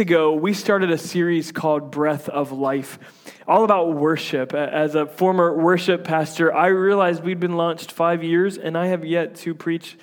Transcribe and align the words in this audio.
ago, 0.00 0.32
we 0.32 0.54
started 0.54 0.90
a 0.90 0.98
series 0.98 1.52
called 1.52 1.90
Breath 1.90 2.28
of 2.28 2.50
Life, 2.50 2.98
all 3.46 3.64
about 3.64 3.94
worship. 3.94 4.54
As 4.54 4.94
a 4.94 5.06
former 5.06 5.56
worship 5.56 6.02
pastor, 6.04 6.52
I 6.52 6.68
realized 6.68 7.22
we'd 7.22 7.38
been 7.38 7.56
launched 7.56 7.92
five 7.92 8.24
years, 8.24 8.56
and 8.58 8.76
I 8.76 8.86
have 8.86 9.04
yet 9.04 9.36
to 9.36 9.54
preach 9.54 9.98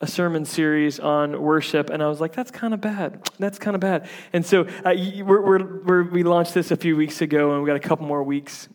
a 0.00 0.06
sermon 0.06 0.44
series 0.44 1.00
on 1.00 1.42
worship, 1.42 1.90
and 1.90 2.02
I 2.02 2.06
was 2.06 2.20
like, 2.20 2.32
that's 2.34 2.50
kind 2.50 2.72
of 2.72 2.80
bad. 2.80 3.28
That's 3.38 3.58
kind 3.58 3.74
of 3.74 3.80
bad. 3.80 4.08
And 4.32 4.46
so 4.46 4.62
uh, 4.84 4.94
we're, 5.24 5.42
we're, 5.42 5.82
we're, 5.82 6.02
we 6.04 6.22
launched 6.22 6.54
this 6.54 6.70
a 6.70 6.76
few 6.76 6.96
weeks 6.96 7.20
ago, 7.20 7.50
and 7.50 7.62
we've 7.62 7.66
got 7.66 7.76
a 7.76 7.88
couple 7.88 8.06
more 8.06 8.22
weeks 8.22 8.68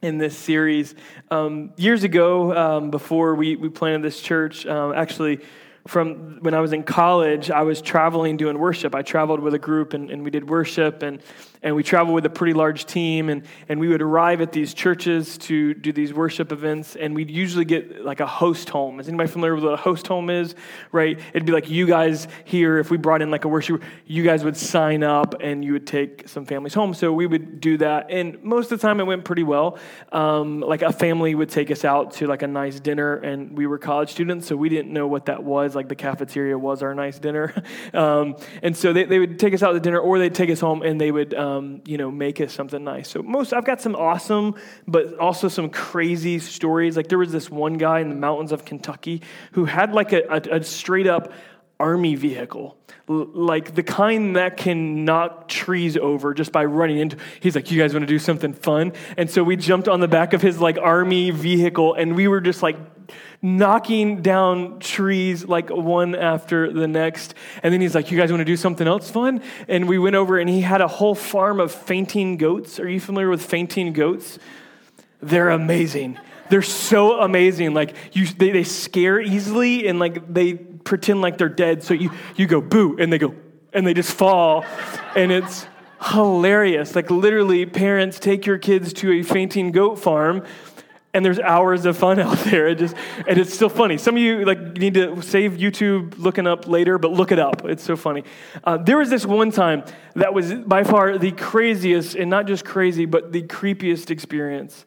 in 0.00 0.18
this 0.18 0.36
series. 0.36 0.94
Um, 1.30 1.72
years 1.76 2.02
ago, 2.02 2.56
um, 2.56 2.90
before 2.90 3.34
we, 3.34 3.56
we 3.56 3.68
planted 3.68 4.02
this 4.02 4.20
church, 4.20 4.64
um, 4.66 4.94
actually, 4.94 5.40
from 5.86 6.38
when 6.40 6.54
I 6.54 6.60
was 6.60 6.72
in 6.72 6.82
college, 6.82 7.50
I 7.50 7.62
was 7.62 7.80
traveling 7.80 8.36
doing 8.36 8.58
worship. 8.58 8.94
I 8.94 9.02
traveled 9.02 9.40
with 9.40 9.54
a 9.54 9.58
group 9.58 9.94
and, 9.94 10.10
and 10.10 10.24
we 10.24 10.30
did 10.30 10.48
worship, 10.48 11.02
and, 11.02 11.20
and 11.62 11.76
we 11.76 11.82
traveled 11.82 12.14
with 12.14 12.26
a 12.26 12.30
pretty 12.30 12.52
large 12.52 12.86
team. 12.86 13.28
And, 13.28 13.44
and 13.68 13.78
we 13.80 13.88
would 13.88 14.02
arrive 14.02 14.40
at 14.40 14.52
these 14.52 14.74
churches 14.74 15.38
to 15.38 15.74
do 15.74 15.92
these 15.92 16.12
worship 16.12 16.52
events, 16.52 16.96
and 16.96 17.14
we'd 17.14 17.30
usually 17.30 17.64
get 17.64 18.04
like 18.04 18.20
a 18.20 18.26
host 18.26 18.68
home. 18.70 19.00
Is 19.00 19.08
anybody 19.08 19.30
familiar 19.30 19.54
with 19.54 19.64
what 19.64 19.74
a 19.74 19.76
host 19.76 20.06
home 20.06 20.30
is? 20.30 20.54
Right? 20.92 21.18
It'd 21.32 21.46
be 21.46 21.52
like 21.52 21.70
you 21.70 21.86
guys 21.86 22.28
here, 22.44 22.78
if 22.78 22.90
we 22.90 22.96
brought 22.96 23.22
in 23.22 23.30
like 23.30 23.44
a 23.44 23.48
worship, 23.48 23.82
you 24.06 24.22
guys 24.22 24.44
would 24.44 24.56
sign 24.56 25.02
up 25.02 25.36
and 25.40 25.64
you 25.64 25.72
would 25.72 25.86
take 25.86 26.28
some 26.28 26.44
families 26.44 26.74
home. 26.74 26.94
So 26.94 27.12
we 27.12 27.26
would 27.26 27.60
do 27.60 27.78
that. 27.78 28.10
And 28.10 28.42
most 28.42 28.72
of 28.72 28.80
the 28.80 28.86
time 28.86 29.00
it 29.00 29.04
went 29.04 29.24
pretty 29.24 29.44
well. 29.44 29.78
Um, 30.12 30.60
like 30.60 30.82
a 30.82 30.92
family 30.92 31.34
would 31.34 31.50
take 31.50 31.70
us 31.70 31.84
out 31.84 32.12
to 32.14 32.26
like 32.26 32.42
a 32.42 32.46
nice 32.46 32.80
dinner, 32.80 33.16
and 33.16 33.56
we 33.56 33.66
were 33.66 33.78
college 33.78 34.10
students, 34.10 34.46
so 34.46 34.56
we 34.56 34.68
didn't 34.68 34.92
know 34.92 35.06
what 35.06 35.26
that 35.26 35.42
was 35.42 35.74
like 35.76 35.88
the 35.88 35.94
cafeteria 35.94 36.58
was 36.58 36.82
our 36.82 36.94
nice 36.94 37.18
dinner. 37.18 37.54
Um, 37.94 38.36
and 38.62 38.76
so 38.76 38.92
they, 38.92 39.04
they 39.04 39.18
would 39.18 39.38
take 39.38 39.54
us 39.54 39.62
out 39.62 39.72
to 39.72 39.80
dinner 39.80 39.98
or 39.98 40.18
they'd 40.18 40.34
take 40.34 40.50
us 40.50 40.60
home 40.60 40.82
and 40.82 41.00
they 41.00 41.10
would, 41.10 41.34
um, 41.34 41.45
Um, 41.46 41.82
you 41.84 41.96
know, 41.96 42.10
make 42.10 42.40
us 42.40 42.52
something 42.52 42.82
nice. 42.82 43.08
So 43.08 43.22
most, 43.22 43.52
I've 43.52 43.64
got 43.64 43.80
some 43.80 43.94
awesome, 43.94 44.54
but 44.88 45.16
also 45.18 45.48
some 45.48 45.70
crazy 45.70 46.38
stories. 46.38 46.96
Like 46.96 47.08
there 47.08 47.18
was 47.18 47.30
this 47.30 47.50
one 47.50 47.74
guy 47.74 48.00
in 48.00 48.08
the 48.08 48.16
mountains 48.16 48.52
of 48.52 48.64
Kentucky 48.64 49.22
who 49.52 49.64
had 49.64 49.92
like 49.92 50.12
a, 50.12 50.22
a, 50.28 50.56
a 50.56 50.64
straight 50.64 51.06
up 51.06 51.32
army 51.78 52.14
vehicle, 52.14 52.76
like 53.08 53.74
the 53.74 53.82
kind 53.82 54.36
that 54.36 54.56
can 54.56 55.04
knock 55.04 55.48
trees 55.48 55.96
over 55.96 56.34
just 56.34 56.52
by 56.52 56.64
running 56.64 56.98
into. 56.98 57.16
He's 57.40 57.54
like, 57.54 57.70
"You 57.70 57.80
guys 57.80 57.92
want 57.92 58.02
to 58.02 58.06
do 58.06 58.18
something 58.18 58.52
fun?" 58.52 58.92
And 59.16 59.30
so 59.30 59.42
we 59.44 59.56
jumped 59.56 59.88
on 59.88 60.00
the 60.00 60.08
back 60.08 60.32
of 60.32 60.42
his 60.42 60.60
like 60.60 60.78
army 60.78 61.30
vehicle, 61.30 61.94
and 61.94 62.16
we 62.16 62.28
were 62.28 62.40
just 62.40 62.62
like 62.62 62.76
knocking 63.42 64.22
down 64.22 64.78
trees 64.80 65.44
like 65.44 65.70
one 65.70 66.14
after 66.14 66.72
the 66.72 66.88
next. 66.88 67.34
And 67.62 67.72
then 67.72 67.80
he's 67.80 67.94
like, 67.94 68.10
You 68.10 68.18
guys 68.18 68.30
want 68.30 68.40
to 68.40 68.44
do 68.44 68.56
something 68.56 68.86
else 68.86 69.10
fun? 69.10 69.42
And 69.68 69.88
we 69.88 69.98
went 69.98 70.16
over 70.16 70.38
and 70.38 70.48
he 70.48 70.60
had 70.60 70.80
a 70.80 70.88
whole 70.88 71.14
farm 71.14 71.60
of 71.60 71.72
fainting 71.72 72.36
goats. 72.36 72.80
Are 72.80 72.88
you 72.88 73.00
familiar 73.00 73.28
with 73.28 73.44
fainting 73.44 73.92
goats? 73.92 74.38
They're 75.20 75.50
amazing. 75.50 76.18
They're 76.48 76.62
so 76.62 77.20
amazing. 77.20 77.74
Like 77.74 77.94
you, 78.12 78.26
they, 78.26 78.50
they 78.50 78.64
scare 78.64 79.20
easily 79.20 79.88
and 79.88 79.98
like 79.98 80.32
they 80.32 80.54
pretend 80.54 81.20
like 81.20 81.38
they're 81.38 81.48
dead. 81.48 81.82
So 81.82 81.94
you, 81.94 82.10
you 82.36 82.46
go 82.46 82.60
boo 82.60 82.96
and 82.98 83.12
they 83.12 83.18
go 83.18 83.34
and 83.72 83.86
they 83.86 83.94
just 83.94 84.12
fall. 84.12 84.64
and 85.14 85.32
it's 85.32 85.66
hilarious. 86.02 86.94
Like 86.94 87.10
literally, 87.10 87.66
parents 87.66 88.18
take 88.18 88.46
your 88.46 88.58
kids 88.58 88.92
to 88.94 89.12
a 89.12 89.22
fainting 89.22 89.72
goat 89.72 89.96
farm 89.96 90.44
and 91.16 91.24
there's 91.24 91.38
hours 91.38 91.86
of 91.86 91.96
fun 91.96 92.18
out 92.20 92.38
there. 92.40 92.68
It 92.68 92.78
just, 92.78 92.94
and 93.26 93.38
it's 93.38 93.52
still 93.54 93.70
funny. 93.70 93.96
Some 93.96 94.16
of 94.16 94.22
you 94.22 94.44
like 94.44 94.60
need 94.76 94.94
to 94.94 95.22
save 95.22 95.52
YouTube 95.52 96.18
looking 96.18 96.46
up 96.46 96.68
later, 96.68 96.98
but 96.98 97.10
look 97.12 97.32
it 97.32 97.38
up. 97.38 97.64
It's 97.64 97.82
so 97.82 97.96
funny. 97.96 98.22
Uh, 98.62 98.76
there 98.76 98.98
was 98.98 99.08
this 99.08 99.24
one 99.24 99.50
time 99.50 99.82
that 100.14 100.34
was 100.34 100.52
by 100.52 100.84
far 100.84 101.16
the 101.16 101.32
craziest, 101.32 102.14
and 102.16 102.28
not 102.28 102.46
just 102.46 102.66
crazy, 102.66 103.06
but 103.06 103.32
the 103.32 103.42
creepiest 103.42 104.10
experience 104.10 104.84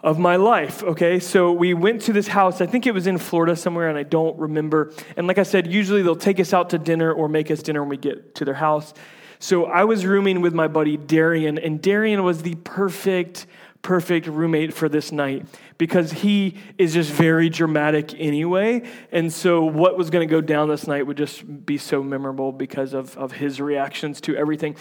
of 0.00 0.18
my 0.18 0.36
life. 0.36 0.82
Okay, 0.82 1.18
so 1.18 1.52
we 1.52 1.74
went 1.74 2.02
to 2.02 2.12
this 2.12 2.28
house. 2.28 2.60
I 2.60 2.66
think 2.66 2.86
it 2.86 2.92
was 2.92 3.06
in 3.06 3.18
Florida 3.18 3.56
somewhere, 3.56 3.88
and 3.88 3.98
I 3.98 4.02
don't 4.02 4.38
remember. 4.38 4.92
And 5.16 5.26
like 5.26 5.38
I 5.38 5.42
said, 5.42 5.72
usually 5.72 6.02
they'll 6.02 6.16
take 6.16 6.38
us 6.38 6.52
out 6.52 6.70
to 6.70 6.78
dinner 6.78 7.12
or 7.12 7.28
make 7.28 7.50
us 7.50 7.62
dinner 7.62 7.80
when 7.80 7.88
we 7.88 7.96
get 7.96 8.34
to 8.36 8.44
their 8.44 8.54
house. 8.54 8.92
So 9.38 9.66
I 9.66 9.84
was 9.84 10.06
rooming 10.06 10.40
with 10.40 10.54
my 10.54 10.68
buddy 10.68 10.96
Darian, 10.96 11.58
and 11.58 11.80
Darian 11.80 12.24
was 12.24 12.42
the 12.42 12.54
perfect 12.56 13.46
perfect 13.82 14.26
roommate 14.26 14.74
for 14.74 14.88
this 14.88 15.12
night 15.12 15.46
because 15.78 16.10
he 16.10 16.56
is 16.78 16.94
just 16.94 17.10
very 17.10 17.48
dramatic 17.48 18.14
anyway. 18.18 18.88
And 19.12 19.32
so, 19.32 19.64
what 19.64 19.96
was 19.96 20.10
going 20.10 20.26
to 20.26 20.30
go 20.30 20.40
down 20.40 20.68
this 20.68 20.86
night 20.86 21.06
would 21.06 21.16
just 21.16 21.66
be 21.66 21.78
so 21.78 22.02
memorable 22.02 22.52
because 22.52 22.94
of, 22.94 23.16
of 23.18 23.32
his 23.32 23.60
reactions 23.60 24.20
to 24.22 24.36
everything. 24.36 24.76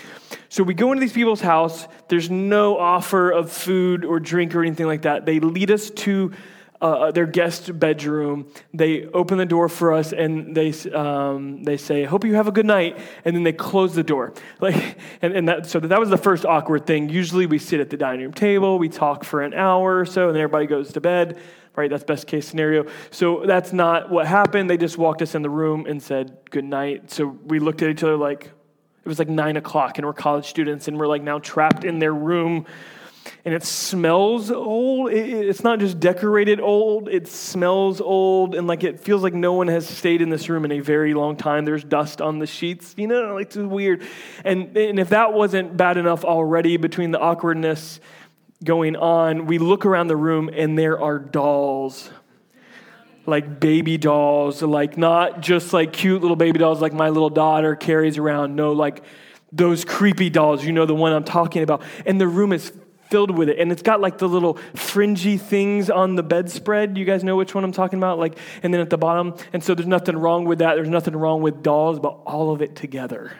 So, 0.49 0.63
we 0.63 0.73
go 0.73 0.91
into 0.91 1.01
these 1.01 1.13
people's 1.13 1.41
house. 1.41 1.87
There's 2.07 2.29
no 2.29 2.77
offer 2.77 3.31
of 3.31 3.51
food 3.51 4.05
or 4.05 4.19
drink 4.19 4.55
or 4.55 4.61
anything 4.61 4.87
like 4.87 5.03
that. 5.03 5.25
They 5.25 5.39
lead 5.39 5.71
us 5.71 5.89
to 5.89 6.31
uh, 6.85 6.87
uh, 6.87 7.11
their 7.11 7.25
guest 7.25 7.79
bedroom. 7.79 8.45
They 8.71 9.05
open 9.05 9.39
the 9.39 9.45
door 9.47 9.69
for 9.69 9.91
us 9.91 10.13
and 10.13 10.55
they, 10.55 10.71
um, 10.91 11.63
they 11.63 11.77
say, 11.77 12.03
Hope 12.03 12.23
you 12.23 12.35
have 12.35 12.47
a 12.47 12.51
good 12.51 12.67
night. 12.67 12.99
And 13.25 13.35
then 13.35 13.41
they 13.41 13.53
close 13.53 13.95
the 13.95 14.03
door. 14.03 14.33
Like, 14.61 14.97
and, 15.21 15.33
and 15.33 15.49
that, 15.49 15.65
so 15.65 15.79
that 15.79 15.99
was 15.99 16.09
the 16.09 16.17
first 16.17 16.45
awkward 16.45 16.85
thing. 16.85 17.09
Usually 17.09 17.45
we 17.45 17.59
sit 17.59 17.79
at 17.79 17.89
the 17.89 17.97
dining 17.97 18.21
room 18.21 18.33
table, 18.33 18.77
we 18.79 18.87
talk 18.87 19.23
for 19.23 19.41
an 19.41 19.53
hour 19.53 19.99
or 19.99 20.05
so, 20.05 20.27
and 20.27 20.35
then 20.35 20.41
everybody 20.43 20.67
goes 20.67 20.93
to 20.93 21.01
bed. 21.01 21.39
Right, 21.75 21.89
that's 21.89 22.03
best 22.03 22.27
case 22.27 22.47
scenario. 22.47 22.85
So 23.11 23.45
that's 23.45 23.73
not 23.73 24.09
what 24.09 24.27
happened. 24.27 24.69
They 24.69 24.77
just 24.77 24.97
walked 24.97 25.21
us 25.21 25.35
in 25.35 25.41
the 25.41 25.49
room 25.49 25.87
and 25.87 26.01
said 26.01 26.37
good 26.51 26.63
night. 26.63 27.11
So 27.11 27.27
we 27.27 27.59
looked 27.59 27.81
at 27.81 27.89
each 27.89 28.03
other 28.03 28.15
like 28.15 28.45
it 28.45 29.07
was 29.07 29.19
like 29.19 29.29
nine 29.29 29.57
o'clock, 29.57 29.97
and 29.97 30.05
we're 30.07 30.13
college 30.13 30.45
students, 30.45 30.87
and 30.87 30.97
we're 30.97 31.07
like 31.07 31.21
now 31.21 31.39
trapped 31.39 31.83
in 31.83 31.99
their 31.99 32.13
room 32.13 32.65
and 33.43 33.53
it 33.53 33.63
smells 33.63 34.51
old. 34.51 35.11
It's 35.11 35.63
not 35.63 35.79
just 35.79 35.99
decorated 35.99 36.59
old, 36.59 37.09
it 37.09 37.27
smells 37.27 38.01
old, 38.01 38.55
and 38.55 38.67
like 38.67 38.83
it 38.83 38.99
feels 38.99 39.23
like 39.23 39.33
no 39.33 39.53
one 39.53 39.67
has 39.67 39.87
stayed 39.87 40.21
in 40.21 40.29
this 40.29 40.49
room 40.49 40.65
in 40.65 40.71
a 40.71 40.79
very 40.79 41.13
long 41.13 41.35
time. 41.35 41.65
There's 41.65 41.83
dust 41.83 42.21
on 42.21 42.39
the 42.39 42.47
sheets, 42.47 42.93
you 42.97 43.07
know, 43.07 43.33
like 43.35 43.47
it's 43.47 43.55
weird. 43.55 44.03
And, 44.43 44.75
and 44.77 44.99
if 44.99 45.09
that 45.09 45.33
wasn't 45.33 45.77
bad 45.77 45.97
enough 45.97 46.23
already 46.23 46.77
between 46.77 47.11
the 47.11 47.19
awkwardness 47.19 47.99
going 48.63 48.95
on, 48.95 49.45
we 49.45 49.57
look 49.57 49.85
around 49.85 50.07
the 50.07 50.15
room 50.15 50.49
and 50.53 50.77
there 50.77 50.99
are 50.99 51.19
dolls 51.19 52.09
like 53.27 53.59
baby 53.59 53.97
dolls, 53.97 54.61
like 54.61 54.97
not 54.97 55.41
just 55.41 55.73
like 55.73 55.93
cute 55.93 56.21
little 56.21 56.35
baby 56.35 56.59
dolls 56.59 56.81
like 56.81 56.93
my 56.93 57.09
little 57.09 57.29
daughter 57.29 57.75
carries 57.75 58.17
around. 58.17 58.55
No, 58.55 58.73
like 58.73 59.03
those 59.51 59.85
creepy 59.85 60.29
dolls, 60.29 60.63
you 60.63 60.71
know, 60.71 60.85
the 60.85 60.95
one 60.95 61.11
I'm 61.13 61.23
talking 61.23 61.63
about. 61.63 61.81
And 62.05 62.19
the 62.19 62.27
room 62.27 62.53
is 62.53 62.71
filled 63.09 63.31
with 63.31 63.49
it. 63.49 63.59
And 63.59 63.71
it's 63.71 63.81
got 63.81 64.01
like 64.01 64.17
the 64.17 64.27
little 64.27 64.57
fringy 64.75 65.37
things 65.37 65.89
on 65.89 66.15
the 66.15 66.23
bedspread. 66.23 66.97
You 66.97 67.05
guys 67.05 67.23
know 67.23 67.35
which 67.35 67.53
one 67.53 67.63
I'm 67.63 67.71
talking 67.71 67.99
about? 67.99 68.19
Like, 68.19 68.37
and 68.63 68.73
then 68.73 68.81
at 68.81 68.89
the 68.89 68.97
bottom. 68.97 69.35
And 69.53 69.63
so 69.63 69.75
there's 69.75 69.87
nothing 69.87 70.17
wrong 70.17 70.45
with 70.45 70.59
that. 70.59 70.75
There's 70.75 70.89
nothing 70.89 71.15
wrong 71.15 71.41
with 71.41 71.63
dolls, 71.63 71.99
but 71.99 72.19
all 72.25 72.51
of 72.51 72.61
it 72.61 72.75
together 72.75 73.33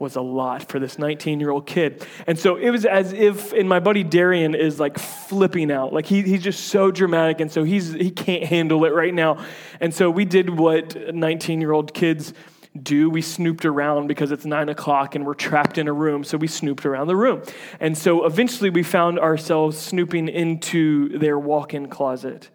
was 0.00 0.16
a 0.16 0.20
lot 0.20 0.66
for 0.70 0.80
this 0.80 0.98
19 0.98 1.40
year 1.40 1.50
old 1.50 1.66
kid. 1.66 2.04
And 2.26 2.38
so 2.38 2.56
it 2.56 2.70
was 2.70 2.86
as 2.86 3.12
if, 3.12 3.52
and 3.52 3.68
my 3.68 3.80
buddy 3.80 4.02
Darian 4.02 4.54
is 4.54 4.80
like 4.80 4.98
flipping 4.98 5.70
out. 5.70 5.92
Like 5.92 6.06
he, 6.06 6.22
he's 6.22 6.42
just 6.42 6.68
so 6.68 6.90
dramatic. 6.90 7.40
And 7.40 7.52
so 7.52 7.64
he's, 7.64 7.92
he 7.92 8.10
can't 8.10 8.44
handle 8.44 8.84
it 8.86 8.94
right 8.94 9.12
now. 9.12 9.44
And 9.78 9.94
so 9.94 10.10
we 10.10 10.24
did 10.24 10.58
what 10.58 11.14
19 11.14 11.60
year 11.60 11.72
old 11.72 11.92
kids 11.92 12.32
do. 12.80 13.10
We 13.10 13.22
snooped 13.22 13.64
around 13.64 14.06
because 14.06 14.30
it's 14.30 14.44
nine 14.44 14.68
o'clock 14.68 15.14
and 15.14 15.26
we're 15.26 15.34
trapped 15.34 15.78
in 15.78 15.88
a 15.88 15.92
room, 15.92 16.24
so 16.24 16.38
we 16.38 16.46
snooped 16.46 16.86
around 16.86 17.08
the 17.08 17.16
room. 17.16 17.42
And 17.80 17.96
so 17.96 18.24
eventually 18.24 18.70
we 18.70 18.82
found 18.82 19.18
ourselves 19.18 19.78
snooping 19.78 20.28
into 20.28 21.18
their 21.18 21.38
walk 21.38 21.74
in 21.74 21.88
closet. 21.88 22.50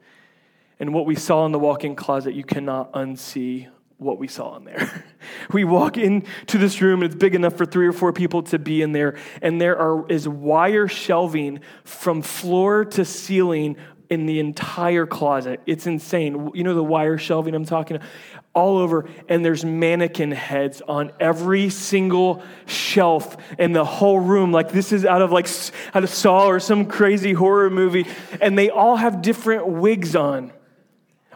And 0.79 0.93
what 0.93 1.05
we 1.05 1.15
saw 1.15 1.45
in 1.45 1.51
the 1.51 1.59
walk 1.59 1.83
in 1.83 1.95
closet, 1.95 2.33
you 2.33 2.43
cannot 2.43 2.91
unsee 2.93 3.67
what 3.97 4.19
we 4.19 4.27
saw 4.27 4.57
in 4.57 4.65
there. 4.65 5.05
we 5.53 5.63
walk 5.63 5.97
into 5.97 6.57
this 6.57 6.81
room 6.81 7.01
and 7.01 7.11
it's 7.11 7.19
big 7.19 7.33
enough 7.33 7.55
for 7.55 7.65
three 7.65 7.87
or 7.87 7.93
four 7.93 8.11
people 8.11 8.43
to 8.43 8.59
be 8.59 8.81
in 8.81 8.91
there 8.91 9.17
and 9.41 9.59
there 9.59 9.77
are 9.77 10.05
is 10.09 10.27
wire 10.27 10.87
shelving 10.87 11.61
from 11.85 12.21
floor 12.21 12.83
to 12.83 13.05
ceiling 13.05 13.77
in 14.09 14.25
the 14.25 14.39
entire 14.39 15.05
closet. 15.05 15.59
It's 15.65 15.87
insane. 15.87 16.51
You 16.53 16.63
know 16.63 16.73
the 16.73 16.83
wire 16.83 17.17
shelving 17.17 17.55
I'm 17.55 17.65
talking 17.65 17.97
about? 17.97 18.07
All 18.53 18.77
over, 18.77 19.09
and 19.27 19.43
there's 19.43 19.65
mannequin 19.65 20.31
heads 20.31 20.81
on 20.87 21.11
every 21.19 21.69
single 21.69 22.41
shelf 22.65 23.35
in 23.59 23.73
the 23.73 23.83
whole 23.83 24.19
room. 24.19 24.51
Like 24.51 24.71
this 24.71 24.91
is 24.91 25.05
out 25.05 25.21
of 25.21 25.31
like 25.31 25.47
out 25.93 26.03
of 26.03 26.09
Saw 26.09 26.47
or 26.47 26.59
some 26.59 26.85
crazy 26.85 27.33
horror 27.33 27.69
movie, 27.69 28.07
and 28.39 28.57
they 28.57 28.69
all 28.69 28.95
have 28.95 29.21
different 29.21 29.67
wigs 29.67 30.15
on 30.15 30.51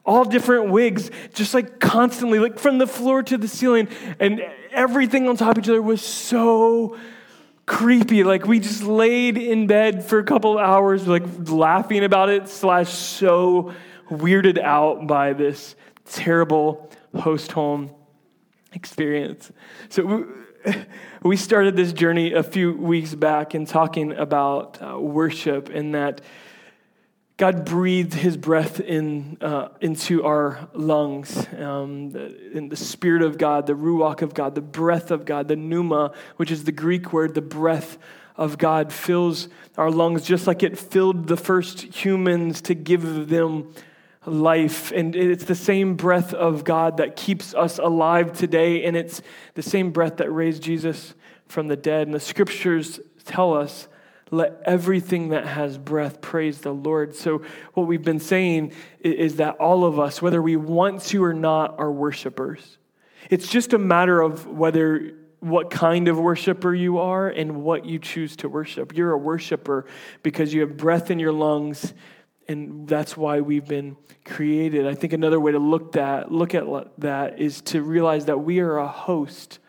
all 0.05 0.25
different 0.25 0.71
wigs, 0.71 1.11
just 1.35 1.53
like 1.53 1.79
constantly, 1.79 2.39
like 2.39 2.57
from 2.57 2.79
the 2.79 2.87
floor 2.87 3.21
to 3.21 3.37
the 3.37 3.47
ceiling, 3.47 3.87
and 4.19 4.41
everything 4.71 5.27
on 5.27 5.37
top 5.37 5.57
of 5.57 5.63
each 5.63 5.69
other 5.69 5.81
was 5.81 6.01
so 6.01 6.97
creepy. 7.69 8.23
Like 8.23 8.45
we 8.45 8.59
just 8.59 8.83
laid 8.83 9.37
in 9.37 9.67
bed 9.67 10.03
for 10.03 10.17
a 10.17 10.23
couple 10.23 10.57
hours, 10.57 11.07
like 11.07 11.23
laughing 11.47 12.03
about 12.03 12.29
it, 12.29 12.49
slash 12.49 12.91
so 12.91 13.73
weirded 14.09 14.57
out 14.57 15.05
by 15.05 15.33
this 15.33 15.75
terrible 16.03 16.89
host 17.15 17.51
home 17.51 17.91
experience. 18.73 19.51
So 19.87 20.27
we 21.21 21.37
started 21.37 21.75
this 21.75 21.93
journey 21.93 22.33
a 22.33 22.41
few 22.41 22.73
weeks 22.73 23.13
back 23.13 23.53
in 23.53 23.67
talking 23.67 24.13
about 24.13 24.81
uh, 24.81 24.99
worship 24.99 25.69
and 25.69 25.93
that 25.93 26.21
God 27.39 27.63
breathed 27.63 28.15
his 28.15 28.35
breath 28.35 28.81
in, 28.81 29.37
uh, 29.39 29.69
into 29.79 30.25
our 30.25 30.67
lungs. 30.73 31.47
Um, 31.57 32.13
in 32.53 32.67
the 32.67 32.75
Spirit 32.75 33.21
of 33.21 33.37
God, 33.37 33.65
the 33.65 33.75
Ruach 33.75 34.21
of 34.21 34.33
God, 34.33 34.55
the 34.55 34.61
breath 34.61 35.09
of 35.09 35.23
God, 35.23 35.47
the 35.47 35.55
Pneuma, 35.55 36.11
which 36.35 36.51
is 36.51 36.65
the 36.65 36.73
Greek 36.73 37.13
word, 37.13 37.35
the 37.35 37.41
breath 37.41 37.97
of 38.35 38.57
God, 38.57 38.91
fills 38.91 39.47
our 39.77 39.89
lungs 39.89 40.23
just 40.23 40.47
like 40.47 40.63
it 40.63 40.77
filled 40.77 41.27
the 41.27 41.37
first 41.37 41.83
humans 41.83 42.59
to 42.63 42.73
give 42.75 43.29
them 43.29 43.73
life. 44.25 44.91
And 44.91 45.15
it's 45.15 45.45
the 45.45 45.55
same 45.55 45.95
breath 45.95 46.33
of 46.33 46.65
God 46.65 46.97
that 46.97 47.15
keeps 47.15 47.53
us 47.55 47.79
alive 47.79 48.37
today, 48.37 48.83
and 48.83 48.97
it's 48.97 49.21
the 49.53 49.63
same 49.63 49.91
breath 49.91 50.17
that 50.17 50.29
raised 50.29 50.61
Jesus 50.61 51.13
from 51.47 51.69
the 51.69 51.77
dead. 51.77 52.07
And 52.07 52.13
the 52.13 52.19
scriptures 52.19 52.99
tell 53.23 53.53
us 53.53 53.87
let 54.31 54.61
everything 54.65 55.29
that 55.29 55.45
has 55.45 55.77
breath 55.77 56.21
praise 56.21 56.59
the 56.59 56.73
Lord. 56.73 57.15
So, 57.15 57.41
what 57.73 57.87
we've 57.87 58.03
been 58.03 58.19
saying 58.19 58.73
is 59.01 59.37
that 59.37 59.55
all 59.57 59.85
of 59.85 59.99
us, 59.99 60.21
whether 60.21 60.41
we 60.41 60.55
want 60.55 61.01
to 61.03 61.23
or 61.23 61.33
not, 61.33 61.79
are 61.79 61.91
worshipers. 61.91 62.77
It's 63.29 63.47
just 63.47 63.73
a 63.73 63.77
matter 63.77 64.21
of 64.21 64.45
whether 64.47 65.13
what 65.39 65.69
kind 65.69 66.07
of 66.07 66.19
worshiper 66.19 66.73
you 66.73 66.99
are 66.99 67.29
and 67.29 67.63
what 67.63 67.85
you 67.85 67.97
choose 67.97 68.35
to 68.37 68.49
worship. 68.49 68.95
You're 68.95 69.11
a 69.11 69.17
worshiper 69.17 69.85
because 70.21 70.53
you 70.53 70.61
have 70.61 70.77
breath 70.77 71.11
in 71.11 71.19
your 71.19 71.31
lungs, 71.31 71.93
and 72.47 72.87
that's 72.87 73.15
why 73.15 73.41
we've 73.41 73.67
been 73.67 73.95
created. 74.25 74.85
I 74.85 74.95
think 74.95 75.13
another 75.13 75.39
way 75.39 75.53
to 75.53 75.59
look 75.59 75.93
that 75.93 76.31
look 76.31 76.53
at 76.53 76.65
that 76.99 77.39
is 77.39 77.61
to 77.61 77.81
realize 77.81 78.25
that 78.25 78.39
we 78.39 78.59
are 78.59 78.77
a 78.77 78.87
host 78.87 79.59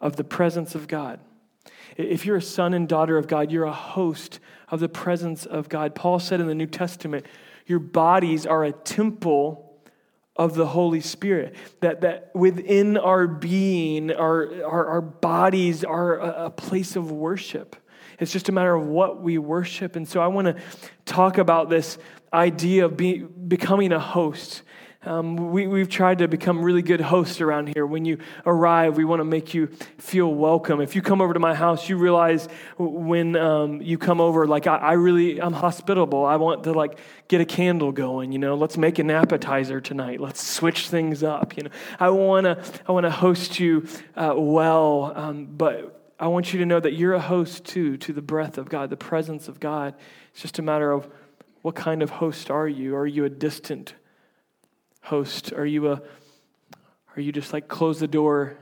of 0.00 0.16
the 0.16 0.24
presence 0.24 0.74
of 0.74 0.88
God. 0.88 1.20
If 1.96 2.26
you're 2.26 2.36
a 2.36 2.42
son 2.42 2.74
and 2.74 2.88
daughter 2.88 3.18
of 3.18 3.28
God, 3.28 3.50
you're 3.50 3.64
a 3.64 3.72
host 3.72 4.40
of 4.68 4.80
the 4.80 4.88
presence 4.88 5.46
of 5.46 5.68
God. 5.68 5.94
Paul 5.94 6.18
said 6.18 6.40
in 6.40 6.46
the 6.46 6.54
New 6.54 6.66
Testament, 6.66 7.26
your 7.66 7.78
bodies 7.78 8.46
are 8.46 8.64
a 8.64 8.72
temple 8.72 9.66
of 10.36 10.54
the 10.54 10.66
Holy 10.66 11.00
Spirit. 11.00 11.54
That, 11.80 12.00
that 12.00 12.30
within 12.34 12.96
our 12.96 13.26
being, 13.26 14.10
our, 14.10 14.64
our, 14.64 14.86
our 14.86 15.00
bodies 15.00 15.84
are 15.84 16.18
a, 16.18 16.46
a 16.46 16.50
place 16.50 16.96
of 16.96 17.10
worship. 17.10 17.76
It's 18.18 18.32
just 18.32 18.48
a 18.48 18.52
matter 18.52 18.74
of 18.74 18.86
what 18.86 19.22
we 19.22 19.38
worship. 19.38 19.96
And 19.96 20.08
so 20.08 20.20
I 20.20 20.28
want 20.28 20.46
to 20.46 20.56
talk 21.04 21.38
about 21.38 21.70
this 21.70 21.98
idea 22.32 22.84
of 22.84 22.96
be, 22.96 23.18
becoming 23.18 23.92
a 23.92 23.98
host. 23.98 24.62
Um, 25.02 25.50
we, 25.50 25.66
we've 25.66 25.88
tried 25.88 26.18
to 26.18 26.28
become 26.28 26.62
really 26.62 26.82
good 26.82 27.00
hosts 27.00 27.40
around 27.40 27.68
here. 27.68 27.86
When 27.86 28.04
you 28.04 28.18
arrive, 28.44 28.98
we 28.98 29.06
want 29.06 29.20
to 29.20 29.24
make 29.24 29.54
you 29.54 29.68
feel 29.96 30.34
welcome. 30.34 30.82
If 30.82 30.94
you 30.94 31.00
come 31.00 31.22
over 31.22 31.32
to 31.32 31.40
my 31.40 31.54
house, 31.54 31.88
you 31.88 31.96
realize 31.96 32.48
when 32.76 33.34
um, 33.34 33.80
you 33.80 33.96
come 33.96 34.20
over, 34.20 34.46
like 34.46 34.66
I, 34.66 34.76
I 34.76 34.92
really, 34.92 35.40
I'm 35.40 35.54
hospitable. 35.54 36.26
I 36.26 36.36
want 36.36 36.64
to 36.64 36.72
like 36.72 36.98
get 37.28 37.40
a 37.40 37.46
candle 37.46 37.92
going. 37.92 38.32
You 38.32 38.38
know, 38.40 38.54
let's 38.56 38.76
make 38.76 38.98
an 38.98 39.10
appetizer 39.10 39.80
tonight. 39.80 40.20
Let's 40.20 40.46
switch 40.46 40.90
things 40.90 41.22
up. 41.22 41.56
You 41.56 41.62
know, 41.62 41.70
I 41.98 42.10
want 42.10 42.44
to, 42.44 42.62
I 42.86 42.92
want 42.92 43.04
to 43.04 43.10
host 43.10 43.58
you 43.58 43.86
uh, 44.16 44.34
well, 44.36 45.14
um, 45.16 45.46
but 45.46 46.14
I 46.20 46.26
want 46.26 46.52
you 46.52 46.58
to 46.58 46.66
know 46.66 46.78
that 46.78 46.92
you're 46.92 47.14
a 47.14 47.20
host 47.20 47.64
too 47.64 47.96
to 47.96 48.12
the 48.12 48.20
breath 48.20 48.58
of 48.58 48.68
God, 48.68 48.90
the 48.90 48.98
presence 48.98 49.48
of 49.48 49.60
God. 49.60 49.94
It's 50.34 50.42
just 50.42 50.58
a 50.58 50.62
matter 50.62 50.92
of 50.92 51.08
what 51.62 51.74
kind 51.74 52.02
of 52.02 52.10
host 52.10 52.50
are 52.50 52.68
you? 52.68 52.94
Are 52.96 53.06
you 53.06 53.24
a 53.24 53.30
distant 53.30 53.94
host? 55.02 55.52
Are 55.52 55.66
you 55.66 55.92
a 55.92 56.02
are 57.16 57.20
you 57.20 57.32
just 57.32 57.52
like 57.52 57.68
close 57.68 57.98
the 57.98 58.08
door 58.08 58.56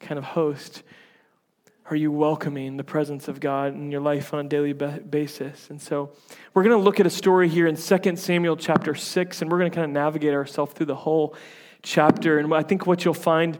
kind 0.00 0.18
of 0.18 0.24
host? 0.24 0.82
Are 1.88 1.96
you 1.96 2.10
welcoming 2.10 2.76
the 2.76 2.84
presence 2.84 3.28
of 3.28 3.38
God 3.38 3.74
in 3.74 3.92
your 3.92 4.00
life 4.00 4.34
on 4.34 4.44
a 4.44 4.48
daily 4.48 4.72
basis? 4.72 5.70
And 5.70 5.80
so 5.80 6.10
we're 6.52 6.64
going 6.64 6.76
to 6.76 6.82
look 6.82 6.98
at 6.98 7.06
a 7.06 7.10
story 7.10 7.48
here 7.48 7.66
in 7.66 7.76
2 7.76 8.16
Samuel 8.16 8.56
chapter 8.56 8.94
6, 8.94 9.42
and 9.42 9.50
we're 9.50 9.58
going 9.58 9.70
to 9.70 9.74
kind 9.74 9.84
of 9.84 9.90
navigate 9.90 10.34
ourselves 10.34 10.72
through 10.72 10.86
the 10.86 10.96
whole 10.96 11.36
chapter. 11.82 12.38
And 12.38 12.52
I 12.52 12.62
think 12.62 12.86
what 12.86 13.04
you'll 13.04 13.14
find 13.14 13.56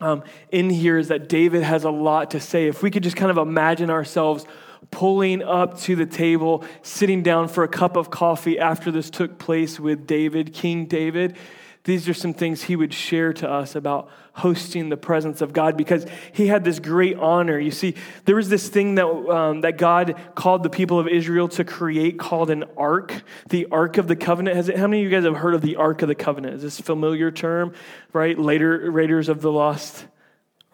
um, 0.00 0.24
in 0.50 0.68
here 0.68 0.98
is 0.98 1.08
that 1.08 1.28
David 1.28 1.62
has 1.62 1.84
a 1.84 1.90
lot 1.90 2.32
to 2.32 2.40
say. 2.40 2.66
If 2.66 2.82
we 2.82 2.90
could 2.90 3.04
just 3.04 3.16
kind 3.16 3.30
of 3.30 3.38
imagine 3.38 3.88
ourselves 3.88 4.46
pulling 4.90 5.42
up 5.42 5.78
to 5.80 5.96
the 5.96 6.06
table, 6.06 6.64
sitting 6.82 7.22
down 7.22 7.48
for 7.48 7.64
a 7.64 7.68
cup 7.68 7.96
of 7.96 8.10
coffee 8.10 8.58
after 8.58 8.90
this 8.90 9.10
took 9.10 9.38
place 9.38 9.80
with 9.80 10.06
David, 10.06 10.52
King 10.52 10.86
David. 10.86 11.36
These 11.84 12.08
are 12.08 12.14
some 12.14 12.32
things 12.32 12.62
he 12.62 12.76
would 12.76 12.94
share 12.94 13.34
to 13.34 13.50
us 13.50 13.74
about 13.74 14.08
hosting 14.32 14.88
the 14.88 14.96
presence 14.96 15.42
of 15.42 15.52
God 15.52 15.76
because 15.76 16.06
he 16.32 16.46
had 16.46 16.64
this 16.64 16.78
great 16.78 17.18
honor. 17.18 17.58
You 17.58 17.70
see, 17.70 17.94
there 18.24 18.36
was 18.36 18.48
this 18.48 18.70
thing 18.70 18.94
that, 18.94 19.06
um, 19.06 19.60
that 19.60 19.76
God 19.76 20.18
called 20.34 20.62
the 20.62 20.70
people 20.70 20.98
of 20.98 21.06
Israel 21.06 21.46
to 21.48 21.64
create 21.64 22.18
called 22.18 22.48
an 22.48 22.64
ark, 22.78 23.22
the 23.50 23.66
Ark 23.70 23.98
of 23.98 24.08
the 24.08 24.16
Covenant. 24.16 24.56
Has 24.56 24.70
it, 24.70 24.78
how 24.78 24.86
many 24.86 25.04
of 25.04 25.10
you 25.10 25.14
guys 25.14 25.24
have 25.24 25.36
heard 25.36 25.54
of 25.54 25.60
the 25.60 25.76
Ark 25.76 26.00
of 26.00 26.08
the 26.08 26.14
Covenant? 26.14 26.54
Is 26.54 26.62
this 26.62 26.80
familiar 26.80 27.30
term, 27.30 27.74
right? 28.14 28.38
Later, 28.38 28.90
Raiders 28.90 29.28
of 29.28 29.42
the 29.42 29.52
Lost 29.52 30.06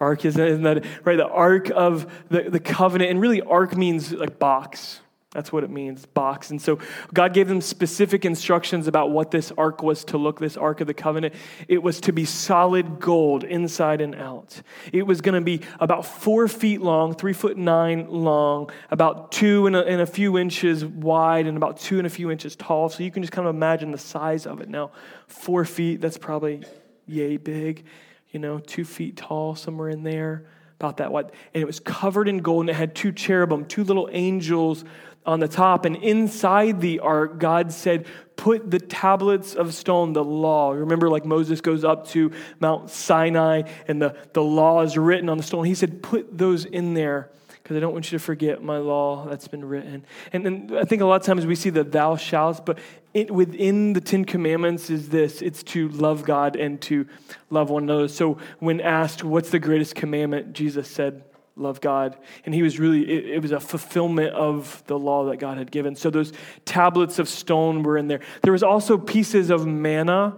Ark, 0.01 0.25
isn't, 0.25 0.43
isn't 0.43 0.63
that 0.63 0.85
right? 1.05 1.15
The 1.17 1.27
Ark 1.27 1.69
of 1.69 2.11
the, 2.29 2.49
the 2.49 2.59
covenant. 2.59 3.11
And 3.11 3.21
really, 3.21 3.41
Ark 3.41 3.77
means 3.77 4.11
like 4.11 4.39
box. 4.39 4.99
That's 5.31 5.49
what 5.49 5.63
it 5.63 5.69
means, 5.69 6.05
box. 6.05 6.51
And 6.51 6.61
so 6.61 6.77
God 7.13 7.33
gave 7.33 7.47
them 7.47 7.61
specific 7.61 8.25
instructions 8.25 8.87
about 8.89 9.11
what 9.11 9.31
this 9.31 9.53
ark 9.57 9.81
was 9.81 10.03
to 10.05 10.17
look, 10.17 10.41
this 10.41 10.57
ark 10.57 10.81
of 10.81 10.87
the 10.87 10.93
covenant. 10.93 11.35
It 11.69 11.81
was 11.81 12.01
to 12.01 12.11
be 12.11 12.25
solid 12.25 12.99
gold 12.99 13.45
inside 13.45 14.01
and 14.01 14.13
out. 14.13 14.61
It 14.91 15.07
was 15.07 15.21
going 15.21 15.35
to 15.35 15.41
be 15.41 15.61
about 15.79 16.05
four 16.05 16.49
feet 16.49 16.81
long, 16.81 17.15
three 17.15 17.31
foot 17.31 17.55
nine 17.55 18.09
long, 18.09 18.71
about 18.91 19.31
two 19.31 19.67
and 19.67 19.75
a, 19.77 19.85
and 19.85 20.01
a 20.01 20.05
few 20.05 20.37
inches 20.37 20.83
wide, 20.83 21.47
and 21.47 21.55
about 21.55 21.79
two 21.79 21.97
and 21.97 22.05
a 22.05 22.09
few 22.09 22.29
inches 22.29 22.57
tall. 22.57 22.89
So 22.89 23.01
you 23.01 23.09
can 23.09 23.23
just 23.23 23.31
kind 23.31 23.47
of 23.47 23.55
imagine 23.55 23.91
the 23.91 23.97
size 23.97 24.45
of 24.45 24.59
it. 24.59 24.67
Now, 24.67 24.91
four 25.27 25.63
feet, 25.63 26.01
that's 26.01 26.17
probably 26.17 26.65
yay 27.07 27.37
big 27.37 27.85
you 28.31 28.39
know, 28.39 28.59
two 28.59 28.85
feet 28.85 29.17
tall, 29.17 29.55
somewhere 29.55 29.89
in 29.89 30.03
there, 30.03 30.45
about 30.79 30.97
that 30.97 31.11
wide. 31.11 31.31
And 31.53 31.61
it 31.61 31.65
was 31.65 31.79
covered 31.79 32.27
in 32.27 32.39
gold, 32.39 32.61
and 32.61 32.69
it 32.69 32.75
had 32.75 32.95
two 32.95 33.11
cherubim, 33.11 33.65
two 33.65 33.83
little 33.83 34.09
angels 34.11 34.83
on 35.25 35.39
the 35.39 35.47
top. 35.47 35.85
And 35.85 35.95
inside 35.97 36.81
the 36.81 36.99
ark, 36.99 37.39
God 37.39 37.71
said, 37.71 38.07
Put 38.35 38.71
the 38.71 38.79
tablets 38.79 39.53
of 39.53 39.71
stone, 39.71 40.13
the 40.13 40.23
law. 40.23 40.71
Remember, 40.71 41.09
like 41.09 41.25
Moses 41.25 41.61
goes 41.61 41.83
up 41.83 42.07
to 42.09 42.31
Mount 42.59 42.89
Sinai, 42.89 43.63
and 43.87 44.01
the, 44.01 44.17
the 44.33 44.41
law 44.41 44.81
is 44.81 44.97
written 44.97 45.29
on 45.29 45.37
the 45.37 45.43
stone. 45.43 45.65
He 45.65 45.75
said, 45.75 46.01
Put 46.01 46.37
those 46.37 46.65
in 46.65 46.95
there 46.95 47.29
because 47.61 47.77
I 47.77 47.79
don't 47.79 47.93
want 47.93 48.11
you 48.11 48.17
to 48.17 48.23
forget 48.23 48.63
my 48.63 48.77
law 48.77 49.27
that's 49.27 49.47
been 49.47 49.63
written. 49.63 50.03
And 50.33 50.45
then 50.45 50.71
I 50.75 50.83
think 50.83 51.01
a 51.01 51.05
lot 51.05 51.21
of 51.21 51.25
times 51.25 51.45
we 51.45 51.55
see 51.55 51.69
the 51.69 51.83
thou 51.83 52.15
shalt, 52.15 52.65
but 52.65 52.79
it, 53.13 53.31
within 53.31 53.93
the 53.93 54.01
Ten 54.01 54.25
Commandments 54.25 54.89
is 54.89 55.09
this 55.09 55.41
it's 55.41 55.63
to 55.63 55.89
love 55.89 56.23
God 56.23 56.55
and 56.55 56.81
to 56.83 57.07
love 57.49 57.69
one 57.69 57.83
another. 57.83 58.07
So 58.07 58.37
when 58.59 58.81
asked, 58.81 59.23
what's 59.23 59.49
the 59.49 59.59
greatest 59.59 59.95
commandment, 59.95 60.53
Jesus 60.53 60.87
said, 60.87 61.23
love 61.55 61.81
God. 61.81 62.17
And 62.45 62.55
he 62.55 62.63
was 62.63 62.79
really, 62.79 63.09
it, 63.09 63.35
it, 63.35 63.41
was 63.41 63.51
a 63.51 63.59
fulfillment 63.59 64.33
of 64.33 64.83
the 64.87 64.97
law 64.97 65.25
that 65.25 65.37
God 65.37 65.57
had 65.57 65.69
given. 65.69 65.95
So 65.95 66.09
those 66.09 66.31
tablets 66.65 67.19
of 67.19 67.27
stone 67.27 67.83
were 67.83 67.97
in 67.97 68.07
there. 68.07 68.21
There 68.41 68.53
was 68.53 68.63
also 68.63 68.97
pieces 68.97 69.49
of 69.49 69.67
manna 69.67 70.37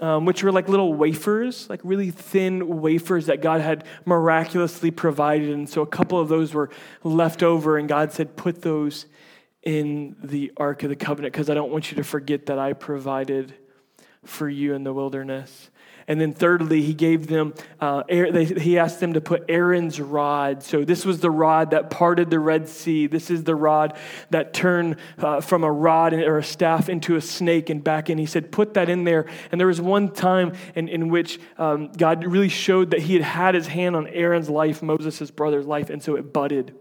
um, 0.00 0.24
which 0.24 0.44
were 0.44 0.52
like 0.52 0.68
little 0.68 0.94
wafers, 0.94 1.68
like 1.68 1.80
really 1.82 2.10
thin 2.10 2.80
wafers 2.80 3.26
that 3.26 3.42
God 3.42 3.60
had 3.60 3.84
miraculously 4.04 4.90
provided. 4.90 5.50
And 5.50 5.68
so 5.68 5.82
a 5.82 5.86
couple 5.86 6.20
of 6.20 6.28
those 6.28 6.54
were 6.54 6.70
left 7.02 7.42
over, 7.42 7.78
and 7.78 7.88
God 7.88 8.12
said, 8.12 8.36
Put 8.36 8.62
those 8.62 9.06
in 9.62 10.16
the 10.22 10.52
Ark 10.56 10.82
of 10.82 10.88
the 10.88 10.96
Covenant 10.96 11.32
because 11.32 11.50
I 11.50 11.54
don't 11.54 11.70
want 11.70 11.90
you 11.90 11.96
to 11.96 12.04
forget 12.04 12.46
that 12.46 12.58
I 12.58 12.72
provided 12.72 13.54
for 14.24 14.48
you 14.48 14.74
in 14.74 14.84
the 14.84 14.92
wilderness. 14.92 15.70
And 16.08 16.18
then 16.18 16.32
thirdly, 16.32 16.80
he 16.80 16.94
gave 16.94 17.26
them, 17.26 17.52
uh, 17.80 18.02
they, 18.08 18.46
he 18.46 18.78
asked 18.78 18.98
them 18.98 19.12
to 19.12 19.20
put 19.20 19.44
Aaron's 19.46 20.00
rod. 20.00 20.62
So 20.62 20.82
this 20.82 21.04
was 21.04 21.20
the 21.20 21.30
rod 21.30 21.72
that 21.72 21.90
parted 21.90 22.30
the 22.30 22.38
Red 22.38 22.66
Sea. 22.66 23.06
This 23.06 23.30
is 23.30 23.44
the 23.44 23.54
rod 23.54 23.98
that 24.30 24.54
turned 24.54 24.96
uh, 25.18 25.42
from 25.42 25.64
a 25.64 25.70
rod 25.70 26.14
or 26.14 26.38
a 26.38 26.42
staff 26.42 26.88
into 26.88 27.16
a 27.16 27.20
snake 27.20 27.68
and 27.68 27.84
back 27.84 28.08
in. 28.08 28.16
He 28.16 28.24
said, 28.24 28.50
put 28.50 28.72
that 28.74 28.88
in 28.88 29.04
there. 29.04 29.26
And 29.52 29.60
there 29.60 29.68
was 29.68 29.82
one 29.82 30.10
time 30.10 30.54
in, 30.74 30.88
in 30.88 31.08
which 31.10 31.38
um, 31.58 31.92
God 31.92 32.24
really 32.24 32.48
showed 32.48 32.92
that 32.92 33.00
he 33.00 33.12
had 33.12 33.22
had 33.22 33.54
his 33.54 33.66
hand 33.66 33.94
on 33.94 34.06
Aaron's 34.06 34.48
life, 34.48 34.82
Moses' 34.82 35.30
brother's 35.30 35.66
life, 35.66 35.90
and 35.90 36.02
so 36.02 36.16
it 36.16 36.32
budded 36.32 36.74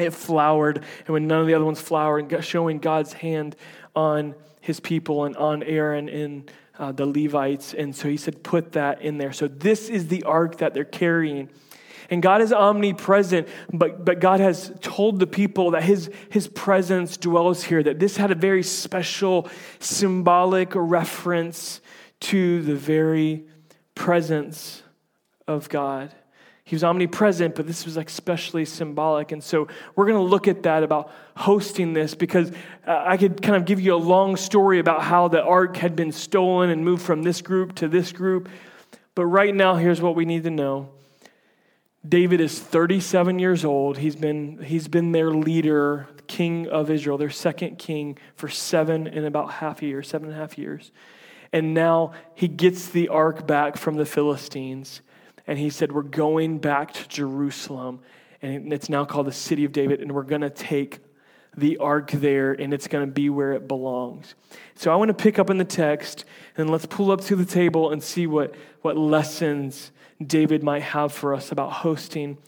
it 0.00 0.14
flowered, 0.14 0.84
and 1.06 1.08
when 1.08 1.26
none 1.26 1.40
of 1.40 1.46
the 1.46 1.54
other 1.54 1.64
ones 1.64 1.80
flowered, 1.80 2.44
showing 2.44 2.78
God's 2.78 3.12
hand 3.12 3.56
on 3.94 4.34
his 4.60 4.80
people 4.80 5.24
and 5.24 5.36
on 5.36 5.62
Aaron 5.62 6.08
and 6.08 6.50
uh, 6.78 6.92
the 6.92 7.06
Levites. 7.06 7.74
And 7.74 7.94
so 7.94 8.08
he 8.08 8.16
said, 8.16 8.42
put 8.42 8.72
that 8.72 9.02
in 9.02 9.18
there. 9.18 9.32
So 9.32 9.48
this 9.48 9.88
is 9.88 10.08
the 10.08 10.22
ark 10.24 10.58
that 10.58 10.74
they're 10.74 10.84
carrying. 10.84 11.50
And 12.08 12.22
God 12.22 12.42
is 12.42 12.52
omnipresent, 12.52 13.48
but, 13.72 14.04
but 14.04 14.18
God 14.18 14.40
has 14.40 14.72
told 14.80 15.20
the 15.20 15.26
people 15.26 15.72
that 15.72 15.84
his, 15.84 16.10
his 16.28 16.48
presence 16.48 17.16
dwells 17.16 17.62
here, 17.62 17.82
that 17.82 18.00
this 18.00 18.16
had 18.16 18.30
a 18.30 18.34
very 18.34 18.62
special 18.62 19.48
symbolic 19.78 20.72
reference 20.74 21.80
to 22.20 22.62
the 22.62 22.74
very 22.74 23.44
presence 23.94 24.82
of 25.46 25.68
God. 25.68 26.12
He 26.70 26.76
was 26.76 26.84
omnipresent, 26.84 27.56
but 27.56 27.66
this 27.66 27.84
was 27.84 27.96
especially 27.96 28.64
symbolic. 28.64 29.32
And 29.32 29.42
so 29.42 29.66
we're 29.96 30.06
going 30.06 30.18
to 30.18 30.22
look 30.22 30.46
at 30.46 30.62
that 30.62 30.84
about 30.84 31.10
hosting 31.36 31.94
this 31.94 32.14
because 32.14 32.52
uh, 32.86 33.02
I 33.04 33.16
could 33.16 33.42
kind 33.42 33.56
of 33.56 33.64
give 33.64 33.80
you 33.80 33.92
a 33.92 33.96
long 33.96 34.36
story 34.36 34.78
about 34.78 35.02
how 35.02 35.26
the 35.26 35.42
ark 35.42 35.76
had 35.78 35.96
been 35.96 36.12
stolen 36.12 36.70
and 36.70 36.84
moved 36.84 37.02
from 37.02 37.24
this 37.24 37.42
group 37.42 37.74
to 37.74 37.88
this 37.88 38.12
group. 38.12 38.48
But 39.16 39.26
right 39.26 39.52
now, 39.52 39.74
here's 39.74 40.00
what 40.00 40.14
we 40.14 40.24
need 40.24 40.44
to 40.44 40.50
know 40.50 40.90
David 42.08 42.40
is 42.40 42.60
37 42.60 43.40
years 43.40 43.64
old. 43.64 43.98
He's 43.98 44.14
been, 44.14 44.62
he's 44.62 44.86
been 44.86 45.10
their 45.10 45.32
leader, 45.32 46.06
king 46.28 46.68
of 46.68 46.88
Israel, 46.88 47.18
their 47.18 47.30
second 47.30 47.80
king, 47.80 48.16
for 48.36 48.48
seven 48.48 49.08
and 49.08 49.26
about 49.26 49.54
half 49.54 49.82
a 49.82 49.86
year, 49.86 50.04
seven 50.04 50.28
and 50.28 50.36
a 50.36 50.40
half 50.40 50.56
years. 50.56 50.92
And 51.52 51.74
now 51.74 52.12
he 52.36 52.46
gets 52.46 52.86
the 52.86 53.08
ark 53.08 53.44
back 53.44 53.76
from 53.76 53.96
the 53.96 54.06
Philistines 54.06 55.00
and 55.50 55.58
he 55.58 55.68
said, 55.68 55.90
We're 55.90 56.02
going 56.02 56.58
back 56.58 56.94
to 56.94 57.08
Jerusalem. 57.08 57.98
And 58.40 58.72
it's 58.72 58.88
now 58.88 59.04
called 59.04 59.26
the 59.26 59.32
city 59.32 59.64
of 59.64 59.72
David, 59.72 60.00
and 60.00 60.12
we're 60.12 60.22
going 60.22 60.42
to 60.42 60.48
take 60.48 61.00
the 61.56 61.76
ark 61.78 62.12
there, 62.12 62.52
and 62.52 62.72
it's 62.72 62.86
going 62.86 63.04
to 63.04 63.12
be 63.12 63.28
where 63.28 63.52
it 63.52 63.66
belongs. 63.66 64.36
So 64.76 64.92
I 64.92 64.94
want 64.94 65.08
to 65.08 65.14
pick 65.14 65.40
up 65.40 65.50
in 65.50 65.58
the 65.58 65.64
text, 65.64 66.24
and 66.56 66.70
let's 66.70 66.86
pull 66.86 67.10
up 67.10 67.20
to 67.22 67.34
the 67.34 67.44
table 67.44 67.90
and 67.90 68.00
see 68.00 68.28
what, 68.28 68.54
what 68.82 68.96
lessons 68.96 69.90
David 70.24 70.62
might 70.62 70.82
have 70.82 71.12
for 71.12 71.34
us 71.34 71.50
about 71.50 71.72
hosting 71.72 72.38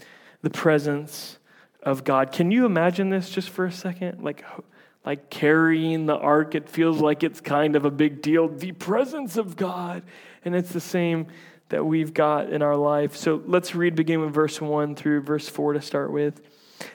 the 0.42 0.50
presence 0.50 1.38
of 1.82 2.04
God. 2.04 2.30
Can 2.30 2.52
you 2.52 2.64
imagine 2.64 3.10
this 3.10 3.28
just 3.28 3.50
for 3.50 3.66
a 3.66 3.72
second? 3.72 4.22
Like, 4.22 4.44
like 5.04 5.28
carrying 5.28 6.06
the 6.06 6.16
ark, 6.16 6.54
it 6.54 6.68
feels 6.68 7.00
like 7.00 7.24
it's 7.24 7.40
kind 7.40 7.74
of 7.74 7.84
a 7.84 7.90
big 7.90 8.22
deal. 8.22 8.46
The 8.48 8.70
presence 8.72 9.36
of 9.36 9.56
God. 9.56 10.04
And 10.44 10.54
it's 10.54 10.72
the 10.72 10.80
same 10.80 11.26
that 11.72 11.84
we've 11.84 12.12
got 12.12 12.50
in 12.50 12.60
our 12.60 12.76
life. 12.76 13.16
So 13.16 13.42
let's 13.46 13.74
read 13.74 13.96
beginning 13.96 14.26
with 14.26 14.34
verse 14.34 14.60
1 14.60 14.94
through 14.94 15.22
verse 15.22 15.48
4 15.48 15.72
to 15.72 15.80
start 15.80 16.12
with. 16.12 16.40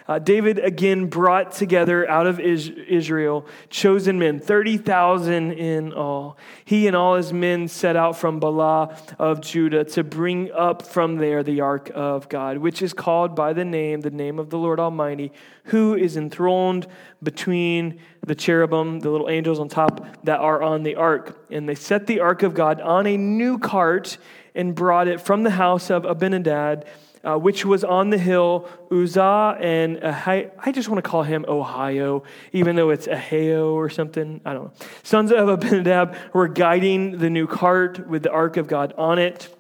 Uh, 0.07 0.19
David 0.19 0.59
again 0.59 1.07
brought 1.07 1.51
together 1.51 2.09
out 2.09 2.27
of 2.27 2.39
Israel 2.39 3.45
chosen 3.69 4.19
men, 4.19 4.39
30,000 4.39 5.51
in 5.53 5.93
all. 5.93 6.37
He 6.65 6.87
and 6.87 6.95
all 6.95 7.15
his 7.15 7.33
men 7.33 7.67
set 7.67 7.95
out 7.95 8.17
from 8.17 8.39
Baalah 8.39 9.15
of 9.19 9.41
Judah 9.41 9.83
to 9.85 10.03
bring 10.03 10.51
up 10.51 10.81
from 10.81 11.17
there 11.17 11.43
the 11.43 11.61
ark 11.61 11.91
of 11.93 12.29
God, 12.29 12.57
which 12.57 12.81
is 12.81 12.93
called 12.93 13.35
by 13.35 13.53
the 13.53 13.65
name, 13.65 14.01
the 14.01 14.11
name 14.11 14.39
of 14.39 14.49
the 14.49 14.57
Lord 14.57 14.79
Almighty, 14.79 15.31
who 15.65 15.95
is 15.95 16.17
enthroned 16.17 16.87
between 17.21 17.99
the 18.25 18.35
cherubim, 18.35 18.99
the 18.99 19.09
little 19.09 19.29
angels 19.29 19.59
on 19.59 19.69
top 19.69 20.05
that 20.23 20.39
are 20.39 20.61
on 20.61 20.83
the 20.83 20.95
ark. 20.95 21.45
And 21.51 21.67
they 21.67 21.75
set 21.75 22.07
the 22.07 22.19
ark 22.19 22.43
of 22.43 22.53
God 22.53 22.81
on 22.81 23.07
a 23.07 23.17
new 23.17 23.57
cart 23.57 24.17
and 24.57 24.75
brought 24.75 25.07
it 25.07 25.21
from 25.21 25.43
the 25.43 25.51
house 25.51 25.89
of 25.89 26.03
Abinadab 26.03 26.85
uh, 27.23 27.37
which 27.37 27.65
was 27.65 27.83
on 27.83 28.09
the 28.09 28.17
hill 28.17 28.69
Uzzah 28.91 29.57
and. 29.59 29.99
I 30.03 30.71
just 30.71 30.89
want 30.89 31.03
to 31.03 31.09
call 31.09 31.23
him 31.23 31.45
Ohio, 31.47 32.23
even 32.53 32.75
though 32.75 32.89
it's 32.89 33.07
Ahio 33.07 33.73
or 33.73 33.89
something. 33.89 34.41
I 34.45 34.53
don't 34.53 34.65
know. 34.65 34.71
Sons 35.03 35.31
of 35.31 35.49
Abinadab 35.49 36.15
were 36.33 36.47
guiding 36.47 37.17
the 37.17 37.29
new 37.29 37.47
cart 37.47 38.07
with 38.07 38.23
the 38.23 38.31
ark 38.31 38.57
of 38.57 38.67
God 38.67 38.93
on 38.97 39.19
it, 39.19 39.53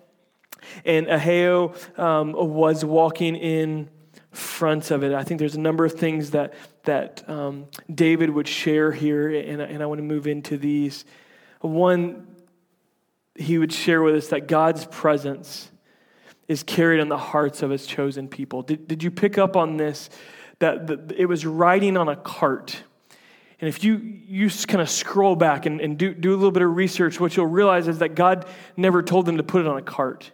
and 0.85 1.07
Ahio 1.07 1.75
um, 1.99 2.33
was 2.33 2.85
walking 2.85 3.35
in 3.35 3.89
front 4.31 4.91
of 4.91 5.03
it. 5.03 5.13
I 5.13 5.23
think 5.23 5.39
there's 5.39 5.55
a 5.55 5.59
number 5.59 5.85
of 5.85 5.93
things 5.93 6.31
that 6.31 6.53
that 6.83 7.27
um, 7.29 7.65
David 7.93 8.29
would 8.29 8.47
share 8.47 8.91
here, 8.91 9.29
and, 9.29 9.61
and 9.61 9.83
I 9.83 9.85
want 9.85 9.99
to 9.99 10.03
move 10.03 10.27
into 10.27 10.57
these. 10.57 11.05
One, 11.61 12.26
he 13.37 13.57
would 13.57 13.71
share 13.71 14.01
with 14.01 14.15
us 14.15 14.27
that 14.29 14.47
God's 14.47 14.85
presence 14.85 15.69
is 16.47 16.63
carried 16.63 16.99
on 16.99 17.09
the 17.09 17.17
hearts 17.17 17.61
of 17.61 17.69
his 17.69 17.85
chosen 17.85 18.27
people. 18.27 18.61
Did, 18.61 18.87
did 18.87 19.03
you 19.03 19.11
pick 19.11 19.37
up 19.37 19.55
on 19.55 19.77
this? 19.77 20.09
That 20.59 20.87
the, 20.87 21.15
it 21.17 21.25
was 21.25 21.45
riding 21.45 21.97
on 21.97 22.07
a 22.07 22.15
cart. 22.15 22.83
And 23.59 23.67
if 23.67 23.83
you, 23.83 23.95
you 23.97 24.49
kind 24.49 24.81
of 24.81 24.89
scroll 24.89 25.35
back 25.35 25.65
and, 25.65 25.81
and 25.81 25.97
do, 25.97 26.13
do 26.13 26.31
a 26.31 26.37
little 26.37 26.51
bit 26.51 26.61
of 26.61 26.75
research, 26.75 27.19
what 27.19 27.35
you'll 27.35 27.47
realize 27.47 27.87
is 27.87 27.99
that 27.99 28.15
God 28.15 28.45
never 28.75 29.01
told 29.01 29.25
them 29.25 29.37
to 29.37 29.43
put 29.43 29.61
it 29.61 29.67
on 29.67 29.77
a 29.77 29.81
cart. 29.81 30.31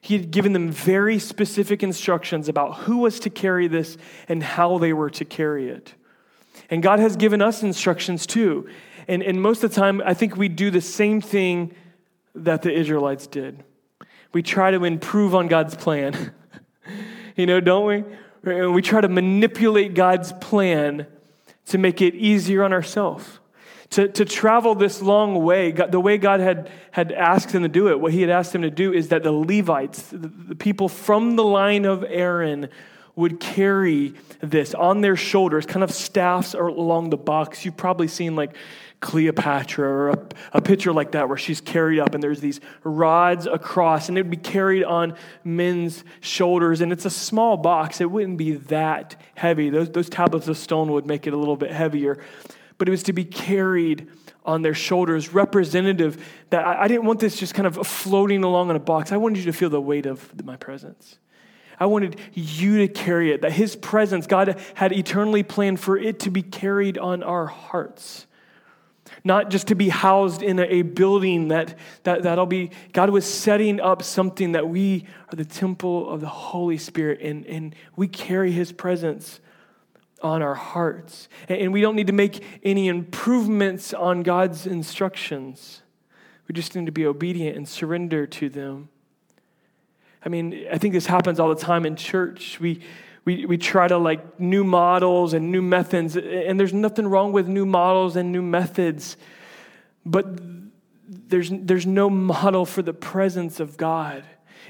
He 0.00 0.14
had 0.16 0.30
given 0.30 0.52
them 0.52 0.70
very 0.70 1.18
specific 1.18 1.82
instructions 1.82 2.48
about 2.48 2.78
who 2.78 2.98
was 2.98 3.20
to 3.20 3.30
carry 3.30 3.68
this 3.68 3.96
and 4.28 4.42
how 4.42 4.78
they 4.78 4.92
were 4.92 5.10
to 5.10 5.24
carry 5.24 5.68
it. 5.68 5.94
And 6.70 6.82
God 6.82 6.98
has 6.98 7.16
given 7.16 7.40
us 7.40 7.62
instructions 7.62 8.26
too. 8.26 8.68
And, 9.06 9.22
and 9.22 9.40
most 9.40 9.62
of 9.62 9.70
the 9.70 9.76
time, 9.76 10.02
I 10.04 10.14
think 10.14 10.36
we 10.36 10.48
do 10.48 10.70
the 10.70 10.80
same 10.80 11.20
thing 11.20 11.74
that 12.34 12.62
the 12.62 12.72
Israelites 12.72 13.26
did 13.26 13.62
we 14.32 14.42
try 14.42 14.70
to 14.70 14.84
improve 14.84 15.34
on 15.34 15.48
God's 15.48 15.74
plan. 15.74 16.32
you 17.36 17.46
know, 17.46 17.60
don't 17.60 17.86
we? 17.86 18.04
And 18.44 18.74
We 18.74 18.82
try 18.82 19.00
to 19.00 19.08
manipulate 19.08 19.94
God's 19.94 20.32
plan 20.32 21.06
to 21.66 21.78
make 21.78 22.00
it 22.00 22.14
easier 22.14 22.64
on 22.64 22.72
ourselves. 22.72 23.38
To, 23.90 24.08
to 24.08 24.24
travel 24.24 24.74
this 24.74 25.02
long 25.02 25.44
way, 25.44 25.70
the 25.70 26.00
way 26.00 26.16
God 26.16 26.40
had, 26.40 26.70
had 26.92 27.12
asked 27.12 27.50
them 27.50 27.62
to 27.62 27.68
do 27.68 27.90
it, 27.90 28.00
what 28.00 28.12
He 28.12 28.22
had 28.22 28.30
asked 28.30 28.52
them 28.52 28.62
to 28.62 28.70
do 28.70 28.92
is 28.92 29.08
that 29.08 29.22
the 29.22 29.32
Levites, 29.32 30.02
the, 30.04 30.28
the 30.28 30.54
people 30.54 30.88
from 30.88 31.36
the 31.36 31.44
line 31.44 31.84
of 31.84 32.02
Aaron, 32.02 32.70
would 33.14 33.38
carry 33.38 34.14
this 34.40 34.72
on 34.72 35.02
their 35.02 35.14
shoulders, 35.16 35.66
kind 35.66 35.84
of 35.84 35.90
staffs 35.90 36.54
along 36.54 37.10
the 37.10 37.18
box. 37.18 37.66
You've 37.66 37.76
probably 37.76 38.08
seen 38.08 38.34
like 38.34 38.56
Cleopatra 39.02 39.86
or 39.86 40.08
a, 40.10 40.26
a 40.54 40.62
picture 40.62 40.92
like 40.92 41.12
that 41.12 41.28
where 41.28 41.36
she's 41.36 41.60
carried 41.60 41.98
up 41.98 42.14
and 42.14 42.22
there's 42.22 42.40
these 42.40 42.60
rods 42.84 43.46
across 43.46 44.08
and 44.08 44.16
it 44.16 44.22
would 44.22 44.30
be 44.30 44.36
carried 44.36 44.84
on 44.84 45.14
men's 45.44 46.04
shoulders. 46.20 46.80
And 46.80 46.92
it's 46.92 47.04
a 47.04 47.10
small 47.10 47.58
box, 47.58 48.00
it 48.00 48.10
wouldn't 48.10 48.38
be 48.38 48.52
that 48.52 49.20
heavy. 49.34 49.68
Those, 49.68 49.90
those 49.90 50.08
tablets 50.08 50.48
of 50.48 50.56
stone 50.56 50.92
would 50.92 51.04
make 51.04 51.26
it 51.26 51.34
a 51.34 51.36
little 51.36 51.56
bit 51.56 51.72
heavier. 51.72 52.24
But 52.78 52.88
it 52.88 52.92
was 52.92 53.02
to 53.04 53.12
be 53.12 53.24
carried 53.24 54.08
on 54.44 54.62
their 54.62 54.74
shoulders, 54.74 55.34
representative 55.34 56.24
that 56.50 56.64
I, 56.64 56.84
I 56.84 56.88
didn't 56.88 57.04
want 57.04 57.20
this 57.20 57.36
just 57.36 57.54
kind 57.54 57.66
of 57.66 57.86
floating 57.86 58.44
along 58.44 58.70
in 58.70 58.76
a 58.76 58.80
box. 58.80 59.12
I 59.12 59.16
wanted 59.16 59.40
you 59.40 59.44
to 59.46 59.52
feel 59.52 59.68
the 59.68 59.80
weight 59.80 60.06
of 60.06 60.44
my 60.44 60.56
presence. 60.56 61.18
I 61.78 61.86
wanted 61.86 62.20
you 62.32 62.78
to 62.78 62.88
carry 62.88 63.32
it, 63.32 63.42
that 63.42 63.52
His 63.52 63.74
presence, 63.74 64.28
God 64.28 64.60
had 64.74 64.92
eternally 64.92 65.42
planned 65.42 65.80
for 65.80 65.98
it 65.98 66.20
to 66.20 66.30
be 66.30 66.42
carried 66.42 66.98
on 66.98 67.24
our 67.24 67.46
hearts 67.46 68.26
not 69.24 69.50
just 69.50 69.68
to 69.68 69.74
be 69.74 69.88
housed 69.88 70.42
in 70.42 70.58
a 70.58 70.82
building 70.82 71.48
that, 71.48 71.78
that 72.02 72.22
that'll 72.22 72.46
be 72.46 72.70
god 72.92 73.10
was 73.10 73.24
setting 73.24 73.80
up 73.80 74.02
something 74.02 74.52
that 74.52 74.68
we 74.68 75.06
are 75.32 75.36
the 75.36 75.44
temple 75.44 76.10
of 76.10 76.20
the 76.20 76.28
holy 76.28 76.78
spirit 76.78 77.20
and, 77.20 77.46
and 77.46 77.74
we 77.96 78.08
carry 78.08 78.52
his 78.52 78.72
presence 78.72 79.40
on 80.22 80.40
our 80.40 80.54
hearts. 80.54 81.28
And 81.48 81.72
we 81.72 81.80
don't 81.80 81.96
need 81.96 82.06
to 82.06 82.12
make 82.12 82.42
any 82.62 82.88
improvements 82.88 83.92
on 83.92 84.22
god's 84.22 84.66
instructions. 84.66 85.82
We 86.48 86.54
just 86.54 86.74
need 86.74 86.86
to 86.86 86.92
be 86.92 87.06
obedient 87.06 87.56
and 87.56 87.68
surrender 87.68 88.26
to 88.26 88.48
them. 88.48 88.88
I 90.24 90.28
mean 90.28 90.66
i 90.72 90.78
think 90.78 90.94
this 90.94 91.06
happens 91.06 91.40
all 91.40 91.48
the 91.48 91.60
time 91.60 91.84
in 91.84 91.96
church. 91.96 92.60
We 92.60 92.80
we, 93.24 93.46
we 93.46 93.56
try 93.56 93.86
to 93.86 93.98
like 93.98 94.40
new 94.40 94.64
models 94.64 95.32
and 95.32 95.52
new 95.52 95.62
methods, 95.62 96.16
and 96.16 96.58
there's 96.58 96.74
nothing 96.74 97.06
wrong 97.06 97.32
with 97.32 97.46
new 97.46 97.64
models 97.64 98.16
and 98.16 98.32
new 98.32 98.42
methods, 98.42 99.16
but 100.04 100.26
there's, 101.06 101.50
there's 101.52 101.86
no 101.86 102.10
model 102.10 102.66
for 102.66 102.82
the 102.82 102.92
presence 102.92 103.60
of 103.60 103.76
God. 103.76 104.24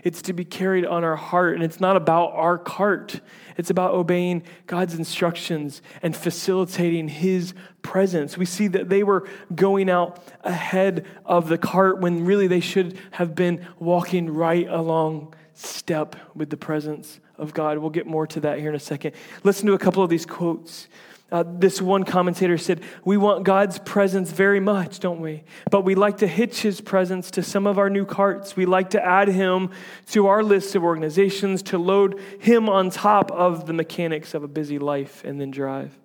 It's 0.04 0.22
to 0.22 0.32
be 0.32 0.44
carried 0.44 0.84
on 0.84 1.04
our 1.04 1.16
heart, 1.16 1.54
and 1.54 1.62
it's 1.62 1.80
not 1.80 1.96
about 1.96 2.32
our 2.32 2.58
cart. 2.58 3.20
It's 3.56 3.70
about 3.70 3.94
obeying 3.94 4.42
God's 4.66 4.94
instructions 4.94 5.80
and 6.02 6.16
facilitating 6.16 7.08
His 7.08 7.54
presence. 7.82 8.36
We 8.36 8.46
see 8.46 8.68
that 8.68 8.88
they 8.88 9.02
were 9.02 9.28
going 9.54 9.88
out 9.88 10.22
ahead 10.42 11.06
of 11.24 11.48
the 11.48 11.58
cart 11.58 12.00
when 12.00 12.24
really 12.24 12.48
they 12.48 12.60
should 12.60 12.98
have 13.12 13.34
been 13.34 13.66
walking 13.78 14.32
right 14.32 14.68
along 14.68 15.34
step 15.54 16.16
with 16.34 16.50
the 16.50 16.56
presence 16.56 17.20
of 17.42 17.52
God. 17.52 17.78
We'll 17.78 17.90
get 17.90 18.06
more 18.06 18.26
to 18.28 18.40
that 18.40 18.58
here 18.58 18.70
in 18.70 18.74
a 18.74 18.80
second. 18.80 19.14
Listen 19.44 19.66
to 19.66 19.74
a 19.74 19.78
couple 19.78 20.02
of 20.02 20.08
these 20.08 20.24
quotes. 20.24 20.88
Uh, 21.32 21.44
this 21.46 21.80
one 21.80 22.04
commentator 22.04 22.58
said, 22.58 22.82
We 23.04 23.16
want 23.16 23.44
God's 23.44 23.78
presence 23.78 24.30
very 24.30 24.60
much, 24.60 25.00
don't 25.00 25.20
we? 25.20 25.44
But 25.70 25.80
we 25.80 25.94
like 25.94 26.18
to 26.18 26.26
hitch 26.26 26.60
his 26.60 26.82
presence 26.82 27.30
to 27.32 27.42
some 27.42 27.66
of 27.66 27.78
our 27.78 27.88
new 27.88 28.04
carts. 28.04 28.54
We 28.54 28.66
like 28.66 28.90
to 28.90 29.02
add 29.02 29.28
him 29.28 29.70
to 30.08 30.26
our 30.26 30.42
list 30.42 30.74
of 30.74 30.84
organizations, 30.84 31.62
to 31.64 31.78
load 31.78 32.20
him 32.38 32.68
on 32.68 32.90
top 32.90 33.30
of 33.30 33.66
the 33.66 33.72
mechanics 33.72 34.34
of 34.34 34.42
a 34.42 34.48
busy 34.48 34.78
life 34.78 35.24
and 35.24 35.40
then 35.40 35.50
drive. 35.50 35.98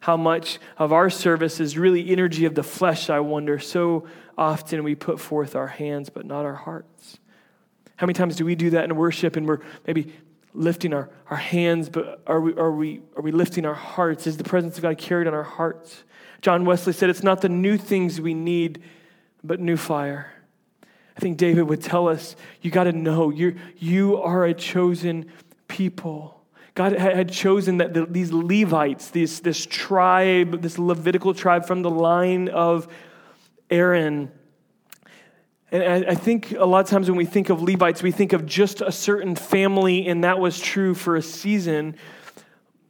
How 0.00 0.16
much 0.16 0.58
of 0.76 0.92
our 0.92 1.08
service 1.08 1.60
is 1.60 1.78
really 1.78 2.10
energy 2.10 2.44
of 2.44 2.56
the 2.56 2.64
flesh, 2.64 3.08
I 3.08 3.20
wonder. 3.20 3.60
So 3.60 4.08
often 4.36 4.82
we 4.82 4.96
put 4.96 5.20
forth 5.20 5.54
our 5.54 5.68
hands, 5.68 6.10
but 6.10 6.26
not 6.26 6.44
our 6.44 6.54
hearts. 6.54 7.18
How 7.96 8.06
many 8.06 8.14
times 8.14 8.34
do 8.34 8.44
we 8.44 8.56
do 8.56 8.70
that 8.70 8.84
in 8.84 8.96
worship 8.96 9.36
and 9.36 9.46
we're 9.46 9.60
maybe 9.86 10.12
lifting 10.54 10.94
our, 10.94 11.10
our 11.28 11.36
hands, 11.36 11.88
but 11.88 12.22
are 12.26 12.40
we, 12.40 12.54
are, 12.54 12.72
we, 12.72 13.02
are 13.16 13.22
we 13.22 13.32
lifting 13.32 13.66
our 13.66 13.74
hearts? 13.74 14.26
Is 14.26 14.36
the 14.36 14.44
presence 14.44 14.76
of 14.76 14.82
God 14.82 14.96
carried 14.96 15.26
on 15.26 15.34
our 15.34 15.42
hearts? 15.42 16.04
John 16.40 16.64
Wesley 16.64 16.92
said, 16.92 17.10
It's 17.10 17.22
not 17.22 17.40
the 17.40 17.48
new 17.48 17.76
things 17.76 18.20
we 18.20 18.34
need, 18.34 18.82
but 19.42 19.60
new 19.60 19.76
fire. 19.76 20.32
I 21.16 21.20
think 21.20 21.36
David 21.36 21.64
would 21.64 21.82
tell 21.82 22.08
us, 22.08 22.34
you 22.60 22.70
got 22.70 22.84
to 22.84 22.92
know 22.92 23.30
you 23.30 23.56
you 23.78 24.20
are 24.20 24.44
a 24.44 24.54
chosen 24.54 25.30
people. 25.68 26.40
God 26.74 26.92
had 26.92 27.30
chosen 27.30 27.78
that 27.78 27.94
the, 27.94 28.04
these 28.04 28.32
Levites, 28.32 29.10
these, 29.10 29.38
this 29.40 29.64
tribe, 29.64 30.60
this 30.60 30.76
Levitical 30.76 31.32
tribe 31.32 31.66
from 31.66 31.82
the 31.82 31.90
line 31.90 32.48
of 32.48 32.88
Aaron. 33.70 34.32
And 35.74 36.06
I, 36.06 36.14
think 36.14 36.52
a 36.52 36.64
lot 36.64 36.84
of 36.84 36.88
times 36.88 37.10
when 37.10 37.16
we 37.16 37.24
think 37.24 37.50
of 37.50 37.60
Levites, 37.60 38.00
we 38.00 38.12
think 38.12 38.32
of 38.32 38.46
just 38.46 38.80
a 38.80 38.92
certain 38.92 39.34
family, 39.34 40.06
and 40.06 40.22
that 40.22 40.38
was 40.38 40.60
true 40.60 40.94
for 40.94 41.16
a 41.16 41.22
season. 41.22 41.96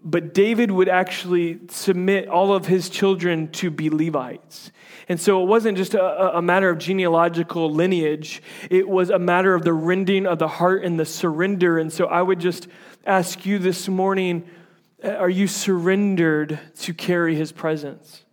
But 0.05 0.35
David 0.35 0.71
would 0.71 0.91
actually 0.91 1.61
submit 1.71 2.29
all 2.29 2.53
of 2.53 2.67
his 2.67 2.91
children 2.91 3.51
to 3.53 3.71
be 3.71 3.89
Levites. 3.89 4.71
And 5.09 5.19
so 5.19 5.43
it 5.43 5.47
wasn't 5.47 5.79
just 5.79 5.95
a, 5.95 6.37
a, 6.37 6.43
matter 6.43 6.69
of 6.69 6.77
genealogical 6.77 7.71
lineage, 7.71 8.43
it 8.69 8.87
was 8.87 9.09
a 9.09 9.19
matter 9.19 9.55
of 9.55 9.65
the 9.65 9.73
rending 9.73 10.27
of 10.27 10.39
the 10.39 10.49
heart 10.49 10.85
and 10.85 11.01
the 11.01 11.07
surrender. 11.07 11.79
And 11.79 11.91
so 11.91 12.05
I 12.05 12.21
would 12.21 12.39
just 12.39 12.69
ask 13.07 13.47
you 13.47 13.59
this 13.59 13.89
morning 13.89 14.47
are 15.03 15.31
you 15.31 15.47
surrendered 15.47 16.61
to 16.81 16.93
carry 16.93 17.35
his 17.35 17.51
presence? 17.51 18.24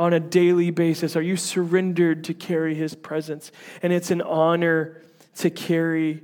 On 0.00 0.14
a 0.14 0.18
daily 0.18 0.70
basis, 0.70 1.14
are 1.14 1.20
you 1.20 1.36
surrendered 1.36 2.24
to 2.24 2.32
carry 2.32 2.74
his 2.74 2.94
presence? 2.94 3.52
And 3.82 3.92
it's 3.92 4.10
an 4.10 4.22
honor 4.22 5.02
to 5.34 5.50
carry 5.50 6.22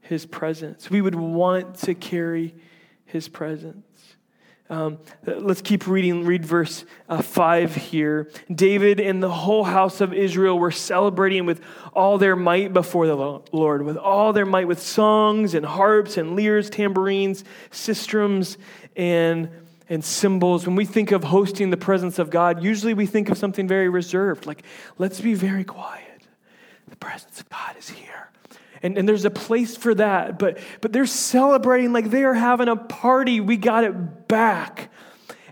his 0.00 0.24
presence. 0.24 0.88
We 0.90 1.00
would 1.00 1.16
want 1.16 1.74
to 1.78 1.94
carry 1.96 2.54
his 3.04 3.28
presence. 3.28 3.84
Um, 4.70 4.98
let's 5.26 5.60
keep 5.60 5.88
reading, 5.88 6.24
read 6.24 6.46
verse 6.46 6.84
uh, 7.08 7.20
5 7.20 7.74
here. 7.74 8.30
David 8.54 9.00
and 9.00 9.20
the 9.20 9.28
whole 9.28 9.64
house 9.64 10.00
of 10.00 10.14
Israel 10.14 10.56
were 10.56 10.70
celebrating 10.70 11.46
with 11.46 11.60
all 11.94 12.18
their 12.18 12.36
might 12.36 12.72
before 12.72 13.08
the 13.08 13.16
Lord, 13.50 13.82
with 13.82 13.96
all 13.96 14.34
their 14.34 14.46
might, 14.46 14.68
with 14.68 14.80
songs 14.80 15.54
and 15.54 15.66
harps 15.66 16.16
and 16.16 16.36
lyres, 16.36 16.70
tambourines, 16.70 17.42
sistrums, 17.72 18.56
and, 18.94 19.50
and 19.88 20.04
cymbals, 20.04 20.66
When 20.66 20.76
we 20.76 20.84
think 20.84 21.12
of 21.12 21.24
hosting 21.24 21.70
the 21.70 21.76
presence 21.76 22.18
of 22.18 22.30
God, 22.30 22.62
usually 22.62 22.94
we 22.94 23.06
think 23.06 23.30
of 23.30 23.38
something 23.38 23.68
very 23.68 23.88
reserved, 23.88 24.46
like, 24.46 24.64
let's 24.98 25.20
be 25.20 25.34
very 25.34 25.64
quiet. 25.64 26.02
The 26.88 26.96
presence 26.96 27.40
of 27.40 27.48
God 27.48 27.76
is 27.78 27.88
here. 27.88 28.30
And, 28.82 28.98
and 28.98 29.08
there's 29.08 29.24
a 29.24 29.30
place 29.30 29.76
for 29.76 29.94
that, 29.94 30.38
but, 30.38 30.58
but 30.80 30.92
they're 30.92 31.06
celebrating 31.06 31.92
like 31.92 32.10
they 32.10 32.24
are 32.24 32.34
having 32.34 32.68
a 32.68 32.76
party. 32.76 33.40
We 33.40 33.56
got 33.56 33.84
it 33.84 34.28
back. 34.28 34.90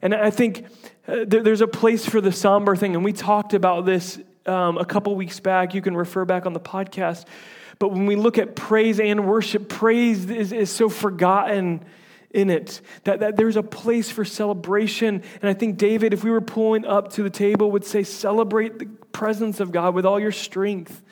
And 0.03 0.15
I 0.15 0.31
think 0.31 0.67
uh, 1.09 1.25
there, 1.27 1.43
there's 1.43 1.61
a 1.61 1.67
place 1.67 2.05
for 2.07 2.21
the 2.21 2.33
somber 2.33 2.77
thing. 2.77 2.95
And 2.95 3.05
we 3.05 3.13
talked 3.13 3.55
about 3.55 3.87
this 3.87 4.19
um, 4.47 4.79
a 4.79 4.85
couple 4.85 5.15
weeks 5.17 5.41
back. 5.41 5.75
You 5.75 5.83
can 5.83 5.97
refer 5.97 6.25
back 6.25 6.45
on 6.45 6.53
the 6.53 6.61
podcast. 6.61 7.25
But 7.79 7.89
when 7.89 8.07
we 8.07 8.15
look 8.15 8.39
at 8.39 8.55
praise 8.55 9.01
and 9.01 9.27
worship, 9.27 9.69
praise 9.69 10.29
is, 10.31 10.53
is 10.53 10.71
so 10.71 10.89
forgotten 10.89 11.85
in 12.35 12.51
it 12.51 12.81
that, 13.05 13.21
that 13.21 13.37
there's 13.37 13.57
a 13.57 13.63
place 13.63 14.11
for 14.11 14.25
celebration. 14.25 15.23
And 15.41 15.49
I 15.49 15.55
think 15.55 15.79
David, 15.79 16.13
if 16.13 16.25
we 16.25 16.31
were 16.31 16.41
pulling 16.41 16.85
up 16.85 17.13
to 17.13 17.23
the 17.23 17.31
table, 17.31 17.71
would 17.71 17.85
say, 17.85 18.03
celebrate 18.03 18.79
the 18.79 18.87
presence 19.13 19.61
of 19.61 19.73
God 19.73 19.95
with 19.95 20.05
all 20.05 20.19
your 20.21 20.33
strength. 20.33 21.03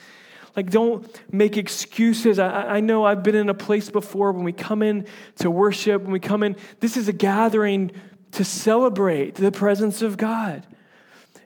Like, 0.57 0.71
don't 0.71 1.09
make 1.33 1.57
excuses. 1.57 2.39
I, 2.39 2.77
I 2.77 2.81
know 2.81 3.05
I've 3.05 3.23
been 3.23 3.37
in 3.37 3.49
a 3.49 3.55
place 3.55 3.89
before 3.89 4.33
when 4.33 4.45
we 4.45 4.53
come 4.53 4.83
in 4.83 5.07
to 5.37 5.51
worship, 5.51 6.03
when 6.03 6.13
we 6.13 6.21
come 6.21 6.43
in, 6.43 6.57
this 6.81 6.97
is 6.97 7.09
a 7.09 7.13
gathering 7.13 7.93
to 8.33 8.45
celebrate 8.45 9.37
the 9.37 9.53
presence 9.53 10.03
of 10.03 10.17
God. 10.17 10.67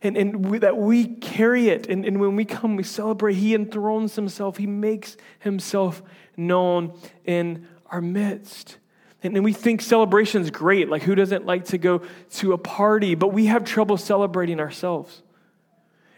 And, 0.02 0.16
and 0.16 0.46
we, 0.46 0.58
that 0.58 0.76
we 0.76 1.04
carry 1.16 1.68
it. 1.68 1.88
And, 1.88 2.04
and 2.04 2.20
when 2.20 2.34
we 2.34 2.44
come, 2.44 2.76
we 2.76 2.82
celebrate. 2.82 3.34
He 3.34 3.54
enthrones 3.54 4.16
himself, 4.16 4.56
He 4.56 4.66
makes 4.66 5.16
himself 5.38 6.02
known 6.36 6.98
in 7.24 7.68
our 7.90 8.00
midst. 8.00 8.78
And, 9.26 9.36
and 9.36 9.44
we 9.44 9.52
think 9.52 9.82
celebration 9.82 10.40
is 10.40 10.50
great. 10.50 10.88
Like, 10.88 11.02
who 11.02 11.14
doesn't 11.14 11.44
like 11.44 11.66
to 11.66 11.78
go 11.78 12.02
to 12.34 12.52
a 12.52 12.58
party? 12.58 13.14
But 13.14 13.28
we 13.28 13.46
have 13.46 13.64
trouble 13.64 13.96
celebrating 13.96 14.60
ourselves. 14.60 15.22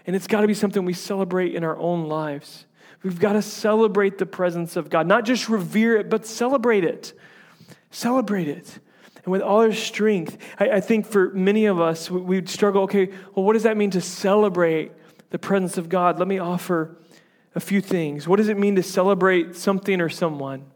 And 0.06 0.14
it's 0.14 0.26
got 0.26 0.42
to 0.42 0.46
be 0.46 0.54
something 0.54 0.84
we 0.84 0.92
celebrate 0.92 1.54
in 1.54 1.64
our 1.64 1.76
own 1.76 2.06
lives. 2.06 2.66
We've 3.02 3.18
got 3.18 3.34
to 3.34 3.42
celebrate 3.42 4.18
the 4.18 4.26
presence 4.26 4.76
of 4.76 4.90
God, 4.90 5.06
not 5.06 5.24
just 5.24 5.48
revere 5.48 5.96
it, 5.96 6.10
but 6.10 6.26
celebrate 6.26 6.84
it. 6.84 7.12
Celebrate 7.90 8.48
it. 8.48 8.78
And 9.24 9.32
with 9.32 9.42
all 9.42 9.60
our 9.60 9.72
strength, 9.72 10.38
I, 10.58 10.70
I 10.70 10.80
think 10.80 11.06
for 11.06 11.30
many 11.30 11.66
of 11.66 11.80
us, 11.80 12.10
we, 12.10 12.36
would 12.36 12.48
struggle 12.48 12.82
okay, 12.82 13.06
well, 13.34 13.44
what 13.44 13.52
does 13.52 13.64
that 13.64 13.76
mean 13.76 13.90
to 13.90 14.00
celebrate 14.00 14.92
the 15.30 15.38
presence 15.38 15.78
of 15.78 15.88
God? 15.88 16.18
Let 16.18 16.28
me 16.28 16.38
offer 16.38 16.96
a 17.54 17.60
few 17.60 17.80
things. 17.80 18.26
What 18.26 18.36
does 18.36 18.48
it 18.48 18.58
mean 18.58 18.76
to 18.76 18.82
celebrate 18.82 19.56
something 19.56 20.00
or 20.00 20.08
someone? 20.08 20.66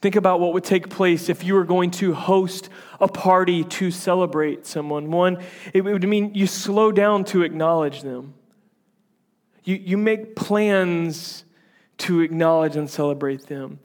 Think 0.00 0.14
about 0.14 0.38
what 0.38 0.52
would 0.52 0.64
take 0.64 0.88
place 0.90 1.28
if 1.28 1.42
you 1.42 1.54
were 1.54 1.64
going 1.64 1.90
to 1.92 2.14
host 2.14 2.68
a 3.00 3.08
party 3.08 3.64
to 3.64 3.90
celebrate 3.90 4.64
someone. 4.64 5.10
One, 5.10 5.42
it 5.74 5.82
would 5.82 6.06
mean 6.08 6.34
you 6.34 6.46
slow 6.46 6.92
down 6.92 7.24
to 7.26 7.42
acknowledge 7.42 8.02
them. 8.02 8.34
You, 9.64 9.74
you 9.74 9.96
make 9.98 10.36
plans 10.36 11.44
to 11.98 12.20
acknowledge 12.20 12.76
and 12.76 12.88
celebrate 12.88 13.46
them. 13.46 13.80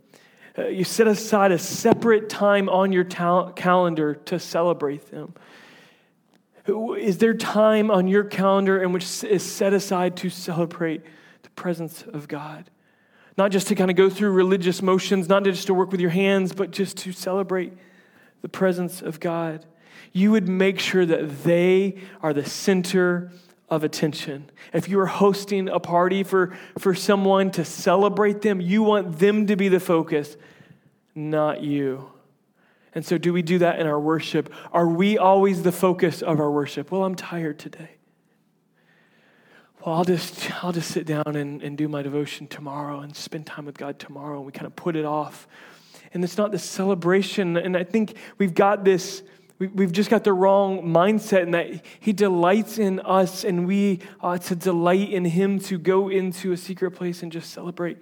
Uh, 0.55 0.67
you 0.67 0.83
set 0.83 1.07
aside 1.07 1.51
a 1.51 1.57
separate 1.57 2.29
time 2.29 2.69
on 2.69 2.91
your 2.91 3.03
ta- 3.03 3.51
calendar 3.51 4.13
to 4.13 4.39
celebrate 4.39 5.09
them. 5.09 5.33
Is 6.67 7.17
there 7.17 7.33
time 7.33 7.89
on 7.89 8.07
your 8.07 8.23
calendar 8.23 8.81
in 8.81 8.93
which 8.93 9.23
is 9.23 9.43
set 9.43 9.73
aside 9.73 10.15
to 10.17 10.29
celebrate 10.29 11.01
the 11.41 11.49
presence 11.49 12.03
of 12.03 12.27
God? 12.27 12.69
Not 13.37 13.51
just 13.51 13.67
to 13.67 13.75
kind 13.75 13.89
of 13.89 13.97
go 13.97 14.09
through 14.09 14.31
religious 14.31 14.81
motions, 14.81 15.27
not 15.27 15.43
just 15.43 15.67
to 15.67 15.73
work 15.73 15.91
with 15.91 15.99
your 15.99 16.11
hands, 16.11 16.53
but 16.53 16.71
just 16.71 16.97
to 16.97 17.11
celebrate 17.11 17.73
the 18.41 18.49
presence 18.49 19.01
of 19.01 19.19
God. 19.19 19.65
You 20.11 20.31
would 20.31 20.47
make 20.47 20.79
sure 20.79 21.05
that 21.05 21.43
they 21.43 21.97
are 22.21 22.33
the 22.33 22.45
center 22.45 23.31
of 23.69 23.83
attention. 23.83 24.49
If 24.71 24.87
you 24.87 24.99
are 24.99 25.07
hosting 25.07 25.67
a 25.67 25.79
party 25.79 26.23
for, 26.23 26.55
for 26.77 26.93
someone 26.93 27.49
to 27.51 27.65
celebrate 27.65 28.41
them, 28.41 28.61
you 28.61 28.83
want 28.83 29.17
them 29.17 29.47
to 29.47 29.55
be 29.55 29.69
the 29.69 29.79
focus, 29.79 30.37
not 31.15 31.61
you. 31.61 32.11
And 32.95 33.03
so, 33.03 33.17
do 33.17 33.33
we 33.33 33.41
do 33.41 33.57
that 33.57 33.79
in 33.79 33.87
our 33.87 33.99
worship? 33.99 34.53
Are 34.71 34.87
we 34.87 35.17
always 35.17 35.63
the 35.63 35.71
focus 35.71 36.21
of 36.21 36.39
our 36.39 36.51
worship? 36.51 36.91
Well, 36.91 37.03
I'm 37.03 37.15
tired 37.15 37.57
today. 37.57 37.89
Well, 39.85 39.95
I'll 39.95 40.05
just, 40.05 40.51
I'll 40.63 40.71
just 40.71 40.91
sit 40.91 41.05
down 41.05 41.35
and, 41.35 41.61
and 41.61 41.77
do 41.77 41.87
my 41.87 42.01
devotion 42.01 42.47
tomorrow 42.47 43.01
and 43.01 43.15
spend 43.15 43.45
time 43.45 43.65
with 43.65 43.77
God 43.77 43.99
tomorrow. 43.99 44.37
And 44.37 44.45
we 44.45 44.51
kind 44.51 44.67
of 44.67 44.75
put 44.75 44.95
it 44.95 45.05
off. 45.05 45.47
And 46.13 46.23
it's 46.23 46.37
not 46.37 46.51
the 46.51 46.59
celebration. 46.59 47.57
And 47.57 47.75
I 47.75 47.83
think 47.83 48.15
we've 48.37 48.53
got 48.53 48.83
this 48.83 49.23
We've 49.59 49.91
just 49.91 50.09
got 50.09 50.25
the 50.25 50.33
wrong 50.33 50.81
mindset 50.81 51.43
in 51.43 51.51
that 51.51 51.85
He 51.99 52.11
delights 52.11 52.79
in 52.79 52.99
us 52.99 53.45
and 53.45 53.65
we 53.65 53.99
ought 54.19 54.41
to 54.43 54.55
delight 54.55 55.11
in 55.11 55.23
Him 55.23 55.59
to 55.59 55.77
go 55.77 56.09
into 56.09 56.51
a 56.51 56.57
secret 56.57 56.91
place 56.91 57.23
and 57.23 57.31
just 57.31 57.51
celebrate 57.51 57.97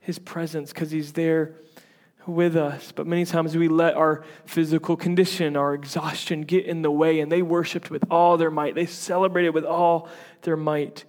His 0.00 0.18
presence 0.18 0.72
because 0.72 0.92
He's 0.92 1.12
there 1.12 1.56
with 2.26 2.56
us. 2.56 2.90
But 2.92 3.06
many 3.06 3.26
times 3.26 3.54
we 3.54 3.68
let 3.68 3.96
our 3.96 4.24
physical 4.46 4.96
condition, 4.96 5.56
our 5.56 5.74
exhaustion 5.74 6.42
get 6.42 6.64
in 6.64 6.80
the 6.80 6.92
way, 6.92 7.20
and 7.20 7.30
they 7.30 7.42
worshiped 7.42 7.90
with 7.90 8.04
all 8.10 8.38
their 8.38 8.50
might. 8.50 8.74
They 8.74 8.86
celebrated 8.86 9.50
with 9.50 9.64
all 9.64 10.08
their 10.42 10.56
might. 10.56 11.04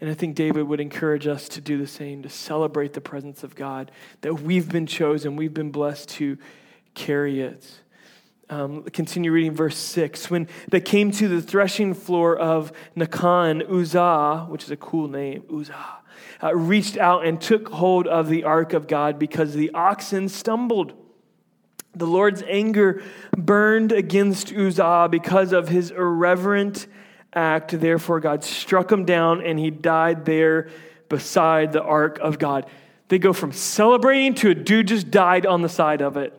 And 0.00 0.10
I 0.10 0.14
think 0.14 0.34
David 0.34 0.64
would 0.68 0.80
encourage 0.80 1.26
us 1.26 1.48
to 1.50 1.60
do 1.60 1.78
the 1.78 1.86
same, 1.86 2.22
to 2.22 2.28
celebrate 2.28 2.92
the 2.92 3.00
presence 3.00 3.42
of 3.42 3.54
God, 3.54 3.90
that 4.20 4.42
we've 4.42 4.70
been 4.70 4.86
chosen, 4.86 5.36
we've 5.36 5.54
been 5.54 5.70
blessed 5.70 6.10
to 6.10 6.36
carry 6.94 7.40
it. 7.40 7.80
Um, 8.48 8.84
continue 8.84 9.32
reading 9.32 9.54
verse 9.54 9.76
6. 9.76 10.30
When 10.30 10.48
they 10.68 10.80
came 10.80 11.10
to 11.12 11.28
the 11.28 11.42
threshing 11.42 11.94
floor 11.94 12.36
of 12.36 12.72
Nakan, 12.96 13.68
Uzzah, 13.68 14.46
which 14.48 14.64
is 14.64 14.70
a 14.70 14.76
cool 14.76 15.08
name, 15.08 15.44
Uzzah, 15.52 15.98
uh, 16.42 16.54
reached 16.54 16.96
out 16.96 17.26
and 17.26 17.40
took 17.40 17.68
hold 17.68 18.06
of 18.06 18.28
the 18.28 18.44
ark 18.44 18.72
of 18.72 18.86
God 18.86 19.18
because 19.18 19.54
the 19.54 19.70
oxen 19.72 20.28
stumbled. 20.28 20.92
The 21.94 22.06
Lord's 22.06 22.42
anger 22.42 23.02
burned 23.36 23.90
against 23.90 24.52
Uzzah 24.52 25.08
because 25.10 25.52
of 25.52 25.68
his 25.68 25.90
irreverent 25.90 26.86
act. 27.36 27.78
Therefore, 27.78 28.18
God 28.20 28.42
struck 28.42 28.90
him 28.90 29.04
down 29.04 29.42
and 29.42 29.58
he 29.58 29.70
died 29.70 30.24
there 30.24 30.70
beside 31.08 31.72
the 31.72 31.82
ark 31.82 32.18
of 32.20 32.38
God. 32.38 32.66
They 33.08 33.18
go 33.18 33.32
from 33.32 33.52
celebrating 33.52 34.34
to 34.36 34.50
a 34.50 34.54
dude 34.54 34.88
just 34.88 35.10
died 35.10 35.46
on 35.46 35.62
the 35.62 35.68
side 35.68 36.00
of 36.00 36.16
it 36.16 36.38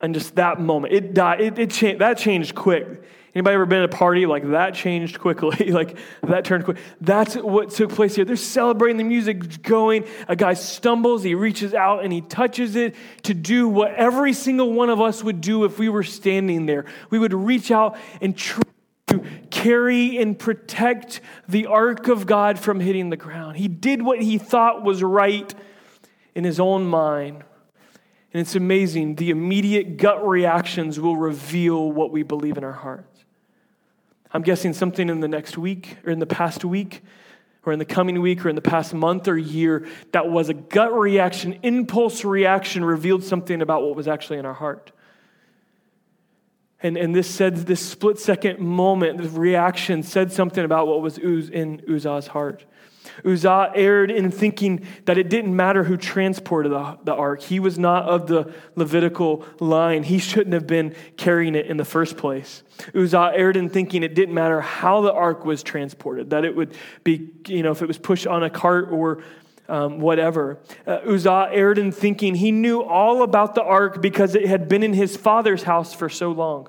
and 0.00 0.14
just 0.14 0.34
that 0.36 0.60
moment 0.60 0.92
it 0.92 1.14
died 1.14 1.40
it, 1.40 1.58
it 1.58 1.70
changed 1.70 2.00
that 2.00 2.18
changed 2.18 2.54
quick 2.54 3.02
anybody 3.34 3.54
ever 3.54 3.66
been 3.66 3.82
at 3.82 3.86
a 3.86 3.96
party 3.96 4.26
like 4.26 4.48
that 4.50 4.74
changed 4.74 5.18
quickly 5.18 5.70
like 5.72 5.96
that 6.22 6.44
turned 6.44 6.64
quick 6.64 6.76
that's 7.00 7.34
what 7.36 7.70
took 7.70 7.90
place 7.90 8.14
here 8.14 8.24
they're 8.24 8.36
celebrating 8.36 8.96
the 8.98 9.04
music 9.04 9.62
going 9.62 10.04
a 10.28 10.36
guy 10.36 10.54
stumbles 10.54 11.22
he 11.22 11.34
reaches 11.34 11.72
out 11.72 12.04
and 12.04 12.12
he 12.12 12.20
touches 12.20 12.76
it 12.76 12.94
to 13.22 13.32
do 13.32 13.68
what 13.68 13.94
every 13.94 14.32
single 14.32 14.72
one 14.72 14.90
of 14.90 15.00
us 15.00 15.24
would 15.24 15.40
do 15.40 15.64
if 15.64 15.78
we 15.78 15.88
were 15.88 16.04
standing 16.04 16.66
there 16.66 16.84
we 17.10 17.18
would 17.18 17.32
reach 17.32 17.70
out 17.70 17.96
and 18.20 18.36
try 18.36 18.62
to 19.06 19.22
carry 19.50 20.18
and 20.18 20.38
protect 20.38 21.20
the 21.48 21.66
ark 21.66 22.08
of 22.08 22.26
God 22.26 22.58
from 22.58 22.80
hitting 22.80 23.10
the 23.10 23.16
ground. 23.16 23.56
He 23.56 23.68
did 23.68 24.02
what 24.02 24.20
he 24.20 24.38
thought 24.38 24.82
was 24.82 25.02
right 25.02 25.54
in 26.34 26.44
his 26.44 26.58
own 26.58 26.86
mind. 26.86 27.44
And 28.32 28.40
it's 28.40 28.56
amazing. 28.56 29.14
The 29.14 29.30
immediate 29.30 29.96
gut 29.96 30.26
reactions 30.26 30.98
will 30.98 31.16
reveal 31.16 31.90
what 31.90 32.10
we 32.10 32.22
believe 32.22 32.58
in 32.58 32.64
our 32.64 32.72
hearts. 32.72 33.24
I'm 34.32 34.42
guessing 34.42 34.72
something 34.72 35.08
in 35.08 35.20
the 35.20 35.28
next 35.28 35.56
week 35.56 35.96
or 36.04 36.10
in 36.10 36.18
the 36.18 36.26
past 36.26 36.64
week 36.64 37.02
or 37.64 37.72
in 37.72 37.78
the 37.78 37.84
coming 37.84 38.20
week 38.20 38.44
or 38.44 38.48
in 38.48 38.56
the 38.56 38.60
past 38.60 38.92
month 38.92 39.28
or 39.28 39.38
year 39.38 39.86
that 40.12 40.28
was 40.28 40.48
a 40.48 40.54
gut 40.54 40.92
reaction, 40.92 41.58
impulse 41.62 42.24
reaction 42.24 42.84
revealed 42.84 43.22
something 43.22 43.62
about 43.62 43.82
what 43.82 43.94
was 43.94 44.08
actually 44.08 44.38
in 44.38 44.44
our 44.44 44.52
heart. 44.52 44.92
And, 46.82 46.96
and 46.96 47.14
this 47.14 47.28
said, 47.28 47.56
this 47.56 47.80
split 47.80 48.18
second 48.18 48.58
moment, 48.60 49.18
this 49.18 49.32
reaction 49.32 50.02
said 50.02 50.30
something 50.30 50.64
about 50.64 50.86
what 50.86 51.00
was 51.00 51.18
in 51.18 51.82
Uzzah's 51.88 52.26
heart. 52.28 52.64
Uzzah 53.24 53.72
erred 53.74 54.10
in 54.10 54.30
thinking 54.30 54.84
that 55.04 55.16
it 55.16 55.28
didn't 55.28 55.54
matter 55.54 55.84
who 55.84 55.96
transported 55.96 56.72
the, 56.72 56.98
the 57.04 57.14
ark. 57.14 57.40
He 57.40 57.60
was 57.60 57.78
not 57.78 58.04
of 58.04 58.26
the 58.26 58.52
Levitical 58.74 59.44
line. 59.60 60.02
He 60.02 60.18
shouldn't 60.18 60.54
have 60.54 60.66
been 60.66 60.94
carrying 61.16 61.54
it 61.54 61.66
in 61.66 61.76
the 61.76 61.84
first 61.84 62.16
place. 62.16 62.62
Uzzah 62.94 63.32
erred 63.34 63.56
in 63.56 63.70
thinking 63.70 64.02
it 64.02 64.14
didn't 64.14 64.34
matter 64.34 64.60
how 64.60 65.00
the 65.00 65.12
ark 65.12 65.44
was 65.44 65.62
transported, 65.62 66.30
that 66.30 66.44
it 66.44 66.54
would 66.54 66.74
be, 67.04 67.30
you 67.46 67.62
know, 67.62 67.70
if 67.70 67.80
it 67.80 67.86
was 67.86 67.98
pushed 67.98 68.26
on 68.26 68.42
a 68.42 68.50
cart 68.50 68.88
or 68.90 69.22
um, 69.68 70.00
whatever. 70.00 70.58
Uh, 70.86 71.00
Uzzah 71.06 71.48
erred 71.50 71.78
in 71.78 71.92
thinking 71.92 72.36
he 72.36 72.52
knew 72.52 72.82
all 72.82 73.22
about 73.22 73.54
the 73.54 73.62
ark 73.62 74.00
because 74.00 74.34
it 74.34 74.46
had 74.46 74.68
been 74.68 74.82
in 74.82 74.92
his 74.92 75.16
father's 75.16 75.64
house 75.64 75.92
for 75.92 76.08
so 76.08 76.30
long. 76.30 76.68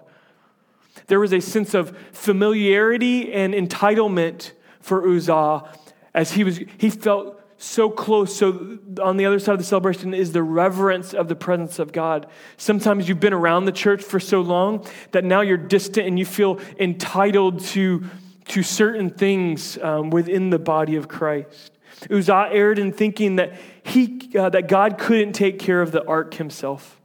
There 1.08 1.20
was 1.20 1.34
a 1.34 1.40
sense 1.40 1.74
of 1.74 1.96
familiarity 2.12 3.32
and 3.32 3.54
entitlement 3.54 4.52
for 4.82 5.08
Uzzah 5.08 5.70
as 6.18 6.32
he 6.32 6.44
was 6.44 6.60
he 6.78 6.90
felt 6.90 7.40
so 7.58 7.90
close 7.90 8.36
so 8.36 8.78
on 9.02 9.18
the 9.18 9.26
other 9.26 9.40
side 9.40 9.54
of 9.54 9.60
the 9.60 9.66
celebration 9.66 10.14
is 10.14 10.32
the 10.32 10.44
reverence 10.44 11.14
of 11.14 11.28
the 11.28 11.36
presence 11.36 11.80
of 11.80 11.92
god 11.92 12.28
sometimes 12.58 13.08
you've 13.08 13.20
been 13.20 13.34
around 13.34 13.66
the 13.66 13.72
church 13.72 14.04
for 14.04 14.20
so 14.20 14.42
long 14.42 14.86
that 15.12 15.24
now 15.24 15.42
you're 15.42 15.58
distant 15.58 16.08
and 16.08 16.20
you 16.20 16.26
feel 16.26 16.60
entitled 16.80 17.60
to 17.60 18.04
to 18.48 18.64
certain 18.64 19.10
things 19.10 19.78
um, 19.80 20.10
within 20.10 20.50
the 20.50 20.60
body 20.60 20.96
of 20.96 21.08
christ 21.08 21.72
uzzah 22.12 22.50
erred 22.52 22.80
in 22.80 22.92
thinking 22.92 23.38
that 23.38 23.54
he 23.84 24.32
uh, 24.38 24.50
that 24.50 24.68
god 24.68 24.98
couldn't 24.98 25.34
take 25.34 25.60
care 25.60 25.82
of 25.82 25.92
the 25.92 26.06
ark 26.06 26.34
himself. 26.36 27.02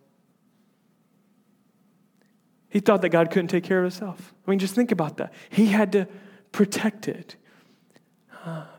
He 2.69 2.81
thought 2.81 3.03
that 3.03 3.11
god 3.11 3.31
couldn't 3.31 3.49
take 3.49 3.65
care 3.65 3.79
of 3.79 3.93
himself. 3.93 4.35
I 4.47 4.51
mean 4.51 4.59
just 4.59 4.75
think 4.75 4.93
about 4.93 5.17
that. 5.19 5.33
He 5.51 5.67
had 5.67 5.93
to 5.93 6.09
protect 6.53 7.09
it. 7.09 7.37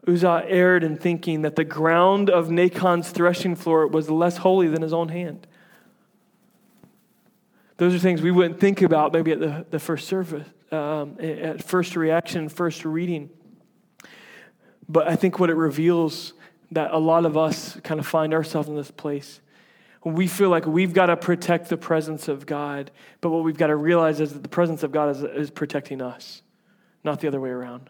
Uzzah 0.07 0.43
erred 0.47 0.83
in 0.83 0.97
thinking 0.97 1.43
that 1.43 1.55
the 1.55 1.63
ground 1.63 2.29
of 2.29 2.49
Nacon's 2.49 3.09
threshing 3.11 3.55
floor 3.55 3.87
was 3.87 4.09
less 4.09 4.37
holy 4.37 4.67
than 4.67 4.81
his 4.81 4.93
own 4.93 5.09
hand. 5.09 5.47
Those 7.77 7.95
are 7.95 7.99
things 7.99 8.21
we 8.21 8.31
wouldn't 8.31 8.59
think 8.59 8.81
about 8.81 9.13
maybe 9.13 9.31
at 9.31 9.39
the, 9.39 9.65
the 9.69 9.79
first 9.79 10.07
service, 10.07 10.47
um, 10.71 11.17
at 11.19 11.63
first 11.63 11.95
reaction, 11.95 12.49
first 12.49 12.85
reading. 12.85 13.29
But 14.93 15.09
I 15.09 15.17
think 15.17 15.39
what 15.39 15.49
it 15.49 15.55
reveals 15.55 16.33
that 16.71 16.91
a 16.91 16.97
lot 16.97 17.25
of 17.25 17.35
us 17.35 17.77
kind 17.83 17.99
of 17.99 18.07
find 18.07 18.33
ourselves 18.33 18.69
in 18.69 18.75
this 18.75 18.91
place. 18.91 19.41
We 20.05 20.27
feel 20.27 20.49
like 20.49 20.65
we've 20.65 20.93
got 20.93 21.07
to 21.07 21.17
protect 21.17 21.69
the 21.69 21.77
presence 21.77 22.27
of 22.27 22.45
God, 22.45 22.91
but 23.19 23.29
what 23.29 23.43
we've 23.43 23.57
got 23.57 23.67
to 23.67 23.75
realize 23.75 24.21
is 24.21 24.33
that 24.33 24.43
the 24.43 24.49
presence 24.49 24.83
of 24.83 24.91
God 24.91 25.09
is, 25.09 25.23
is 25.23 25.49
protecting 25.49 26.01
us, 26.01 26.41
not 27.03 27.19
the 27.19 27.27
other 27.27 27.41
way 27.41 27.49
around 27.49 27.89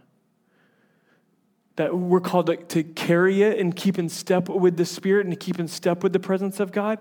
that 1.75 1.95
we're 1.97 2.19
called 2.19 2.47
to, 2.47 2.57
to, 2.57 2.83
carry 2.83 3.41
it 3.41 3.57
and 3.57 3.75
keep 3.75 3.97
in 3.97 4.07
step 4.07 4.47
with 4.47 4.77
the 4.77 4.85
Spirit 4.85 5.25
and 5.25 5.33
to 5.33 5.39
keep 5.39 5.59
in 5.59 5.67
step 5.67 6.03
with 6.03 6.13
the 6.13 6.19
presence 6.19 6.59
of 6.59 6.71
God. 6.71 6.99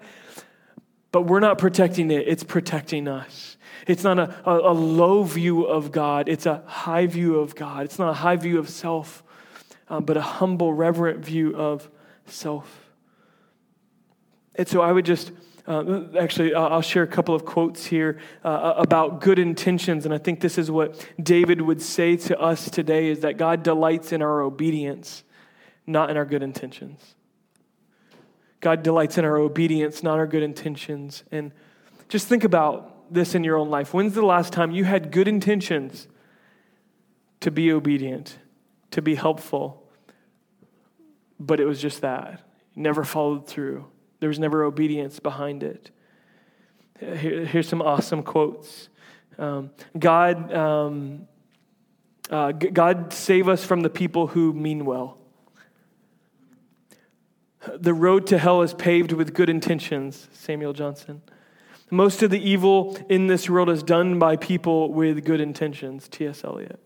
But 1.11 1.23
we're 1.23 1.41
not 1.41 1.59
protecting 1.59 2.11
it, 2.11 2.27
it's 2.27 2.43
protecting 2.43 3.07
us. 3.07 3.59
It's 3.87 4.03
not 4.03 4.19
a, 4.19 4.49
a, 4.49 4.73
a 4.73 4.75
low 4.75 5.25
view 5.25 5.65
of 5.65 5.93
God, 5.93 6.29
it's 6.29 6.47
a 6.47 6.63
high 6.67 7.07
view 7.07 7.39
of 7.39 7.55
God. 7.55 7.85
It's 7.85 7.99
not 7.99 8.11
a 8.11 8.15
high 8.15 8.37
view 8.37 8.59
of 8.59 8.71
self, 8.71 9.23
um, 9.93 10.07
but 10.07 10.17
a 10.17 10.23
humble, 10.23 10.73
reverent 10.73 11.23
view 11.23 11.55
of 11.55 11.91
self. 12.25 12.91
And 14.55 14.67
so 14.67 14.81
I 14.81 14.91
would 14.91 15.05
just 15.05 15.33
uh, 15.69 16.05
actually, 16.19 16.55
I'll 16.55 16.83
share 16.83 17.03
a 17.03 17.07
couple 17.07 17.35
of 17.35 17.45
quotes 17.45 17.85
here 17.85 18.19
uh, 18.43 18.75
about 18.79 19.21
good 19.21 19.39
intentions, 19.39 20.05
and 20.05 20.13
I 20.13 20.19
think 20.19 20.41
this 20.41 20.59
is 20.59 20.71
what 20.71 21.07
David 21.23 21.61
would 21.61 21.81
say 21.81 22.17
to 22.17 22.41
us 22.41 22.69
today: 22.69 23.11
is 23.11 23.21
that 23.21 23.37
God 23.37 23.63
delights 23.63 24.13
in 24.13 24.23
our 24.23 24.41
obedience, 24.41 25.23
not 25.87 26.11
in 26.11 26.17
our 26.17 26.25
good 26.25 26.43
intentions. 26.43 27.15
God 28.61 28.83
delights 28.83 29.19
in 29.19 29.25
our 29.25 29.37
obedience, 29.37 30.03
not 30.03 30.19
our 30.19 30.27
good 30.27 30.43
intentions. 30.43 31.23
And 31.31 31.53
just 32.09 32.27
think 32.27 32.43
about 32.43 33.13
this 33.13 33.35
in 33.35 33.45
your 33.45 33.57
own 33.57 33.71
life. 33.71 33.95
When's 33.95 34.15
the 34.15 34.25
last 34.25 34.53
time 34.53 34.73
you 34.73 34.85
had 34.85 35.13
good 35.13 35.29
intentions 35.29 36.09
to 37.41 37.51
be 37.51 37.71
obedient, 37.71 38.39
to 38.91 39.03
be 39.03 39.15
helpful, 39.15 39.82
but 41.47 41.61
it 41.61 41.65
was 41.65 41.81
just 41.81 42.01
that? 42.01 42.41
Never 42.75 43.05
followed 43.05 43.47
through. 43.47 43.87
There 44.21 44.29
was 44.29 44.39
never 44.39 44.65
obedience 44.65 45.19
behind 45.19 45.63
it. 45.63 45.91
Here, 46.99 47.45
here's 47.45 47.69
some 47.69 47.83
awesome 47.83 48.23
quotes. 48.23 48.89
Um, 49.39 49.71
God, 49.99 50.53
um, 50.53 51.27
uh, 52.31 52.53
God 52.53 53.13
save 53.13 53.49
us 53.49 53.65
from 53.65 53.81
the 53.81 53.91
people 53.91 54.29
who 54.29 54.53
mean 54.53 54.85
well. 54.85 55.19
The 57.75 57.95
road 57.95 58.27
to 58.29 58.39
hell 58.39 58.63
is 58.63 58.75
paved 58.75 59.13
with 59.13 59.35
good 59.35 59.49
intentions, 59.49 60.29
Samuel 60.33 60.73
Johnson. 60.73 61.23
Most 61.91 62.23
of 62.23 62.31
the 62.31 62.41
evil 62.41 62.97
in 63.09 63.27
this 63.27 63.51
world 63.51 63.69
is 63.69 63.83
done 63.83 64.19
by 64.19 64.37
people 64.37 64.93
with 64.93 65.25
good 65.25 65.41
intentions, 65.41 66.09
T.S. 66.09 66.43
Eliot. 66.45 66.81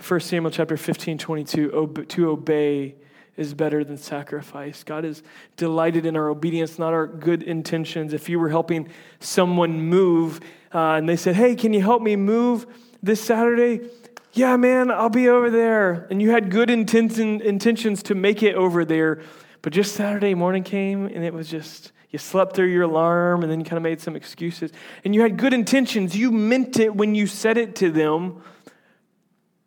1 0.00 0.20
Samuel 0.20 0.50
chapter 0.50 0.76
15, 0.76 1.18
22, 1.18 2.04
to 2.08 2.30
obey 2.30 2.94
is 3.36 3.54
better 3.54 3.84
than 3.84 3.96
sacrifice. 3.96 4.82
God 4.82 5.04
is 5.04 5.22
delighted 5.56 6.06
in 6.06 6.16
our 6.16 6.28
obedience, 6.28 6.78
not 6.78 6.92
our 6.92 7.06
good 7.06 7.42
intentions. 7.42 8.12
If 8.12 8.28
you 8.28 8.38
were 8.38 8.48
helping 8.48 8.88
someone 9.18 9.80
move 9.80 10.40
uh, 10.74 10.94
and 10.94 11.08
they 11.08 11.16
said, 11.16 11.36
Hey, 11.36 11.54
can 11.54 11.72
you 11.72 11.80
help 11.80 12.02
me 12.02 12.16
move 12.16 12.66
this 13.02 13.20
Saturday? 13.20 13.88
Yeah, 14.32 14.56
man, 14.56 14.90
I'll 14.90 15.10
be 15.10 15.28
over 15.28 15.50
there. 15.50 16.06
And 16.10 16.22
you 16.22 16.30
had 16.30 16.50
good 16.50 16.70
intention, 16.70 17.40
intentions 17.40 18.02
to 18.04 18.14
make 18.14 18.42
it 18.42 18.54
over 18.54 18.84
there, 18.84 19.22
but 19.62 19.72
just 19.72 19.94
Saturday 19.94 20.34
morning 20.34 20.62
came 20.62 21.06
and 21.06 21.24
it 21.24 21.34
was 21.34 21.48
just, 21.48 21.92
you 22.10 22.18
slept 22.18 22.54
through 22.54 22.68
your 22.68 22.84
alarm 22.84 23.42
and 23.42 23.50
then 23.50 23.58
you 23.58 23.64
kind 23.64 23.76
of 23.76 23.82
made 23.82 24.00
some 24.00 24.16
excuses. 24.16 24.70
And 25.04 25.14
you 25.14 25.22
had 25.22 25.36
good 25.36 25.52
intentions. 25.52 26.16
You 26.16 26.30
meant 26.30 26.78
it 26.78 26.94
when 26.94 27.14
you 27.14 27.26
said 27.26 27.58
it 27.58 27.74
to 27.76 27.90
them 27.90 28.42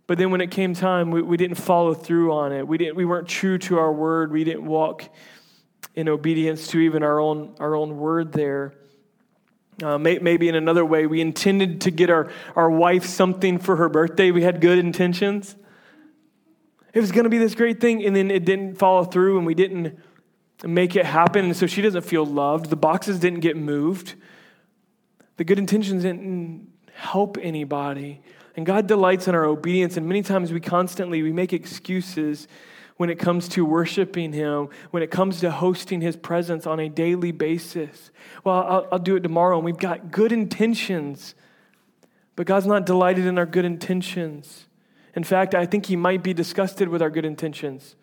but 0.05 0.17
then 0.17 0.31
when 0.31 0.41
it 0.41 0.51
came 0.51 0.73
time, 0.73 1.11
we, 1.11 1.21
we 1.21 1.37
didn't 1.37 1.55
follow 1.55 1.93
through 1.93 2.33
on 2.33 2.51
it. 2.51 2.67
We, 2.67 2.77
didn't, 2.77 2.95
we 2.95 3.05
weren't 3.05 3.27
true 3.27 3.57
to 3.59 3.79
our 3.79 3.91
word. 3.91 4.31
We 4.31 4.43
didn't 4.43 4.65
walk 4.65 5.07
in 5.95 6.09
obedience 6.09 6.67
to 6.67 6.79
even 6.79 7.03
our 7.03 7.19
own, 7.19 7.55
our 7.59 7.75
own 7.75 7.97
word 7.97 8.33
there. 8.33 8.73
Uh, 9.81 9.97
may, 9.97 10.19
maybe 10.19 10.49
in 10.49 10.55
another 10.55 10.85
way, 10.85 11.07
we 11.07 11.21
intended 11.21 11.81
to 11.81 11.91
get 11.91 12.09
our, 12.09 12.31
our 12.55 12.69
wife 12.69 13.05
something 13.05 13.59
for 13.59 13.77
her 13.77 13.89
birthday. 13.89 14.31
We 14.31 14.43
had 14.43 14.61
good 14.61 14.77
intentions. 14.77 15.55
It 16.93 16.99
was 16.99 17.11
going 17.11 17.23
to 17.23 17.29
be 17.29 17.39
this 17.39 17.55
great 17.55 17.81
thing, 17.81 18.05
and 18.05 18.15
then 18.15 18.29
it 18.29 18.45
didn't 18.45 18.75
follow 18.75 19.03
through, 19.03 19.37
and 19.37 19.47
we 19.47 19.55
didn't 19.55 19.97
make 20.63 20.95
it 20.95 21.05
happen. 21.05 21.45
And 21.45 21.55
so 21.55 21.65
she 21.65 21.81
doesn't 21.81 22.03
feel 22.03 22.25
loved. 22.25 22.69
The 22.69 22.75
boxes 22.75 23.19
didn't 23.19 23.39
get 23.39 23.57
moved. 23.57 24.13
The 25.37 25.43
good 25.43 25.57
intentions 25.57 26.03
didn't 26.03 26.71
help 26.93 27.37
anybody. 27.41 28.21
And 28.55 28.65
God 28.65 28.87
delights 28.87 29.27
in 29.27 29.35
our 29.35 29.45
obedience, 29.45 29.97
and 29.97 30.07
many 30.07 30.21
times 30.21 30.51
we 30.51 30.59
constantly 30.59 31.23
we 31.23 31.31
make 31.31 31.53
excuses 31.53 32.47
when 32.97 33.09
it 33.09 33.17
comes 33.17 33.47
to 33.49 33.65
worshiping 33.65 34.33
Him, 34.33 34.69
when 34.91 35.01
it 35.01 35.09
comes 35.09 35.39
to 35.39 35.49
hosting 35.49 36.01
His 36.01 36.15
presence 36.15 36.67
on 36.67 36.79
a 36.79 36.89
daily 36.89 37.31
basis. 37.31 38.11
Well, 38.43 38.55
I'll, 38.55 38.87
I'll 38.93 38.99
do 38.99 39.15
it 39.15 39.21
tomorrow, 39.21 39.57
and 39.57 39.65
we've 39.65 39.77
got 39.77 40.11
good 40.11 40.31
intentions, 40.31 41.33
but 42.35 42.45
God's 42.45 42.67
not 42.67 42.85
delighted 42.85 43.25
in 43.25 43.37
our 43.39 43.47
good 43.47 43.65
intentions. 43.65 44.67
In 45.15 45.23
fact, 45.23 45.55
I 45.55 45.65
think 45.65 45.87
He 45.87 45.95
might 45.95 46.21
be 46.21 46.33
disgusted 46.33 46.89
with 46.89 47.01
our 47.01 47.09
good 47.09 47.25
intentions. 47.25 47.95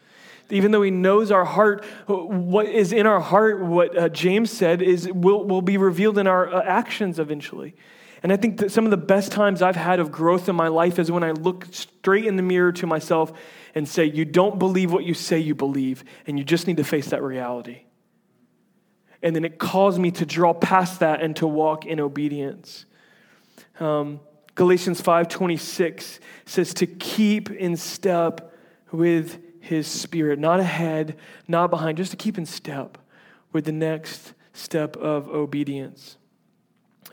Even 0.51 0.73
though 0.73 0.83
He 0.83 0.91
knows 0.91 1.31
our 1.31 1.45
heart, 1.45 1.85
what 2.07 2.67
is 2.67 2.93
in 2.93 3.07
our 3.07 3.21
heart, 3.21 3.61
what 3.61 3.97
uh, 3.97 4.09
James 4.09 4.51
said, 4.51 4.83
is 4.83 5.09
will, 5.13 5.45
will 5.45 5.63
be 5.63 5.77
revealed 5.77 6.19
in 6.19 6.27
our 6.27 6.53
uh, 6.53 6.63
actions 6.65 7.21
eventually. 7.21 7.77
And 8.23 8.33
I 8.33 8.37
think 8.37 8.59
that 8.59 8.71
some 8.71 8.85
of 8.85 8.91
the 8.91 8.97
best 8.97 9.33
times 9.33 9.63
I've 9.63 9.77
had 9.77 9.99
of 9.99 10.13
growth 10.13 10.49
in 10.49 10.57
my 10.57 10.69
life 10.69 10.99
is 10.99 11.11
when 11.11 11.25
I 11.25 11.31
look 11.31 11.67
straight 11.71 12.27
in 12.27 12.37
the 12.37 12.43
mirror 12.43 12.73
to 12.73 12.87
myself 12.87 13.33
and 13.75 13.89
say, 13.89 14.05
You 14.05 14.25
don't 14.25 14.59
believe 14.59 14.93
what 14.93 15.05
you 15.05 15.15
say 15.15 15.39
you 15.39 15.55
believe, 15.55 16.05
and 16.27 16.39
you 16.39 16.45
just 16.45 16.67
need 16.67 16.77
to 16.77 16.85
face 16.85 17.09
that 17.09 17.23
reality. 17.23 17.85
And 19.23 19.35
then 19.35 19.45
it 19.45 19.59
calls 19.59 19.99
me 19.99 20.11
to 20.13 20.27
draw 20.27 20.53
past 20.53 21.01
that 21.01 21.23
and 21.23 21.35
to 21.37 21.47
walk 21.47 21.87
in 21.87 22.01
obedience. 22.01 22.87
Um, 23.79 24.21
Galatians 24.55 25.01
5:26 25.01 26.21
says 26.45 26.75
to 26.75 26.87
keep 26.87 27.51
in 27.51 27.77
step 27.77 28.53
with 28.93 29.39
his 29.61 29.87
spirit, 29.87 30.39
not 30.39 30.61
ahead, 30.61 31.17
not 31.47 31.71
behind, 31.71 31.97
just 31.97 32.11
to 32.11 32.17
keep 32.17 32.37
in 32.37 32.47
step 32.47 32.99
with 33.53 33.65
the 33.65 33.73
next 33.73 34.35
step 34.53 34.97
of 34.97 35.29
obedience. 35.29 36.17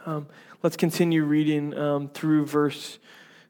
Um, 0.05 0.27
let's 0.63 0.77
continue 0.77 1.23
reading 1.23 1.77
um, 1.77 2.09
through 2.09 2.45
verse 2.45 2.99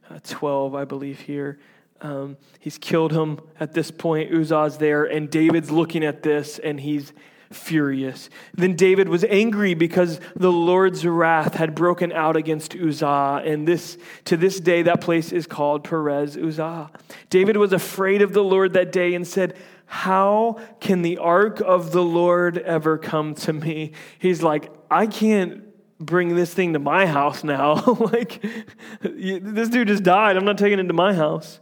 uh, 0.10 0.20
12, 0.24 0.76
I 0.76 0.86
believe, 0.86 1.20
here. 1.22 1.60
Um, 2.02 2.38
he's 2.60 2.78
killed 2.78 3.12
him 3.12 3.39
at 3.60 3.74
this 3.74 3.91
point. 3.91 4.34
Uzzah's 4.34 4.78
there, 4.78 5.06
and 5.06 5.30
David's 5.30 5.72
looking 5.72 6.04
at 6.04 6.24
this, 6.24 6.60
and 6.60 6.80
he's 6.80 7.13
furious. 7.52 8.30
Then 8.54 8.76
David 8.76 9.10
was 9.10 9.24
angry 9.24 9.74
because 9.74 10.20
the 10.36 10.52
Lord's 10.52 11.06
wrath 11.06 11.56
had 11.56 11.74
broken 11.76 12.12
out 12.12 12.36
against 12.36 12.76
Uzzah, 12.76 13.41
and 13.46 13.67
this 13.67 13.98
to 14.26 14.38
this 14.38 14.60
day 14.60 14.84
that 14.84 15.02
place 15.02 15.32
is 15.32 15.48
called 15.48 15.84
Perez 15.84 16.38
Uzzah. 16.38 16.91
David 17.30 17.58
was 17.58 17.74
afraid 17.74 18.22
of 18.22 18.34
the 18.34 18.43
Lord 18.43 18.74
that 18.74 18.91
day 18.91 19.15
and 19.15 19.26
said, 19.26 19.56
"How 19.86 20.60
can 20.80 21.02
the 21.02 21.17
ark 21.17 21.62
of 21.62 21.91
the 21.91 22.04
Lord 22.04 22.58
ever 22.58 22.98
come 22.98 23.34
to 23.36 23.54
me?" 23.54 23.93
He's 24.20 24.43
like, 24.43 24.70
"I 24.91 25.08
can't 25.08 25.63
bring 26.00 26.36
this 26.36 26.54
thing 26.54 26.74
to 26.74 26.80
my 26.80 27.06
house 27.06 27.44
now. 27.44 27.76
like 28.00 28.44
this 29.02 29.70
dude 29.70 29.88
just 29.88 30.04
died. 30.04 30.38
I'm 30.38 30.46
not 30.46 30.58
taking 30.58 30.80
it 30.80 30.88
to 30.88 30.94
my 30.94 31.14
house." 31.14 31.60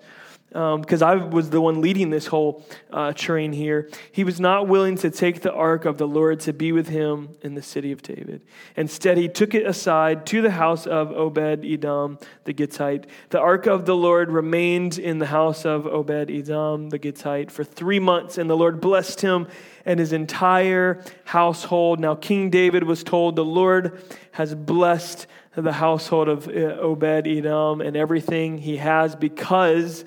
because 0.56 1.02
um, 1.02 1.10
I 1.10 1.16
was 1.16 1.50
the 1.50 1.60
one 1.60 1.82
leading 1.82 2.12
this 2.12 2.28
whole 2.28 2.66
uh, 2.90 3.12
train 3.12 3.52
here. 3.52 3.90
He 4.14 4.24
was 4.24 4.40
not 4.40 4.70
willing 4.70 4.96
to 5.00 5.12
take 5.12 5.42
the 5.42 5.52
ark 5.52 5.84
of 5.84 5.98
the 5.98 6.08
Lord 6.08 6.40
to 6.42 6.54
be 6.54 6.72
with 6.72 6.88
him 6.88 7.36
in 7.42 7.56
the 7.56 7.62
city 7.62 7.92
of 7.92 8.02
David. 8.02 8.42
Instead, 8.78 9.18
he 9.18 9.28
took 9.28 9.54
it 9.54 9.68
aside 9.68 10.26
to 10.28 10.42
the 10.42 10.52
house 10.52 10.88
of 10.88 11.12
Obed 11.12 11.66
Edom 11.66 12.20
the 12.46 12.54
Gittite. 12.54 13.08
The 13.32 13.40
ark 13.42 13.66
of 13.66 13.86
the 13.86 13.98
Lord 13.98 14.32
remained 14.32 14.98
in 14.98 15.20
the 15.20 15.26
house 15.26 15.66
of 15.66 15.86
Obed 15.86 16.32
Edom 16.32 16.90
the 16.90 17.00
Gittite 17.00 17.52
for 17.52 17.66
three 17.66 18.00
months, 18.00 18.38
and 18.38 18.50
the 18.50 18.56
Lord 18.56 18.80
blessed 18.80 19.20
him 19.20 19.48
and 19.86 20.00
his 20.00 20.14
entire 20.14 21.04
household. 21.26 22.00
Now, 22.00 22.16
King 22.16 22.50
David 22.50 22.84
was 22.84 23.04
told, 23.04 23.36
The 23.36 23.46
Lord 23.46 24.02
has 24.32 24.56
blessed 24.56 25.28
the 25.56 25.74
household 25.74 26.28
of 26.28 26.48
uh, 26.48 26.52
Obed 26.52 27.28
Edom 27.28 27.82
and 27.82 27.96
everything 27.96 28.58
he 28.58 28.78
has 28.78 29.16
because 29.16 30.04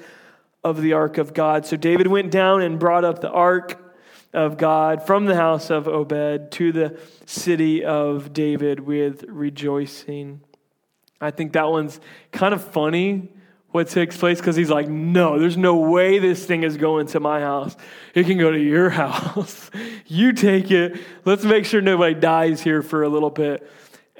of 0.64 0.82
the 0.82 0.92
ark 0.92 1.18
of 1.18 1.32
God. 1.32 1.64
So 1.64 1.76
David 1.76 2.06
went 2.08 2.30
down 2.30 2.62
and 2.62 2.78
brought 2.78 3.04
up 3.04 3.20
the 3.20 3.30
ark 3.30 3.82
of 4.34 4.58
God 4.58 5.06
from 5.06 5.24
the 5.24 5.34
house 5.34 5.70
of 5.70 5.88
Obed 5.88 6.50
to 6.52 6.72
the 6.72 7.00
city 7.24 7.84
of 7.84 8.32
David 8.32 8.80
with 8.80 9.24
rejoicing. 9.28 10.40
I 11.20 11.30
think 11.30 11.52
that 11.52 11.68
one's 11.68 12.00
kind 12.30 12.52
of 12.52 12.62
funny 12.62 13.30
what 13.70 13.88
takes 13.88 14.16
place 14.16 14.38
because 14.38 14.56
he's 14.56 14.70
like, 14.70 14.88
no, 14.88 15.38
there's 15.38 15.56
no 15.56 15.76
way 15.76 16.18
this 16.18 16.44
thing 16.44 16.62
is 16.62 16.76
going 16.76 17.06
to 17.08 17.20
my 17.20 17.40
house. 17.40 17.76
It 18.14 18.24
can 18.26 18.38
go 18.38 18.50
to 18.50 18.58
your 18.58 18.90
house. 19.04 19.70
you 20.06 20.32
take 20.32 20.70
it. 20.70 20.98
Let's 21.24 21.44
make 21.44 21.66
sure 21.66 21.80
nobody 21.80 22.14
dies 22.14 22.62
here 22.62 22.82
for 22.82 23.02
a 23.02 23.08
little 23.08 23.30
bit. 23.30 23.70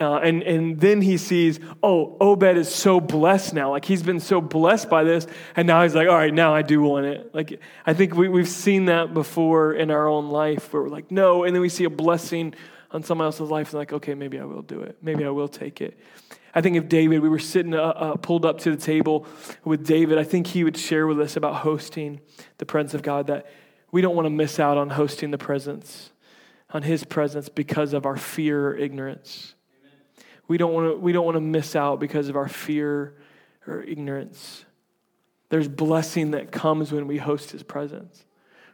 Uh, 0.01 0.19
and, 0.19 0.43
and 0.45 0.79
then 0.79 1.03
he 1.03 1.17
sees, 1.17 1.59
oh, 1.83 2.17
Obed 2.21 2.57
is 2.57 2.73
so 2.73 3.01
blessed 3.01 3.53
now. 3.53 3.71
Like 3.71 3.85
he's 3.85 4.03
been 4.03 4.21
so 4.21 4.41
blessed 4.41 4.89
by 4.89 5.03
this. 5.03 5.27
And 5.57 5.67
now 5.67 5.83
he's 5.83 5.95
like, 5.95 6.09
all 6.09 6.15
right, 6.15 6.33
now 6.33 6.55
I 6.55 6.63
do 6.63 6.81
want 6.83 7.07
it. 7.07 7.35
Like 7.35 7.59
I 7.85 7.95
think 7.95 8.15
we, 8.15 8.29
we've 8.29 8.49
seen 8.49 8.85
that 8.85 9.13
before 9.13 9.73
in 9.73 9.91
our 9.91 10.07
own 10.07 10.29
life 10.29 10.73
where 10.73 10.83
we're 10.83 10.89
like, 10.89 11.11
no. 11.11 11.45
And 11.45 11.55
then 11.55 11.63
we 11.63 11.69
see 11.69 11.85
a 11.85 11.91
blessing 11.91 12.55
on 12.91 13.03
someone 13.03 13.25
else's 13.25 13.51
life. 13.51 13.71
And 13.71 13.79
like, 13.79 13.93
okay, 13.93 14.15
maybe 14.15 14.39
I 14.39 14.45
will 14.45 14.63
do 14.63 14.83
it. 14.83 14.99
Maybe 15.03 15.25
I 15.25 15.31
will 15.31 15.49
take 15.49 15.81
it. 15.81 15.99
I 16.55 16.61
think 16.61 16.77
if 16.77 16.89
David, 16.89 17.21
we 17.21 17.29
were 17.29 17.39
sitting 17.39 17.75
uh, 17.75 17.83
uh, 17.83 18.17
pulled 18.17 18.45
up 18.45 18.59
to 18.61 18.71
the 18.71 18.77
table 18.77 19.27
with 19.65 19.87
David, 19.87 20.19
I 20.19 20.25
think 20.25 20.49
he 20.49 20.65
would 20.65 20.77
share 20.77 21.07
with 21.07 21.21
us 21.21 21.37
about 21.37 21.57
hosting 21.57 22.21
the 22.59 22.67
presence 22.67 22.95
of 22.95 23.03
God 23.03 23.27
that 23.27 23.47
we 23.91 24.01
don't 24.01 24.17
want 24.17 24.27
to 24.27 24.31
miss 24.31 24.59
out 24.59 24.77
on 24.77 24.91
hosting 24.91 25.31
the 25.31 25.39
presence, 25.39 26.11
on 26.71 26.83
his 26.83 27.05
presence 27.05 27.49
because 27.49 27.93
of 27.93 28.07
our 28.07 28.17
fear 28.17 28.69
or 28.69 28.77
ignorance 28.77 29.55
we 30.49 30.57
don't 30.57 30.73
want 30.73 30.91
to 30.91 30.97
we 30.97 31.13
don't 31.13 31.27
want 31.27 31.37
to 31.37 31.43
miss 31.43 31.77
out 31.77 32.01
because 32.01 32.29
of 32.29 32.37
our 32.37 32.49
fear 32.49 33.15
or 33.67 33.83
ignorance. 33.83 34.65
There's 35.51 35.69
blessing 35.69 36.33
that 36.33 36.51
comes 36.51 36.91
when 36.91 37.07
we 37.07 37.19
host 37.19 37.51
his 37.51 37.63
presence. 37.63 38.25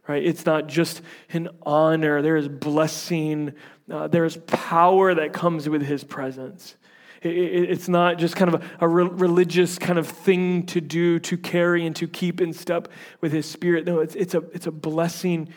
Right? 0.06 0.24
It's 0.24 0.44
not 0.44 0.66
just 0.66 1.02
an 1.32 1.48
honor. 1.64 2.22
There 2.22 2.36
is 2.36 2.48
blessing. 2.48 3.54
Uh, 3.90 4.06
there 4.06 4.24
is 4.24 4.36
power 4.36 5.14
that 5.14 5.32
comes 5.32 5.68
with 5.68 5.82
his 5.82 6.04
presence. 6.04 6.76
It, 7.24 7.36
it, 7.36 7.70
it's 7.70 7.88
not 7.88 8.18
just 8.18 8.36
kind 8.36 8.54
of 8.54 8.62
a, 8.62 8.86
a 8.86 8.88
religious 8.88 9.78
kind 9.78 9.98
of 9.98 10.06
thing 10.06 10.66
to 10.66 10.80
do, 10.80 11.18
to 11.20 11.36
carry, 11.36 11.86
and 11.86 11.96
to 11.96 12.06
keep 12.06 12.40
in 12.40 12.52
step 12.52 12.88
with 13.20 13.32
his 13.32 13.46
spirit. 13.50 13.86
No, 13.86 14.00
it's, 14.00 14.14
it's, 14.14 14.34
a, 14.34 14.44
it's 14.52 14.66
a 14.66 14.72
blessing 14.72 15.48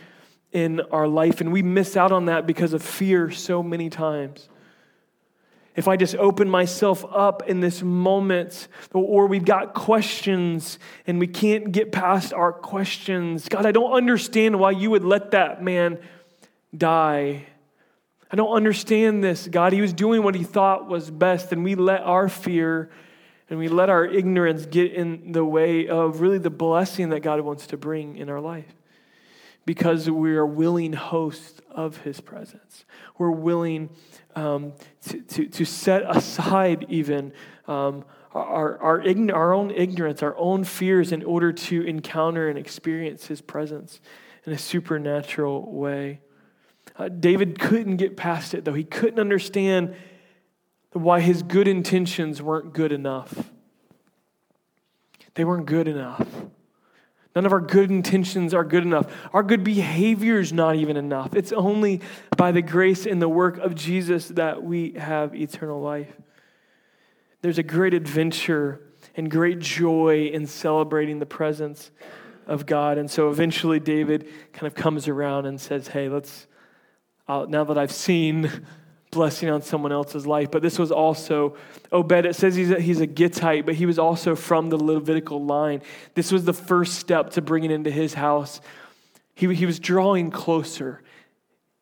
in 0.51 0.81
our 0.91 1.07
life. 1.07 1.41
And 1.41 1.51
we 1.51 1.61
miss 1.61 1.95
out 1.95 2.11
on 2.11 2.25
that 2.25 2.47
because 2.47 2.73
of 2.73 2.81
fear 2.81 3.29
so 3.29 3.61
many 3.61 3.89
times 3.89 4.49
if 5.77 5.87
I 5.87 5.95
just 5.95 6.15
open 6.15 6.49
myself 6.49 7.05
up 7.05 7.47
in 7.47 7.59
this 7.59 7.83
moment, 7.83 8.67
or 8.93 9.27
we've 9.27 9.45
got 9.45 9.75
questions 9.75 10.79
and 11.05 11.19
we 11.19 11.27
can't 11.27 11.71
get 11.71 11.91
past 11.91 12.33
our 12.33 12.51
questions. 12.51 13.47
God, 13.47 13.67
I 13.67 13.71
don't 13.71 13.91
understand 13.91 14.59
why 14.59 14.71
you 14.71 14.89
would 14.89 15.03
let 15.03 15.31
that 15.31 15.63
man 15.63 15.99
die. 16.75 17.45
I 18.31 18.35
don't 18.35 18.53
understand 18.53 19.23
this. 19.23 19.47
God, 19.47 19.73
he 19.73 19.81
was 19.81 19.93
doing 19.93 20.23
what 20.23 20.35
he 20.35 20.43
thought 20.43 20.87
was 20.87 21.09
best, 21.09 21.51
and 21.51 21.63
we 21.63 21.75
let 21.75 22.01
our 22.01 22.27
fear 22.27 22.89
and 23.49 23.59
we 23.59 23.67
let 23.67 23.89
our 23.89 24.05
ignorance 24.05 24.65
get 24.65 24.93
in 24.93 25.31
the 25.31 25.45
way 25.45 25.87
of 25.87 26.19
really 26.19 26.37
the 26.37 26.49
blessing 26.49 27.09
that 27.09 27.21
God 27.21 27.39
wants 27.41 27.67
to 27.67 27.77
bring 27.77 28.17
in 28.17 28.29
our 28.29 28.41
life 28.41 28.75
because 29.65 30.09
we 30.09 30.35
are 30.35 30.45
willing 30.45 30.93
hosts 30.93 31.61
of 31.69 31.97
his 31.97 32.19
presence. 32.21 32.85
We're 33.17 33.31
willing 33.31 33.89
um, 34.35 34.73
to, 35.03 35.21
to, 35.21 35.45
to, 35.47 35.65
set 35.65 36.03
aside 36.07 36.85
even 36.89 37.33
um, 37.67 38.05
our, 38.33 38.77
our, 38.79 38.99
ign- 39.01 39.33
our 39.33 39.53
own 39.53 39.71
ignorance, 39.71 40.21
our 40.21 40.37
own 40.37 40.63
fears 40.63 41.11
in 41.11 41.23
order 41.23 41.51
to 41.51 41.81
encounter 41.81 42.49
and 42.49 42.57
experience 42.57 43.27
his 43.27 43.41
presence 43.41 43.99
in 44.45 44.53
a 44.53 44.57
supernatural 44.57 45.71
way. 45.71 46.19
Uh, 46.97 47.09
David 47.09 47.59
couldn't 47.59 47.97
get 47.97 48.17
past 48.17 48.53
it, 48.53 48.65
though. 48.65 48.73
He 48.73 48.83
couldn't 48.83 49.19
understand 49.19 49.95
why 50.91 51.19
his 51.19 51.43
good 51.43 51.67
intentions 51.67 52.41
weren't 52.41 52.73
good 52.73 52.91
enough. 52.91 53.51
They 55.35 55.45
weren't 55.45 55.67
good 55.67 55.87
enough. 55.87 56.27
None 57.35 57.45
of 57.45 57.53
our 57.53 57.61
good 57.61 57.91
intentions 57.91 58.55
are 58.55 58.63
good 58.63 58.81
enough. 58.81 59.13
Our 59.31 59.43
good 59.43 59.63
behavior 59.63 60.39
is 60.39 60.51
not 60.51 60.75
even 60.75 60.97
enough. 60.97 61.35
It's 61.35 61.51
only 61.51 62.01
by 62.35 62.51
the 62.51 62.63
grace 62.63 63.05
and 63.05 63.21
the 63.21 63.29
work 63.29 63.59
of 63.59 63.75
Jesus 63.75 64.29
that 64.29 64.63
we 64.63 64.93
have 64.93 65.35
eternal 65.35 65.79
life. 65.79 66.11
There's 67.43 67.59
a 67.59 67.63
great 67.63 67.93
adventure 67.93 68.81
and 69.15 69.29
great 69.29 69.59
joy 69.59 70.31
in 70.33 70.47
celebrating 70.47 71.19
the 71.19 71.27
presence 71.27 71.91
of 72.47 72.65
God. 72.65 72.97
And 72.97 73.09
so 73.11 73.29
eventually 73.29 73.79
David 73.79 74.27
kind 74.53 74.65
of 74.65 74.73
comes 74.73 75.07
around 75.07 75.45
and 75.45 75.61
says, 75.61 75.89
Hey, 75.89 76.09
let's, 76.09 76.47
I'll, 77.27 77.47
now 77.47 77.63
that 77.65 77.77
I've 77.77 77.91
seen 77.91 78.65
blessing 79.11 79.49
on 79.49 79.61
someone 79.61 79.91
else's 79.91 80.27
life. 80.27 80.51
But 80.51 80.61
this 80.61 80.77
was 80.77 80.91
also, 80.91 81.55
Obed, 81.91 82.25
it 82.25 82.35
says 82.35 82.55
he's 82.55 82.71
a, 82.71 82.79
he's 82.79 83.01
a 83.01 83.07
Gittite, 83.07 83.65
but 83.65 83.75
he 83.75 83.85
was 83.85 83.97
also 83.97 84.35
from 84.35 84.69
the 84.69 84.77
Levitical 84.77 85.43
line. 85.43 85.81
This 86.13 86.31
was 86.31 86.45
the 86.45 86.53
first 86.53 86.95
step 86.95 87.31
to 87.31 87.41
bringing 87.41 87.71
into 87.71 87.91
his 87.91 88.13
house. 88.13 88.61
He, 89.33 89.53
he 89.53 89.65
was 89.65 89.79
drawing 89.79 90.29
closer. 90.31 91.01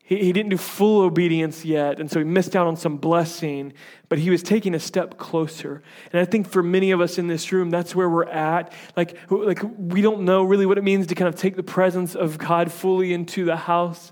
He, 0.04 0.18
he 0.18 0.34
didn't 0.34 0.50
do 0.50 0.58
full 0.58 1.02
obedience 1.02 1.66
yet, 1.66 2.00
and 2.00 2.12
so 2.12 2.20
he 2.20 2.26
missed 2.26 2.56
out 2.56 2.68
on 2.68 2.78
some 2.78 2.98
blessing, 2.98 3.74
but 4.08 4.20
he 4.20 4.30
was 4.30 4.44
taking 4.44 4.76
a 4.76 4.80
step 4.80 5.18
closer. 5.18 5.82
And 6.12 6.22
I 6.22 6.26
think 6.26 6.48
for 6.48 6.62
many 6.62 6.92
of 6.92 7.02
us 7.02 7.18
in 7.18 7.28
this 7.28 7.52
room, 7.52 7.72
that's 7.72 7.96
where 7.96 8.10
we're 8.10 8.30
at. 8.30 8.72
Like, 8.96 9.18
like 9.32 9.62
we 9.78 10.02
don't 10.02 10.26
know 10.26 10.44
really 10.44 10.68
what 10.68 10.78
it 10.78 10.84
means 10.84 11.08
to 11.08 11.16
kind 11.16 11.28
of 11.28 11.40
take 11.40 11.56
the 11.56 11.64
presence 11.64 12.14
of 12.14 12.38
God 12.38 12.72
fully 12.72 13.14
into 13.14 13.46
the 13.46 13.58
house 13.58 14.12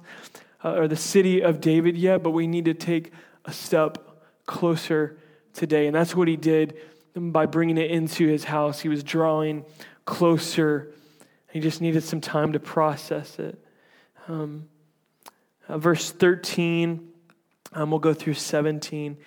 uh, 0.64 0.74
or 0.74 0.88
the 0.88 0.96
city 0.96 1.42
of 1.42 1.60
David 1.60 1.98
yet, 1.98 2.24
but 2.24 2.32
we 2.32 2.48
need 2.48 2.66
to 2.66 2.74
take 2.74 3.12
a 3.46 3.52
step 3.52 3.98
closer 4.46 5.18
today. 5.54 5.88
And 5.88 5.96
that's 5.96 6.16
what 6.16 6.28
he 6.28 6.38
did 6.38 6.78
by 7.16 7.46
bringing 7.46 7.78
it 7.78 7.92
into 7.92 8.28
his 8.28 8.46
house. 8.46 8.80
He 8.80 8.90
was 8.90 9.04
drawing 9.04 9.66
closer. 10.06 10.94
He 11.52 11.60
just 11.60 11.82
needed 11.82 12.04
some 12.04 12.22
time 12.22 12.54
to 12.54 12.60
process 12.60 13.38
it. 13.40 13.64
Um, 14.28 14.70
uh, 15.68 15.78
verse 15.78 16.12
13, 16.12 17.10
um, 17.74 17.90
we'll 17.90 18.00
go 18.00 18.14
through 18.14 18.34
17. 18.36 19.18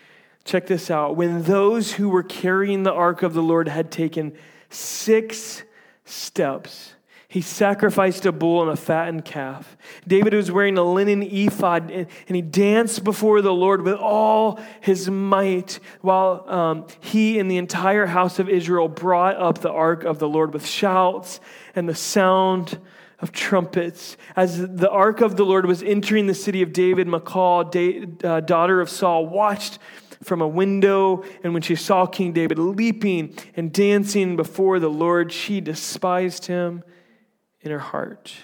Check 0.44 0.66
this 0.66 0.90
out. 0.90 1.16
When 1.16 1.42
those 1.42 1.92
who 1.92 2.08
were 2.08 2.22
carrying 2.22 2.82
the 2.82 2.92
ark 2.92 3.22
of 3.22 3.34
the 3.34 3.42
Lord 3.42 3.68
had 3.68 3.90
taken 3.90 4.36
six 4.70 5.62
steps, 6.04 6.94
He 7.28 7.40
sacrificed 7.40 8.24
a 8.24 8.30
bull 8.30 8.62
and 8.62 8.70
a 8.70 8.76
fattened 8.76 9.24
calf. 9.24 9.76
David 10.06 10.32
was 10.32 10.50
wearing 10.50 10.78
a 10.78 10.84
linen 10.84 11.22
ephod, 11.22 11.90
and, 11.90 12.06
he 12.28 12.40
danced 12.40 13.02
before 13.02 13.42
the 13.42 13.52
Lord 13.52 13.82
with 13.82 13.94
all 13.94 14.60
his 14.80 15.10
might, 15.10 15.80
while 16.02 16.48
um, 16.48 16.86
he 17.00 17.40
and 17.40 17.50
the 17.50 17.56
entire 17.56 18.06
house 18.06 18.38
of 18.38 18.48
Israel 18.48 18.86
brought 18.86 19.36
up 19.36 19.58
the 19.58 19.72
ark 19.72 20.04
of 20.04 20.20
the 20.20 20.28
Lord 20.28 20.52
with 20.52 20.64
shouts 20.64 21.40
and 21.74 21.88
the 21.88 21.94
sound 21.96 22.78
of 23.18 23.32
trumpets. 23.32 24.16
As 24.36 24.60
the 24.60 24.90
ark 24.90 25.20
of 25.20 25.36
the 25.36 25.44
Lord 25.44 25.66
was 25.66 25.82
entering 25.82 26.28
the 26.28 26.34
city 26.34 26.62
of 26.62 26.72
David, 26.72 27.08
Michal, 27.08 27.68
uh, 28.22 28.40
daughter 28.40 28.80
of 28.80 28.88
Saul, 28.88 29.26
watched 29.26 29.80
from 30.22 30.40
a 30.40 30.48
window, 30.48 31.24
and 31.42 31.52
when 31.52 31.62
she 31.62 31.74
saw 31.74 32.06
King 32.06 32.32
David 32.32 32.58
leaping 32.58 33.36
and 33.56 33.72
dancing 33.72 34.36
before 34.36 34.78
the 34.78 34.88
Lord, 34.88 35.32
she 35.32 35.60
despised 35.60 36.46
him 36.46 36.84
in 37.66 37.72
her 37.72 37.78
heart. 37.78 38.34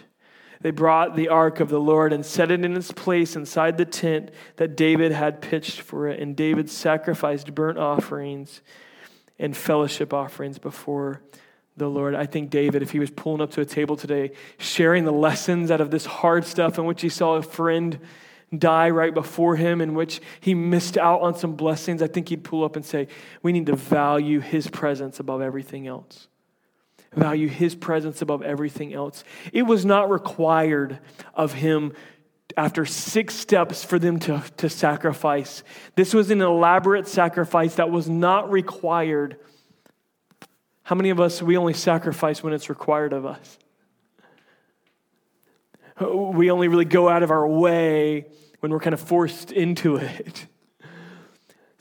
They 0.62 0.70
brought 0.70 1.16
the 1.16 1.28
ark 1.28 1.58
of 1.58 1.68
the 1.68 1.80
Lord 1.80 2.12
and 2.12 2.24
set 2.24 2.50
it 2.50 2.64
in 2.64 2.76
its 2.76 2.92
place 2.92 3.34
inside 3.34 3.76
the 3.78 3.84
tent 3.84 4.30
that 4.56 4.76
David 4.76 5.10
had 5.10 5.42
pitched 5.42 5.80
for 5.80 6.06
it. 6.08 6.20
And 6.20 6.36
David 6.36 6.70
sacrificed 6.70 7.52
burnt 7.54 7.78
offerings 7.78 8.62
and 9.40 9.56
fellowship 9.56 10.14
offerings 10.14 10.58
before 10.58 11.20
the 11.76 11.88
Lord. 11.88 12.14
I 12.14 12.26
think 12.26 12.50
David, 12.50 12.80
if 12.80 12.92
he 12.92 13.00
was 13.00 13.10
pulling 13.10 13.40
up 13.40 13.50
to 13.52 13.60
a 13.60 13.64
table 13.64 13.96
today, 13.96 14.32
sharing 14.58 15.04
the 15.04 15.12
lessons 15.12 15.72
out 15.72 15.80
of 15.80 15.90
this 15.90 16.06
hard 16.06 16.44
stuff 16.44 16.78
in 16.78 16.84
which 16.84 17.02
he 17.02 17.08
saw 17.08 17.34
a 17.34 17.42
friend 17.42 17.98
die 18.56 18.90
right 18.90 19.14
before 19.14 19.56
him, 19.56 19.80
in 19.80 19.94
which 19.94 20.20
he 20.40 20.54
missed 20.54 20.96
out 20.96 21.22
on 21.22 21.34
some 21.34 21.56
blessings, 21.56 22.02
I 22.02 22.06
think 22.06 22.28
he'd 22.28 22.44
pull 22.44 22.62
up 22.62 22.76
and 22.76 22.84
say, 22.84 23.08
We 23.42 23.52
need 23.52 23.66
to 23.66 23.74
value 23.74 24.38
his 24.40 24.68
presence 24.68 25.18
above 25.18 25.40
everything 25.40 25.88
else 25.88 26.28
value 27.14 27.48
his 27.48 27.74
presence 27.74 28.22
above 28.22 28.42
everything 28.42 28.94
else. 28.94 29.24
It 29.52 29.62
was 29.62 29.84
not 29.84 30.10
required 30.10 30.98
of 31.34 31.52
him 31.52 31.92
after 32.56 32.84
six 32.84 33.34
steps 33.34 33.84
for 33.84 33.98
them 33.98 34.18
to, 34.20 34.42
to 34.58 34.68
sacrifice. 34.68 35.62
This 35.94 36.14
was 36.14 36.30
an 36.30 36.40
elaborate 36.40 37.08
sacrifice 37.08 37.76
that 37.76 37.90
was 37.90 38.08
not 38.08 38.50
required. 38.50 39.36
How 40.82 40.94
many 40.94 41.10
of 41.10 41.20
us, 41.20 41.42
we 41.42 41.56
only 41.56 41.74
sacrifice 41.74 42.42
when 42.42 42.52
it's 42.52 42.68
required 42.68 43.12
of 43.12 43.24
us? 43.24 43.58
We 46.00 46.50
only 46.50 46.68
really 46.68 46.84
go 46.84 47.08
out 47.08 47.22
of 47.22 47.30
our 47.30 47.46
way 47.46 48.26
when 48.60 48.72
we're 48.72 48.80
kind 48.80 48.94
of 48.94 49.00
forced 49.00 49.52
into 49.52 49.96
it 49.96 50.46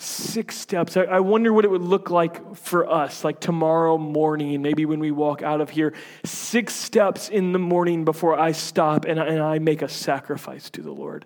six 0.02 0.58
steps. 0.58 0.98
I, 0.98 1.20
wonder 1.20 1.54
what 1.54 1.66
it 1.66 1.72
would 1.72 1.82
look 1.82 2.10
like 2.10 2.56
for 2.56 2.90
us, 2.90 3.24
like 3.24 3.40
tomorrow 3.40 3.98
morning, 3.98 4.62
maybe 4.62 4.86
when 4.86 5.00
we 5.00 5.12
walk 5.12 5.42
out 5.42 5.62
of 5.62 5.70
here. 5.70 5.94
Six 6.26 6.74
steps 6.74 7.30
in 7.30 7.52
the 7.52 7.60
morning 7.60 8.04
before 8.04 8.38
I 8.40 8.52
stop 8.52 9.06
and 9.06 9.20
I, 9.20 9.28
and 9.28 9.42
I 9.42 9.60
make 9.60 9.82
a 9.82 9.90
sacrifice 9.90 10.70
to 10.72 10.82
the 10.82 10.92
Lord. 10.92 11.26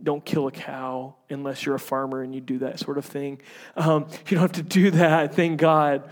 Don't 0.00 0.24
kill 0.24 0.46
a 0.46 0.52
cow 0.52 1.16
unless 1.30 1.66
you're 1.66 1.74
a 1.74 1.80
farmer 1.80 2.22
and 2.22 2.34
you 2.34 2.40
do 2.40 2.58
that 2.58 2.78
sort 2.78 2.98
of 2.98 3.04
thing. 3.04 3.40
Um, 3.76 4.06
you 4.28 4.36
don't 4.36 4.42
have 4.42 4.52
to 4.52 4.62
do 4.62 4.90
that, 4.92 5.34
thank 5.34 5.58
God. 5.60 6.08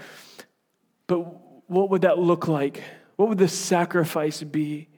But 1.07 1.19
what 1.69 1.91
would 1.91 2.03
that 2.03 2.19
look 2.19 2.49
like? 2.49 2.83
What 3.17 3.29
would 3.29 3.39
the 3.39 3.49
sacrifice 3.49 4.43
be? 4.43 4.89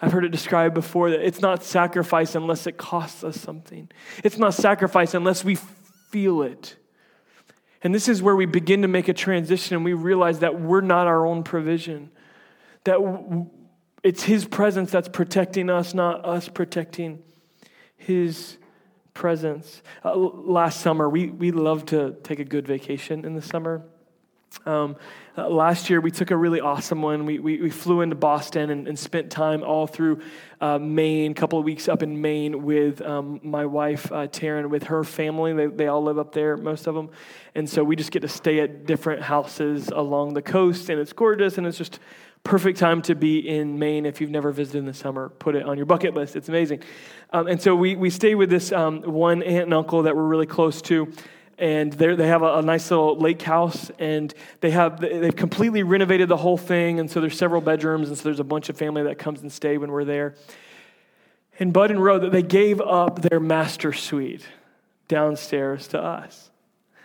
I've 0.00 0.12
heard 0.12 0.24
it 0.24 0.30
described 0.30 0.74
before 0.74 1.10
that 1.10 1.24
it's 1.24 1.40
not 1.40 1.62
sacrifice 1.62 2.34
unless 2.34 2.66
it 2.66 2.76
costs 2.76 3.24
us 3.24 3.40
something. 3.40 3.90
It's 4.22 4.38
not 4.38 4.54
sacrifice 4.54 5.14
unless 5.14 5.44
we 5.44 5.56
feel 6.14 6.42
it. 6.42 6.76
And 7.82 7.92
this 7.92 8.06
is 8.06 8.22
where 8.22 8.36
we 8.36 8.46
begin 8.46 8.82
to 8.82 8.88
make 8.88 9.08
a 9.08 9.12
transition 9.12 9.74
and 9.74 9.84
we 9.84 9.94
realize 9.94 10.38
that 10.38 10.60
we're 10.60 10.80
not 10.80 11.08
our 11.08 11.26
own 11.26 11.42
provision, 11.42 12.08
that 12.84 13.00
it's 14.04 14.22
His 14.22 14.44
presence 14.44 14.92
that's 14.92 15.08
protecting 15.08 15.68
us, 15.68 15.92
not 15.92 16.24
us 16.24 16.48
protecting 16.48 17.20
His 17.96 18.58
presence. 19.12 19.82
Uh, 20.04 20.14
last 20.14 20.82
summer, 20.82 21.08
we, 21.08 21.30
we 21.30 21.50
love 21.50 21.84
to 21.86 22.14
take 22.22 22.38
a 22.38 22.44
good 22.44 22.64
vacation 22.64 23.24
in 23.24 23.34
the 23.34 23.42
summer. 23.42 23.84
Um, 24.66 24.96
uh, 25.36 25.48
last 25.48 25.90
year, 25.90 26.00
we 26.00 26.10
took 26.10 26.30
a 26.30 26.36
really 26.36 26.60
awesome 26.60 27.02
one. 27.02 27.26
We, 27.26 27.38
we, 27.38 27.60
we 27.60 27.70
flew 27.70 28.00
into 28.00 28.14
Boston 28.14 28.70
and, 28.70 28.86
and 28.86 28.98
spent 28.98 29.30
time 29.30 29.62
all 29.62 29.86
through 29.86 30.20
uh, 30.60 30.78
Maine, 30.78 31.32
a 31.32 31.34
couple 31.34 31.58
of 31.58 31.64
weeks 31.64 31.88
up 31.88 32.02
in 32.02 32.20
Maine 32.20 32.62
with 32.62 33.02
um, 33.02 33.40
my 33.42 33.66
wife, 33.66 34.10
uh, 34.12 34.28
Taryn, 34.28 34.70
with 34.70 34.84
her 34.84 35.02
family. 35.02 35.52
They, 35.52 35.66
they 35.66 35.86
all 35.88 36.02
live 36.02 36.18
up 36.18 36.32
there, 36.32 36.56
most 36.56 36.86
of 36.86 36.94
them. 36.94 37.10
And 37.54 37.68
so 37.68 37.82
we 37.82 37.96
just 37.96 38.12
get 38.12 38.20
to 38.20 38.28
stay 38.28 38.60
at 38.60 38.86
different 38.86 39.22
houses 39.22 39.88
along 39.88 40.34
the 40.34 40.42
coast, 40.42 40.88
and 40.88 41.00
it's 41.00 41.12
gorgeous, 41.12 41.58
and 41.58 41.66
it's 41.66 41.78
just 41.78 41.98
perfect 42.44 42.78
time 42.78 43.00
to 43.00 43.14
be 43.14 43.38
in 43.38 43.78
Maine 43.78 44.04
if 44.04 44.20
you've 44.20 44.30
never 44.30 44.52
visited 44.52 44.78
in 44.78 44.84
the 44.84 44.94
summer. 44.94 45.30
Put 45.30 45.56
it 45.56 45.64
on 45.64 45.78
your 45.78 45.86
bucket 45.86 46.14
list. 46.14 46.36
It's 46.36 46.48
amazing. 46.48 46.82
Um, 47.32 47.46
and 47.46 47.60
so 47.60 47.74
we, 47.74 47.96
we 47.96 48.10
stay 48.10 48.34
with 48.34 48.50
this 48.50 48.70
um, 48.70 49.00
one 49.02 49.42
aunt 49.42 49.64
and 49.64 49.74
uncle 49.74 50.02
that 50.02 50.14
we're 50.14 50.28
really 50.28 50.46
close 50.46 50.82
to 50.82 51.10
and 51.58 51.92
they 51.92 52.26
have 52.26 52.42
a, 52.42 52.58
a, 52.58 52.62
nice 52.62 52.90
little 52.90 53.16
lake 53.16 53.42
house 53.42 53.90
and 53.98 54.34
they 54.60 54.70
have 54.70 55.00
they've 55.00 55.36
completely 55.36 55.82
renovated 55.82 56.28
the 56.28 56.36
whole 56.36 56.56
thing 56.56 56.98
and 56.98 57.10
so 57.10 57.20
there's 57.20 57.38
several 57.38 57.60
bedrooms 57.60 58.08
and 58.08 58.18
so 58.18 58.24
there's 58.24 58.40
a 58.40 58.44
bunch 58.44 58.68
of 58.68 58.76
family 58.76 59.02
that 59.04 59.18
comes 59.18 59.40
and 59.42 59.52
stay 59.52 59.78
when 59.78 59.90
we're 59.90 60.04
there. 60.04 60.34
And 61.58 61.72
bud 61.72 61.90
and 61.90 62.02
Roe 62.02 62.18
that 62.18 62.32
they 62.32 62.42
gave 62.42 62.80
up 62.80 63.22
their 63.22 63.38
master 63.38 63.92
suite 63.92 64.46
downstairs 65.06 65.88
to 65.88 66.02
us. 66.02 66.50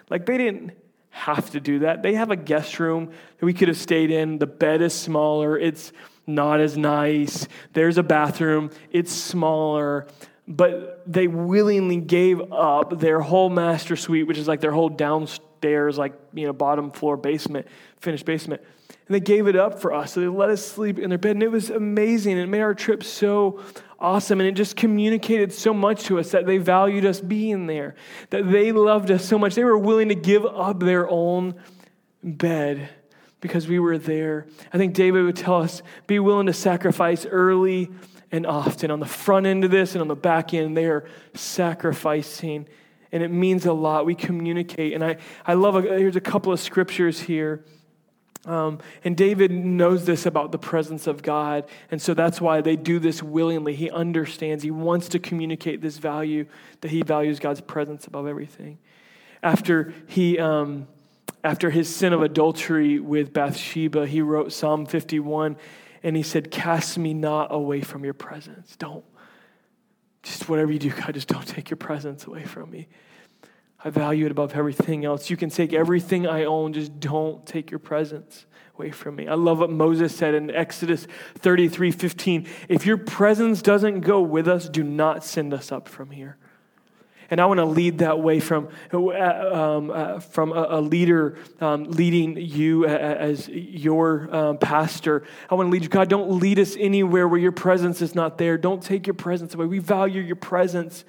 Like 0.09 0.25
they 0.25 0.37
didn't 0.37 0.71
have 1.11 1.51
to 1.51 1.59
do 1.59 1.79
that. 1.79 2.01
They 2.01 2.15
have 2.15 2.31
a 2.31 2.35
guest 2.35 2.79
room 2.79 3.11
that 3.39 3.45
we 3.45 3.53
could 3.53 3.67
have 3.67 3.77
stayed 3.77 4.11
in. 4.11 4.39
The 4.39 4.47
bed 4.47 4.81
is 4.81 4.93
smaller. 4.93 5.57
It's 5.57 5.91
not 6.25 6.59
as 6.59 6.77
nice. 6.77 7.47
There's 7.73 7.97
a 7.97 8.03
bathroom. 8.03 8.71
It's 8.91 9.11
smaller 9.11 10.07
but 10.49 11.03
they 11.05 11.27
willingly 11.27 11.97
gave 11.97 12.51
up 12.51 12.99
their 12.99 13.21
whole 13.21 13.51
master 13.51 13.95
suite, 13.95 14.25
which 14.25 14.39
is 14.39 14.47
like 14.47 14.61
their 14.61 14.71
whole 14.71 14.89
downstairs, 14.89 15.95
like, 15.95 16.13
you 16.33 16.47
know, 16.47 16.53
bottom 16.53 16.89
floor 16.89 17.15
basement, 17.15 17.67
finished 17.99 18.25
basement. 18.25 18.63
And 18.89 19.15
they 19.15 19.19
gave 19.19 19.47
it 19.47 19.55
up 19.55 19.79
for 19.79 19.93
us. 19.93 20.13
So 20.13 20.21
they 20.21 20.27
let 20.27 20.49
us 20.49 20.65
sleep 20.65 20.97
in 20.97 21.09
their 21.09 21.19
bed. 21.19 21.35
And 21.35 21.43
it 21.43 21.51
was 21.51 21.69
amazing. 21.69 22.39
It 22.39 22.47
made 22.47 22.61
our 22.61 22.73
trip 22.73 23.03
so 23.03 23.61
awesome. 23.99 24.39
And 24.39 24.49
it 24.49 24.53
just 24.53 24.75
communicated 24.75 25.53
so 25.53 25.71
much 25.71 26.05
to 26.05 26.19
us 26.19 26.31
that 26.31 26.47
they 26.47 26.57
valued 26.57 27.05
us 27.05 27.21
being 27.21 27.67
there, 27.67 27.93
that 28.31 28.49
they 28.49 28.71
loved 28.71 29.11
us 29.11 29.23
so 29.23 29.37
much. 29.37 29.53
They 29.53 29.63
were 29.63 29.77
willing 29.77 30.09
to 30.09 30.15
give 30.15 30.47
up 30.47 30.79
their 30.79 31.07
own 31.07 31.55
bed 32.23 32.89
because 33.39 33.67
we 33.67 33.77
were 33.77 33.99
there. 33.99 34.47
I 34.73 34.77
think 34.77 34.95
David 34.95 35.23
would 35.23 35.35
tell 35.35 35.61
us 35.61 35.83
be 36.07 36.17
willing 36.17 36.47
to 36.47 36.53
sacrifice 36.53 37.27
early 37.27 37.91
and 38.31 38.45
often. 38.45 38.91
On 38.91 38.99
the 38.99 39.05
front 39.05 39.45
end 39.45 39.63
of 39.63 39.71
this 39.71 39.93
and 39.93 40.01
on 40.01 40.07
the 40.07 40.15
back 40.15 40.53
end, 40.53 40.75
they 40.75 40.85
are 40.85 41.05
sacrificing. 41.33 42.67
And 43.11 43.23
it 43.23 43.31
means 43.31 43.65
a 43.65 43.73
lot. 43.73 44.05
We 44.05 44.15
communicate. 44.15 44.93
And 44.93 45.03
I, 45.03 45.17
I 45.45 45.53
love, 45.55 45.75
a, 45.75 45.81
here's 45.81 46.15
a 46.15 46.21
couple 46.21 46.51
of 46.51 46.59
scriptures 46.59 47.21
here. 47.21 47.63
Um, 48.45 48.79
and 49.03 49.17
David 49.17 49.51
knows 49.51 50.05
this 50.05 50.25
about 50.25 50.51
the 50.51 50.57
presence 50.57 51.07
of 51.07 51.21
God. 51.21 51.65
And 51.91 52.01
so 52.01 52.13
that's 52.13 52.39
why 52.39 52.61
they 52.61 52.75
do 52.75 52.99
this 52.99 53.21
willingly. 53.21 53.75
He 53.75 53.89
understands, 53.89 54.63
he 54.63 54.71
wants 54.71 55.09
to 55.09 55.19
communicate 55.19 55.81
this 55.81 55.97
value 55.97 56.45
that 56.81 56.91
he 56.91 57.01
values 57.01 57.39
God's 57.39 57.61
presence 57.61 58.07
above 58.07 58.27
everything. 58.27 58.77
After 59.43 59.93
he. 60.07 60.39
Um, 60.39 60.87
after 61.41 61.69
his 61.69 61.93
sin 61.93 62.11
of 62.11 62.21
adultery 62.21 62.99
with 62.99 63.31
Bathsheba, 63.31 64.05
he 64.05 64.21
wrote 64.21 64.51
Psalm 64.51 64.85
51 64.85 65.55
and 66.03 66.15
he 66.15 66.23
said, 66.23 66.51
Cast 66.51 66.97
me 66.97 67.13
not 67.13 67.53
away 67.53 67.81
from 67.81 68.03
your 68.03 68.13
presence. 68.13 68.75
Don't, 68.75 69.05
just 70.23 70.49
whatever 70.49 70.71
you 70.71 70.79
do, 70.79 70.91
God, 70.91 71.13
just 71.13 71.27
don't 71.27 71.47
take 71.47 71.69
your 71.69 71.77
presence 71.77 72.25
away 72.25 72.43
from 72.43 72.69
me. 72.71 72.87
I 73.83 73.89
value 73.89 74.25
it 74.25 74.31
above 74.31 74.55
everything 74.55 75.05
else. 75.05 75.29
You 75.29 75.37
can 75.37 75.49
take 75.49 75.73
everything 75.73 76.27
I 76.27 76.43
own, 76.43 76.73
just 76.73 76.99
don't 76.99 77.45
take 77.45 77.71
your 77.71 77.79
presence 77.79 78.45
away 78.75 78.91
from 78.91 79.15
me. 79.15 79.27
I 79.27 79.35
love 79.35 79.59
what 79.59 79.69
Moses 79.69 80.15
said 80.15 80.33
in 80.33 80.51
Exodus 80.51 81.07
33 81.35 81.91
15. 81.91 82.47
If 82.67 82.85
your 82.85 82.97
presence 82.97 83.61
doesn't 83.61 84.01
go 84.01 84.21
with 84.21 84.47
us, 84.47 84.67
do 84.67 84.83
not 84.83 85.23
send 85.23 85.53
us 85.53 85.71
up 85.71 85.87
from 85.87 86.11
here. 86.11 86.37
And 87.31 87.39
I 87.39 87.45
want 87.45 87.59
to 87.59 87.65
lead 87.65 87.99
that 87.99 88.19
way 88.19 88.39
from, 88.39 88.69
uh, 88.91 88.97
um, 88.97 89.91
uh, 89.91 90.19
from 90.19 90.51
a, 90.51 90.67
a 90.69 90.81
leader 90.81 91.37
um, 91.61 91.83
leading 91.85 92.37
you 92.37 92.85
as 92.85 93.47
your 93.47 94.33
um, 94.35 94.57
pastor. 94.57 95.23
I 95.49 95.55
want 95.55 95.67
to 95.67 95.71
lead 95.71 95.83
you. 95.83 95.89
God, 95.89 96.09
don't 96.09 96.39
lead 96.39 96.57
us 96.57 96.75
anywhere 96.77 97.27
where 97.27 97.39
your 97.39 97.51
presence 97.51 98.01
is 98.01 98.15
not 98.15 98.37
there. 98.37 98.57
Don't 98.57 98.81
take 98.81 99.05
your 99.05 99.13
presence 99.13 99.53
away. 99.53 99.67
We 99.67 99.79
value 99.79 100.21
your 100.21 100.35
presence 100.35 101.05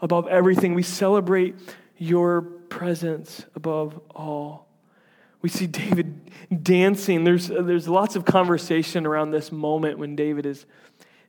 above 0.00 0.26
everything. 0.26 0.74
We 0.74 0.82
celebrate 0.82 1.54
your 1.96 2.42
presence 2.42 3.44
above 3.54 4.00
all. 4.14 4.66
We 5.42 5.48
see 5.48 5.66
David 5.66 6.30
dancing. 6.62 7.24
There's, 7.24 7.48
there's 7.48 7.88
lots 7.88 8.16
of 8.16 8.24
conversation 8.24 9.06
around 9.06 9.30
this 9.30 9.52
moment 9.52 9.98
when 9.98 10.16
David 10.16 10.46
is 10.46 10.66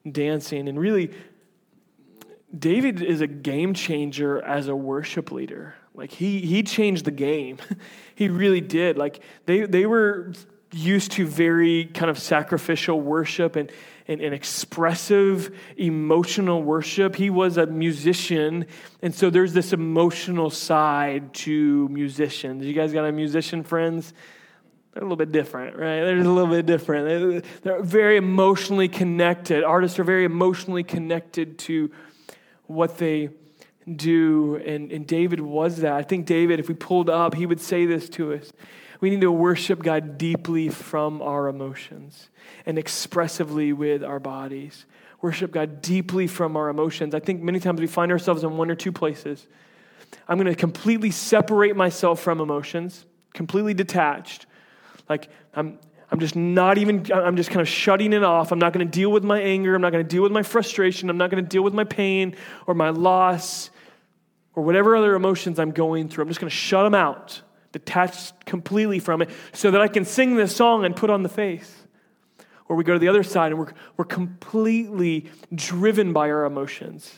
dancing. 0.10 0.68
And 0.68 0.80
really, 0.80 1.12
David 2.58 3.02
is 3.02 3.22
a 3.22 3.28
game 3.28 3.74
changer 3.74 4.42
as 4.42 4.68
a 4.68 4.76
worship 4.76 5.32
leader. 5.32 5.76
Like 5.94 6.12
he 6.12 6.40
he 6.42 6.64
changed 6.64 7.06
the 7.06 7.12
game. 7.12 7.58
he 8.16 8.30
really 8.30 8.62
did. 8.62 8.98
Like 8.98 9.22
they 9.46 9.66
they 9.66 9.86
were 9.86 10.34
used 10.74 11.12
to 11.14 11.28
very 11.28 11.86
kind 11.86 12.10
of 12.10 12.18
sacrificial 12.18 13.02
worship 13.02 13.56
and, 13.58 13.70
and, 14.08 14.22
and, 14.22 14.34
expressive 14.34 15.54
emotional 15.76 16.64
worship. 16.64 17.16
He 17.16 17.30
was 17.30 17.58
a 17.58 17.66
musician, 17.66 18.66
and 19.02 19.14
so 19.14 19.30
there's 19.30 19.54
this 19.54 19.74
emotional 19.74 20.50
side 20.50 21.34
to 21.34 21.90
musicians. 21.90 22.66
You 22.66 22.74
guys 22.74 22.94
got 22.94 23.06
a 23.06 23.12
musician 23.12 23.64
friends? 23.64 24.14
They're 24.94 25.04
a 25.04 25.06
little 25.06 25.18
bit 25.18 25.32
different, 25.32 25.76
right? 25.76 26.04
They're 26.04 26.18
a 26.18 26.24
little 26.24 26.48
bit 26.48 26.66
different. 26.66 27.46
They're 27.64 27.82
very 27.82 28.18
emotionally 28.18 28.90
connected. 28.90 29.64
Artists 29.64 30.00
are 30.00 30.04
very 30.04 30.26
emotionally 30.26 30.84
connected 30.84 31.58
to 31.60 31.92
what 32.72 32.98
they 32.98 33.30
do. 33.96 34.56
And, 34.58 34.92
and 34.92 35.08
David 35.08 35.40
was 35.40 35.78
that. 35.78 35.94
I 35.94 36.04
think 36.04 36.26
David, 36.26 36.60
if 36.60 36.68
we 36.68 36.76
pulled 36.76 37.10
up, 37.10 37.36
he 37.36 37.46
would 37.46 37.60
say 37.60 37.86
this 37.86 38.10
to 38.10 38.34
us. 38.34 38.52
We 39.00 39.10
need 39.10 39.22
to 39.22 39.32
worship 39.32 39.82
God 39.82 40.18
deeply 40.18 40.70
from 40.70 41.22
our 41.22 41.48
emotions 41.48 42.30
and 42.66 42.78
expressively 42.78 43.74
with 43.74 44.04
our 44.04 44.20
bodies. 44.20 44.86
Worship 45.22 45.52
God 45.52 45.82
deeply 45.82 46.28
from 46.28 46.56
our 46.56 46.70
emotions. 46.70 47.16
I 47.16 47.20
think 47.20 47.42
many 47.42 47.60
times 47.60 47.82
we 47.82 47.88
find 47.88 48.12
ourselves 48.12 48.44
in 48.44 48.58
one 48.58 48.70
or 48.70 48.76
two 48.76 48.92
places. 48.92 49.48
I'm 50.28 50.38
going 50.38 50.48
to 50.48 50.56
completely 50.56 51.10
separate 51.10 51.76
myself 51.76 52.20
from 52.20 52.40
emotions, 52.40 53.06
completely 53.34 53.74
detached. 53.74 54.46
Like, 55.10 55.30
I'm, 55.54 55.80
I'm 56.12 56.20
just 56.20 56.36
not 56.36 56.78
even, 56.78 57.10
I'm 57.14 57.38
just 57.38 57.50
kind 57.50 57.62
of 57.62 57.68
shutting 57.68 58.12
it 58.12 58.24
off. 58.24 58.52
I'm 58.52 58.60
not 58.60 58.74
going 58.74 58.86
to 58.86 58.92
deal 58.92 59.12
with 59.12 59.24
my 59.24 59.40
anger. 59.40 59.74
I'm 59.76 59.82
not 59.82 59.92
going 59.92 60.06
to 60.06 60.10
deal 60.10 60.24
with 60.24 60.32
my 60.32 60.44
frustration. 60.44 61.10
I'm 61.10 61.18
not 61.18 61.30
going 61.30 61.44
to 61.44 61.50
deal 61.50 61.64
with 61.64 61.74
my 61.74 61.86
pain 61.86 62.36
or 62.68 62.74
my 62.74 62.90
loss 62.90 63.70
or 64.54 64.64
whatever 64.64 64.96
other 64.96 65.16
emotions 65.16 65.58
I'm 65.58 65.72
going 65.72 66.10
through. 66.10 66.24
I'm 66.24 66.28
just 66.28 66.42
going 66.42 66.50
to 66.50 66.56
shut 66.56 66.84
them 66.84 66.96
out 66.96 67.42
detached 67.72 68.46
completely 68.46 69.00
from 69.00 69.22
it, 69.22 69.30
so 69.54 69.72
that 69.72 69.82
I 69.82 69.88
can 69.88 70.06
sing 70.06 70.36
this 70.36 70.56
song 70.56 70.86
and 70.86 70.96
put 70.96 71.10
on 71.10 71.24
the 71.24 71.30
face. 71.30 71.74
Or 72.68 72.76
we 72.76 72.84
go 72.84 72.94
to 72.94 73.00
the 73.00 73.08
other 73.08 73.24
side 73.24 73.52
and 73.52 73.60
we're, 73.60 73.74
we're 73.98 74.06
completely 74.06 75.30
driven 75.54 76.14
by 76.14 76.30
our 76.32 76.46
emotions. 76.46 77.14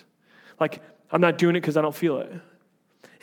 Like, 0.60 0.82
I'm 1.12 1.22
not 1.22 1.38
doing 1.38 1.56
it 1.56 1.62
because 1.62 1.78
I 1.78 1.82
don't 1.82 1.96
feel 1.96 2.18
it. 2.20 2.32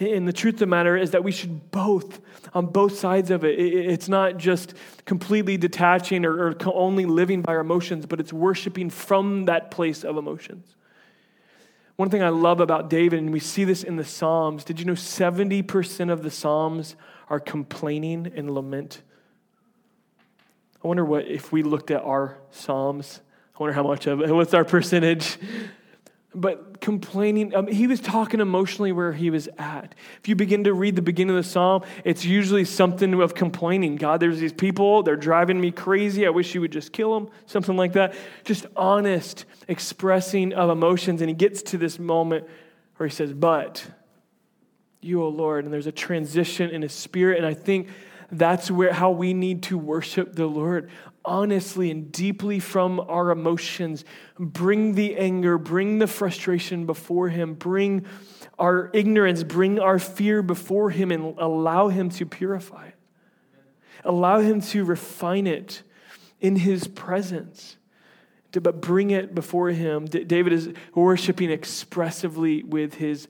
And 0.01 0.27
the 0.27 0.33
truth 0.33 0.55
of 0.55 0.61
the 0.61 0.67
matter 0.67 0.97
is 0.97 1.11
that 1.11 1.23
we 1.23 1.31
should 1.31 1.71
both, 1.71 2.21
on 2.55 2.67
both 2.67 2.99
sides 2.99 3.31
of 3.31 3.45
it. 3.45 3.59
It's 3.59 4.09
not 4.09 4.39
just 4.39 4.73
completely 5.05 5.59
detaching 5.59 6.25
or, 6.25 6.49
or 6.49 6.57
only 6.65 7.05
living 7.05 7.43
by 7.43 7.53
our 7.53 7.61
emotions, 7.61 8.07
but 8.07 8.19
it's 8.19 8.33
worshiping 8.33 8.89
from 8.89 9.45
that 9.45 9.71
place 9.71 10.03
of 10.03 10.17
emotions. 10.17 10.75
One 11.97 12.09
thing 12.09 12.23
I 12.23 12.31
love 12.31 12.61
about 12.61 12.89
David, 12.89 13.21
and 13.21 13.31
we 13.31 13.41
see 13.41 13.65
this 13.65 13.85
in 13.85 13.97
the 13.97 14.05
Psalms, 14.05 14.65
did 14.65 14.81
you 14.81 14.87
know 14.87 14.95
70% 14.95 16.11
of 16.11 16.23
the 16.23 16.31
Psalms 16.31 16.97
are 17.29 17.39
complaining 17.39 18.33
and 18.35 18.51
lament. 18.51 19.03
I 20.83 20.89
wonder 20.89 21.05
what, 21.05 21.27
if 21.29 21.53
we 21.53 21.63
looked 21.63 21.91
at 21.91 22.03
our 22.03 22.39
Psalms, 22.51 23.21
I 23.55 23.59
wonder 23.59 23.75
how 23.75 23.83
much 23.83 24.07
of 24.07 24.23
it, 24.23 24.31
what's 24.33 24.55
our 24.55 24.65
percentage? 24.65 25.39
But 26.33 26.81
complaining, 26.81 27.55
um, 27.57 27.67
he 27.67 27.89
was 27.89 27.99
talking 27.99 28.39
emotionally 28.39 28.93
where 28.93 29.13
he 29.13 29.31
was 29.31 29.49
at. 29.59 29.97
If 30.21 30.29
you 30.29 30.37
begin 30.37 30.63
to 30.65 30.73
read 30.73 30.95
the 30.95 31.03
beginning 31.03 31.37
of 31.37 31.43
the 31.43 31.49
psalm, 31.49 31.83
it's 32.05 32.25
usually 32.25 32.65
something 32.65 33.21
of 33.21 33.35
complaining. 33.35 33.97
God, 33.97 34.21
there's 34.21 34.39
these 34.39 34.53
people, 34.53 35.03
they're 35.03 35.17
driving 35.17 35.61
me 35.61 35.73
crazy. 35.73 36.27
I 36.27 36.31
wish 36.31 36.55
you 36.55 36.61
would 36.61 36.71
just 36.71 36.93
kill 36.93 37.19
them, 37.19 37.31
something 37.47 37.77
like 37.77 37.95
that. 37.95 38.15
Just 38.45 38.67
honest 38.77 39.45
expressing 39.67 40.53
of 40.53 40.71
emotions. 40.71 41.21
And 41.21 41.29
he 41.29 41.35
gets 41.35 41.63
to 41.63 41.79
this 41.79 41.99
moment 41.99 42.47
where 42.97 43.09
he 43.09 43.15
says, 43.15 43.33
But 43.33 43.85
you, 45.01 45.23
O 45.25 45.29
Lord. 45.29 45.65
And 45.65 45.75
there's 45.75 45.89
a 45.89 45.93
transition 45.93 46.71
in 46.71 46.83
his 46.83 46.93
spirit. 46.93 47.39
And 47.39 47.47
I 47.47 47.55
think 47.55 47.89
that's 48.31 48.71
where 48.71 48.93
how 48.93 49.11
we 49.11 49.35
need 49.35 49.65
to 49.65 49.79
worship 49.79 50.35
the 50.35 50.47
Lord 50.47 50.91
honestly 51.25 51.91
and 51.91 52.11
deeply 52.11 52.61
from 52.61 53.01
our 53.01 53.31
emotions. 53.31 54.05
Bring 54.39 54.95
the 54.95 55.17
anger, 55.17 55.59
bring 55.59 55.99
the 55.99 56.07
frustration 56.07 56.87
before 56.87 57.29
him, 57.29 57.55
bring 57.55 58.07
our 58.59 58.91
ignorance, 58.93 59.43
bring 59.43 59.79
our 59.79 59.99
fear 59.99 60.43
before 60.43 60.91
him, 60.91 61.11
and 61.11 61.39
allow 61.39 61.89
him 61.89 62.11
to 62.11 62.27
purify 62.27 62.89
it. 62.89 62.95
Allow 64.05 64.41
him 64.41 64.61
to 64.63 64.85
refine 64.85 65.47
it 65.47 65.83
in 66.41 66.57
his 66.57 66.87
presence. 66.87 67.77
But 68.53 68.81
bring 68.81 69.11
it 69.11 69.35
before 69.35 69.69
him. 69.71 70.07
David 70.07 70.53
is 70.53 70.71
worshiping 70.95 71.51
expressively 71.51 72.63
with 72.63 72.95
his 72.95 73.29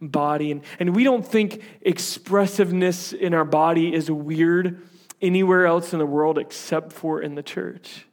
body. 0.00 0.52
And, 0.52 0.62
and 0.78 0.94
we 0.94 1.04
don't 1.04 1.26
think 1.26 1.62
expressiveness 1.82 3.12
in 3.12 3.34
our 3.34 3.44
body 3.44 3.92
is 3.92 4.10
weird 4.10 4.80
anywhere 5.22 5.66
else 5.66 5.92
in 5.92 5.98
the 5.98 6.06
world 6.06 6.38
except 6.38 6.92
for 6.92 7.20
in 7.20 7.34
the 7.34 7.42
church. 7.42 8.06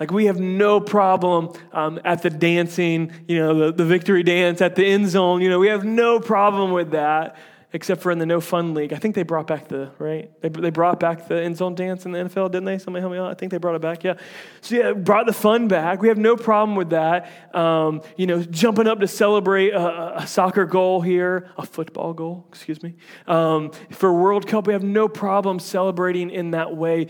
Like, 0.00 0.12
we 0.12 0.26
have 0.26 0.38
no 0.38 0.80
problem 0.80 1.52
um, 1.72 2.00
at 2.04 2.22
the 2.22 2.30
dancing, 2.30 3.12
you 3.26 3.38
know, 3.38 3.66
the, 3.66 3.72
the 3.72 3.84
victory 3.84 4.22
dance 4.22 4.60
at 4.60 4.76
the 4.76 4.84
end 4.86 5.08
zone. 5.08 5.42
You 5.42 5.50
know, 5.50 5.58
we 5.58 5.68
have 5.68 5.84
no 5.84 6.20
problem 6.20 6.70
with 6.70 6.92
that 6.92 7.36
except 7.72 8.00
for 8.00 8.10
in 8.10 8.18
the 8.18 8.24
no 8.24 8.40
fun 8.40 8.72
league. 8.72 8.94
I 8.94 8.96
think 8.96 9.14
they 9.14 9.22
brought 9.22 9.46
back 9.46 9.68
the, 9.68 9.90
right? 9.98 10.30
They, 10.40 10.48
they 10.48 10.70
brought 10.70 10.98
back 10.98 11.28
the 11.28 11.42
end 11.42 11.58
zone 11.58 11.74
dance 11.74 12.06
in 12.06 12.12
the 12.12 12.20
NFL, 12.20 12.50
didn't 12.50 12.64
they? 12.64 12.78
Somebody 12.78 13.02
help 13.02 13.12
me 13.12 13.18
out. 13.18 13.30
I 13.30 13.34
think 13.34 13.52
they 13.52 13.58
brought 13.58 13.74
it 13.74 13.82
back, 13.82 14.04
yeah. 14.04 14.14
So, 14.62 14.76
yeah, 14.76 14.92
brought 14.92 15.26
the 15.26 15.34
fun 15.34 15.68
back. 15.68 16.00
We 16.00 16.08
have 16.08 16.16
no 16.16 16.34
problem 16.34 16.76
with 16.76 16.90
that. 16.90 17.30
Um, 17.54 18.00
you 18.16 18.26
know, 18.26 18.42
jumping 18.42 18.86
up 18.86 19.00
to 19.00 19.08
celebrate 19.08 19.70
a, 19.72 20.20
a, 20.20 20.26
soccer 20.26 20.64
goal 20.64 21.02
here, 21.02 21.50
a 21.58 21.66
football 21.66 22.14
goal, 22.14 22.46
excuse 22.48 22.82
me. 22.82 22.94
Um, 23.26 23.70
for 23.90 24.12
World 24.14 24.46
Cup, 24.46 24.66
we 24.66 24.72
have 24.72 24.82
no 24.82 25.06
problem 25.06 25.58
celebrating 25.58 26.30
in 26.30 26.52
that 26.52 26.74
way. 26.74 27.08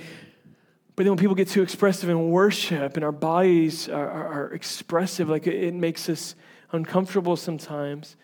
But 0.96 1.04
then 1.04 1.12
when 1.12 1.18
people 1.18 1.36
get 1.36 1.46
too 1.46 1.62
expressive 1.62 2.08
in 2.08 2.30
worship 2.30 2.96
and 2.96 3.04
our 3.04 3.12
bodies 3.12 3.88
are, 3.88 4.10
are, 4.10 4.26
are 4.26 4.54
expressive, 4.54 5.28
like 5.28 5.46
it, 5.46 5.54
it 5.54 5.74
makes 5.74 6.08
us 6.08 6.34
uncomfortable 6.72 7.36
sometimes. 7.36 8.16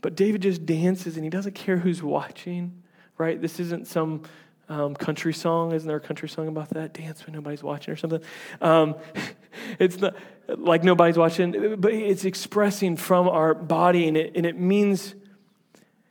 But 0.00 0.14
David 0.14 0.42
just 0.42 0.64
dances 0.64 1.16
and 1.16 1.24
he 1.24 1.30
doesn't 1.30 1.54
care 1.54 1.78
who's 1.78 2.02
watching, 2.02 2.82
right? 3.16 3.40
This 3.40 3.58
isn't 3.58 3.86
some 3.86 4.22
um, 4.68 4.94
country 4.94 5.32
song. 5.32 5.72
Isn't 5.72 5.88
there 5.88 5.96
a 5.96 6.00
country 6.00 6.28
song 6.28 6.48
about 6.48 6.70
that? 6.70 6.92
Dance 6.92 7.26
when 7.26 7.34
nobody's 7.34 7.62
watching 7.62 7.92
or 7.92 7.96
something. 7.96 8.20
Um, 8.60 8.96
it's 9.78 9.98
not 9.98 10.14
like 10.48 10.84
nobody's 10.84 11.18
watching, 11.18 11.76
but 11.78 11.92
it's 11.92 12.24
expressing 12.24 12.96
from 12.96 13.28
our 13.28 13.54
body 13.54 14.06
and 14.06 14.16
it, 14.16 14.32
and 14.36 14.46
it 14.46 14.58
means 14.58 15.14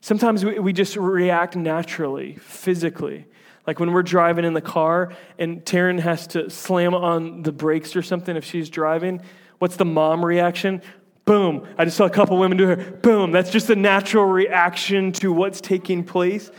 sometimes 0.01 0.43
we, 0.43 0.59
we 0.59 0.73
just 0.73 0.95
react 0.95 1.55
naturally, 1.55 2.35
physically. 2.35 3.25
Like 3.65 3.79
when 3.79 3.91
we're 3.91 4.03
driving 4.03 4.45
in 4.45 4.53
the 4.53 4.61
car 4.61 5.13
and 5.37 5.63
Taryn 5.63 5.99
has 5.99 6.27
to 6.27 6.49
slam 6.49 6.93
on 6.95 7.43
the 7.43 7.51
brakes 7.51 7.95
or 7.95 8.01
something 8.01 8.35
if 8.35 8.45
she's 8.45 8.69
driving, 8.69 9.21
what's 9.59 9.75
the 9.75 9.85
mom 9.85 10.23
reaction? 10.25 10.81
Boom. 11.27 11.67
I 11.77 11.83
just 11.83 11.97
saw 11.97 12.05
a 12.05 12.09
couple 12.09 12.37
women 12.37 12.57
do 12.57 12.69
it. 12.71 13.01
Boom. 13.01 13.33
That's 13.33 13.51
just 13.51 13.69
a 13.69 13.75
natural 13.75 14.23
reaction 14.23 15.11
to 15.11 15.33
what's 15.33 15.59
taking 15.59 16.05
place, 16.05 16.49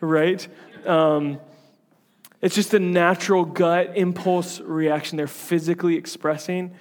right? 0.00 0.46
Um, 0.84 1.38
it's 2.40 2.56
just 2.56 2.74
a 2.74 2.80
natural 2.80 3.44
gut 3.44 3.92
impulse 3.96 4.58
reaction 4.58 5.16
they're 5.16 5.28
physically 5.28 5.94
expressing. 5.94 6.74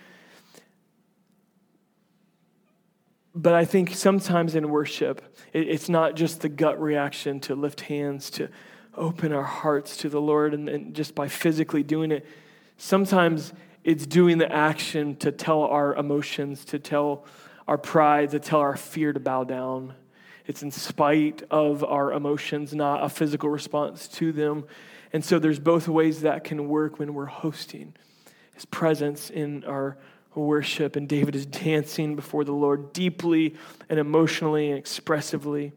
But 3.35 3.53
I 3.53 3.65
think 3.65 3.93
sometimes 3.93 4.55
in 4.55 4.67
worship, 4.71 5.21
it's 5.53 5.89
not 5.89 6.15
just 6.15 6.41
the 6.41 6.49
gut 6.49 6.81
reaction 6.81 7.39
to 7.41 7.53
lift 7.53 7.81
hands, 7.81 8.31
to 8.31 8.49
open 8.95 9.31
our 9.31 9.43
hearts 9.43 9.95
to 9.97 10.09
the 10.09 10.19
Lord, 10.19 10.55
and, 10.55 10.67
and 10.67 10.95
just 10.95 11.13
by 11.13 11.27
physically 11.27 11.83
doing 11.83 12.11
it. 12.11 12.25
Sometimes 12.77 13.53
it's 13.83 14.05
doing 14.05 14.37
the 14.37 14.51
action 14.51 15.15
to 15.17 15.31
tell 15.31 15.63
our 15.63 15.95
emotions, 15.95 16.65
to 16.65 16.79
tell 16.79 17.25
our 17.67 17.77
pride, 17.77 18.31
to 18.31 18.39
tell 18.39 18.59
our 18.59 18.77
fear 18.77 19.13
to 19.13 19.19
bow 19.19 19.43
down. 19.43 19.93
It's 20.45 20.63
in 20.63 20.71
spite 20.71 21.43
of 21.49 21.83
our 21.83 22.11
emotions, 22.11 22.73
not 22.73 23.03
a 23.03 23.09
physical 23.09 23.49
response 23.49 24.07
to 24.09 24.31
them. 24.31 24.65
And 25.13 25.23
so 25.23 25.39
there's 25.39 25.59
both 25.59 25.87
ways 25.87 26.21
that 26.21 26.43
can 26.43 26.67
work 26.67 26.99
when 26.99 27.13
we're 27.13 27.25
hosting 27.25 27.93
his 28.53 28.65
presence 28.65 29.29
in 29.29 29.63
our 29.65 29.97
worship. 30.35 30.95
And 30.95 31.07
David 31.07 31.35
is 31.35 31.45
dancing 31.45 32.15
before 32.15 32.43
the 32.43 32.53
Lord 32.53 32.93
deeply 32.93 33.55
and 33.89 33.99
emotionally 33.99 34.69
and 34.69 34.77
expressively. 34.77 35.73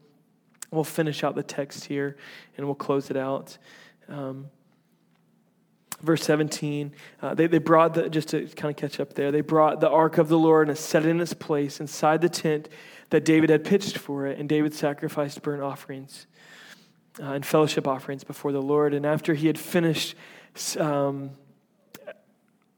We'll 0.70 0.84
finish 0.84 1.24
out 1.24 1.34
the 1.34 1.42
text 1.42 1.84
here 1.84 2.16
and 2.56 2.66
we'll 2.66 2.74
close 2.74 3.10
it 3.10 3.16
out. 3.16 3.56
Um, 4.08 4.50
verse 6.04 6.22
17, 6.22 6.92
uh, 7.22 7.34
they, 7.34 7.46
they 7.46 7.58
brought 7.58 7.94
the, 7.94 8.08
just 8.08 8.28
to 8.28 8.46
kind 8.48 8.70
of 8.70 8.76
catch 8.76 9.00
up 9.00 9.14
there, 9.14 9.32
they 9.32 9.40
brought 9.40 9.80
the 9.80 9.88
ark 9.88 10.18
of 10.18 10.28
the 10.28 10.38
Lord 10.38 10.68
and 10.68 10.78
set 10.78 11.04
it 11.04 11.08
in 11.08 11.20
its 11.20 11.34
place 11.34 11.80
inside 11.80 12.20
the 12.20 12.28
tent 12.28 12.68
that 13.10 13.24
David 13.24 13.50
had 13.50 13.64
pitched 13.64 13.98
for 13.98 14.26
it. 14.26 14.38
And 14.38 14.48
David 14.48 14.74
sacrificed 14.74 15.42
burnt 15.42 15.62
offerings 15.62 16.26
uh, 17.20 17.32
and 17.32 17.44
fellowship 17.44 17.88
offerings 17.88 18.24
before 18.24 18.52
the 18.52 18.62
Lord. 18.62 18.94
And 18.94 19.04
after 19.04 19.34
he 19.34 19.46
had 19.46 19.58
finished, 19.58 20.14
um, 20.78 21.30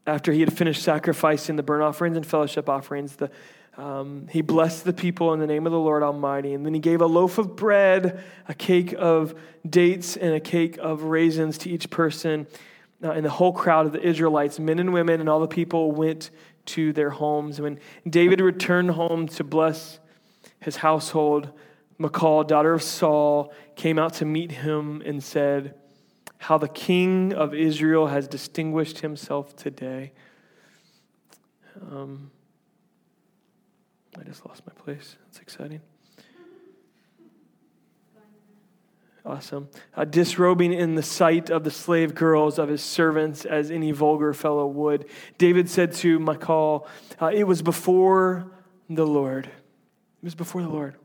after 0.05 0.31
he 0.31 0.39
had 0.39 0.51
finished 0.53 0.81
sacrificing 0.81 1.55
the 1.55 1.63
burnt 1.63 1.83
offerings 1.83 2.17
and 2.17 2.25
fellowship 2.25 2.69
offerings, 2.69 3.15
the 3.17 3.29
Um, 3.77 4.27
he 4.31 4.41
blessed 4.41 4.85
the 4.85 4.93
people 4.93 5.33
in 5.33 5.39
the 5.39 5.45
name 5.45 5.67
of 5.67 5.71
the 5.71 5.79
Lord 5.79 6.01
Almighty. 6.01 6.55
And 6.55 6.65
then 6.65 6.73
he 6.73 6.79
gave 6.79 6.99
a 6.99 7.05
loaf 7.05 7.37
of 7.37 7.55
bread, 7.55 8.23
a 8.47 8.55
cake 8.55 8.95
of 8.97 9.35
dates, 9.63 10.17
and 10.17 10.33
a 10.33 10.39
cake 10.39 10.79
of 10.81 11.03
raisins 11.03 11.59
to 11.59 11.69
each 11.69 11.91
person. 11.91 12.47
Uh, 13.03 13.11
and 13.11 13.23
the 13.23 13.29
whole 13.29 13.53
crowd 13.53 13.85
of 13.85 13.91
the 13.91 14.01
Israelites, 14.01 14.59
men 14.59 14.79
and 14.79 14.91
women, 14.91 15.19
and 15.19 15.29
all 15.29 15.39
the 15.39 15.47
people 15.47 15.91
went 15.91 16.31
to 16.65 16.93
their 16.93 17.11
homes. 17.11 17.61
When 17.61 17.79
David 18.09 18.41
returned 18.41 18.91
home 18.91 19.27
to 19.29 19.43
bless 19.43 19.99
his 20.59 20.77
household, 20.77 21.51
Michal, 21.99 22.43
daughter 22.43 22.73
of 22.73 22.83
Saul, 22.83 23.53
came 23.75 23.99
out 23.99 24.13
to 24.15 24.25
meet 24.25 24.51
him 24.51 25.01
and 25.05 25.23
said, 25.23 25.75
How 26.39 26.57
the 26.57 26.67
king 26.67 27.33
of 27.33 27.53
Israel 27.53 28.07
has 28.07 28.27
distinguished 28.27 28.99
himself 28.99 29.55
today. 29.55 30.11
Um, 31.91 32.31
I 34.19 34.23
just 34.23 34.45
lost 34.45 34.63
my 34.65 34.73
place. 34.73 35.15
That's 35.25 35.39
exciting. 35.39 35.81
Awesome. 39.27 39.67
Uh, 39.93 40.05
disrobing 40.05 40.71
in 40.71 40.95
the 40.95 41.03
sight 41.03 41.49
of 41.49 41.65
the 41.65 41.71
slave 41.71 42.15
girls 42.15 42.57
of 42.57 42.69
his 42.69 42.81
servants 42.81 43.43
as 43.43 43.69
any 43.71 43.91
vulgar 43.91 44.33
fellow 44.33 44.65
would. 44.65 45.05
David 45.37 45.69
said 45.69 45.91
to 45.95 46.17
Michal, 46.17 46.87
uh, 47.21 47.31
It 47.33 47.43
was 47.43 47.61
before 47.61 48.49
the 48.89 49.05
Lord. 49.05 49.47
It 49.47 50.23
was 50.23 50.33
before 50.33 50.61
the 50.61 50.69
Lord 50.69 50.95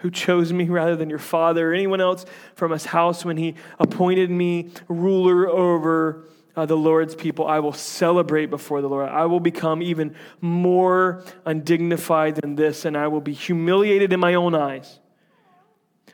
who 0.00 0.10
chose 0.10 0.52
me 0.52 0.68
rather 0.68 0.96
than 0.96 1.10
your 1.10 1.18
father 1.18 1.70
or 1.70 1.74
anyone 1.74 2.00
else 2.00 2.24
from 2.54 2.70
his 2.70 2.84
house 2.84 3.24
when 3.24 3.36
he 3.36 3.54
appointed 3.80 4.30
me 4.30 4.70
ruler 4.88 5.48
over 5.48 6.24
uh, 6.56 6.66
the 6.66 6.76
Lord's 6.76 7.14
people, 7.14 7.46
I 7.46 7.60
will 7.60 7.72
celebrate 7.72 8.46
before 8.46 8.80
the 8.80 8.88
Lord. 8.88 9.08
I 9.08 9.26
will 9.26 9.38
become 9.38 9.80
even 9.80 10.16
more 10.40 11.22
undignified 11.46 12.34
than 12.34 12.56
this, 12.56 12.84
and 12.84 12.96
I 12.96 13.06
will 13.06 13.20
be 13.20 13.32
humiliated 13.32 14.12
in 14.12 14.18
my 14.18 14.34
own 14.34 14.56
eyes. 14.56 14.98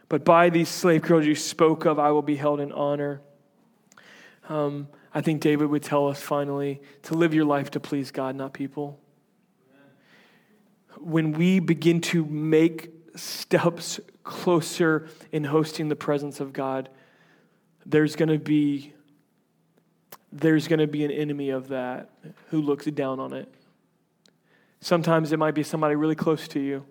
But 0.08 0.24
by 0.24 0.50
these 0.50 0.68
slave 0.68 1.02
girls 1.02 1.26
you 1.26 1.34
spoke 1.34 1.84
of, 1.84 1.98
I 1.98 2.10
will 2.10 2.22
be 2.22 2.36
held 2.36 2.60
in 2.60 2.72
honor. 2.72 3.20
Um, 4.48 4.88
I 5.14 5.20
think 5.20 5.40
David 5.40 5.68
would 5.68 5.82
tell 5.82 6.08
us 6.08 6.20
finally 6.20 6.80
to 7.02 7.14
live 7.14 7.34
your 7.34 7.44
life 7.44 7.70
to 7.72 7.80
please 7.80 8.10
God, 8.10 8.36
not 8.36 8.52
people. 8.52 9.00
When 10.98 11.32
we 11.32 11.58
begin 11.60 12.00
to 12.02 12.24
make 12.24 12.90
steps 13.16 14.00
closer 14.22 15.08
in 15.32 15.44
hosting 15.44 15.88
the 15.88 15.96
presence 15.96 16.40
of 16.40 16.52
God, 16.52 16.88
there's 17.86 18.16
going 18.16 18.30
to 18.30 18.38
be 18.38 18.92
there's 20.32 20.66
going 20.66 20.80
to 20.80 20.88
be 20.88 21.04
an 21.04 21.12
enemy 21.12 21.50
of 21.50 21.68
that 21.68 22.10
who 22.50 22.60
looks 22.60 22.86
down 22.86 23.20
on 23.20 23.32
it. 23.32 23.48
Sometimes 24.80 25.30
it 25.30 25.38
might 25.38 25.54
be 25.54 25.62
somebody 25.62 25.94
really 25.94 26.16
close 26.16 26.48
to 26.48 26.60
you, 26.60 26.84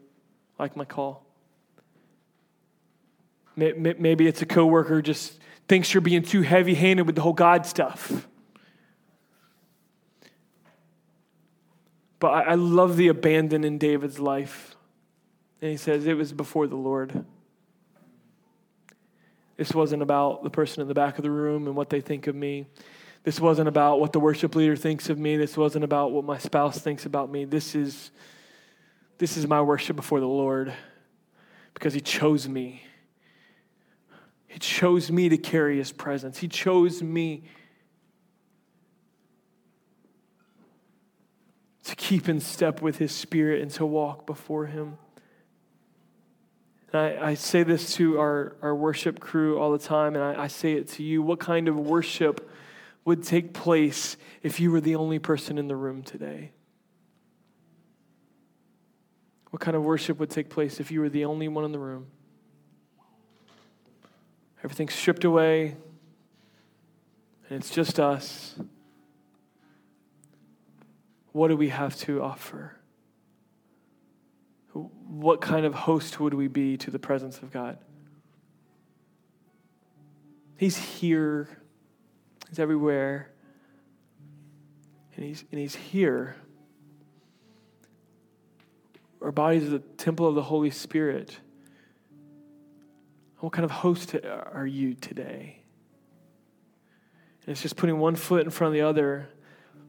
like 0.57 0.77
Michal. 0.77 1.25
Maybe 3.55 4.27
it's 4.27 4.41
a 4.41 4.45
coworker 4.45 5.01
just 5.01 5.39
thinks 5.67 5.93
you're 5.93 6.01
being 6.01 6.23
too 6.23 6.41
heavy-handed 6.41 7.05
with 7.05 7.15
the 7.15 7.21
whole 7.21 7.33
God 7.33 7.65
stuff. 7.65 8.27
But 12.19 12.47
I 12.47 12.55
love 12.55 12.95
the 12.95 13.09
abandon 13.09 13.63
in 13.63 13.77
David's 13.77 14.17
life. 14.17 14.75
And 15.61 15.71
he 15.71 15.77
says, 15.77 16.05
It 16.05 16.15
was 16.15 16.31
before 16.31 16.67
the 16.67 16.75
Lord. 16.75 17.25
This 19.57 19.73
wasn't 19.73 20.01
about 20.01 20.43
the 20.43 20.49
person 20.49 20.81
in 20.81 20.87
the 20.87 20.93
back 20.93 21.17
of 21.17 21.23
the 21.23 21.31
room 21.31 21.67
and 21.67 21.75
what 21.75 21.89
they 21.89 22.01
think 22.01 22.27
of 22.27 22.35
me. 22.35 22.65
This 23.23 23.39
wasn't 23.39 23.67
about 23.67 23.99
what 23.99 24.11
the 24.11 24.19
worship 24.19 24.55
leader 24.55 24.75
thinks 24.75 25.09
of 25.09 25.17
me. 25.17 25.37
This 25.37 25.55
wasn't 25.55 25.83
about 25.83 26.11
what 26.11 26.25
my 26.25 26.37
spouse 26.37 26.79
thinks 26.79 27.05
about 27.05 27.31
me. 27.31 27.45
This 27.45 27.75
is, 27.75 28.11
this 29.17 29.37
is 29.37 29.47
my 29.47 29.61
worship 29.61 29.95
before 29.95 30.19
the 30.19 30.27
Lord 30.27 30.73
because 31.73 31.93
He 31.93 32.01
chose 32.01 32.47
me. 32.47 32.83
He 34.53 34.59
chose 34.59 35.11
me 35.11 35.27
to 35.29 35.37
carry 35.37 35.77
His 35.77 35.91
presence. 35.91 36.37
He 36.37 36.47
chose 36.47 37.03
me 37.03 37.43
to 41.83 41.95
keep 41.95 42.29
in 42.29 42.39
step 42.39 42.81
with 42.81 42.99
His 42.99 43.11
Spirit 43.11 43.61
and 43.61 43.71
to 43.71 43.85
walk 43.85 44.25
before 44.25 44.67
Him. 44.67 44.97
And 46.91 47.01
I, 47.01 47.29
I 47.29 47.33
say 47.33 47.63
this 47.63 47.95
to 47.95 48.19
our, 48.19 48.55
our 48.61 48.75
worship 48.75 49.19
crew 49.19 49.59
all 49.59 49.71
the 49.71 49.79
time, 49.79 50.15
and 50.15 50.23
I, 50.23 50.43
I 50.43 50.47
say 50.47 50.73
it 50.73 50.87
to 50.89 51.03
you. 51.03 51.21
What 51.21 51.39
kind 51.39 51.67
of 51.67 51.77
worship? 51.77 52.49
would 53.05 53.23
take 53.23 53.53
place 53.53 54.17
if 54.41 54.59
you 54.59 54.71
were 54.71 54.81
the 54.81 54.95
only 54.95 55.19
person 55.19 55.57
in 55.57 55.67
the 55.67 55.75
room 55.75 56.03
today? 56.03 56.51
What 59.49 59.61
kind 59.61 59.75
of 59.75 59.83
worship 59.83 60.19
would 60.19 60.29
take 60.29 60.49
place 60.49 60.79
if 60.79 60.89
you 60.89 61.01
were 61.01 61.09
the 61.09 61.25
only 61.25 61.47
one 61.47 61.65
in 61.65 61.71
the 61.71 61.79
room? 61.79 62.07
Everything's 64.63 64.93
stripped 64.93 65.23
away, 65.23 65.75
and 67.49 67.59
it's 67.59 67.69
just 67.69 67.99
us. 67.99 68.55
What 71.31 71.49
do 71.49 71.57
we 71.57 71.69
have 71.69 71.95
to 71.97 72.21
offer? 72.21 72.77
What 74.71 75.41
kind 75.41 75.65
of 75.65 75.73
host 75.73 76.19
would 76.19 76.33
we 76.33 76.47
be 76.47 76.77
to 76.77 76.91
the 76.91 76.99
presence 76.99 77.39
of 77.39 77.51
God? 77.51 77.77
He's 80.55 80.77
here 80.77 81.49
He's 82.53 82.59
everywhere. 82.59 83.31
And 85.15 85.25
he's, 85.25 85.43
and 85.51 85.59
he's 85.59 85.75
here. 85.75 86.35
Our 89.23 89.31
bodies 89.31 89.63
are 89.63 89.71
the 89.71 89.79
temple 89.79 90.27
of 90.27 90.35
the 90.35 90.43
Holy 90.43 90.69
Spirit. 90.69 91.39
What 93.43 93.51
kind 93.51 93.65
of 93.65 93.71
host 93.71 94.15
are 94.53 94.65
you 94.65 94.93
today? 94.93 95.59
And 97.41 97.51
it's 97.51 97.61
just 97.61 97.75
putting 97.75 97.99
one 97.99 98.15
foot 98.15 98.45
in 98.45 98.49
front 98.49 98.69
of 98.69 98.73
the 98.73 98.87
other. 98.87 99.27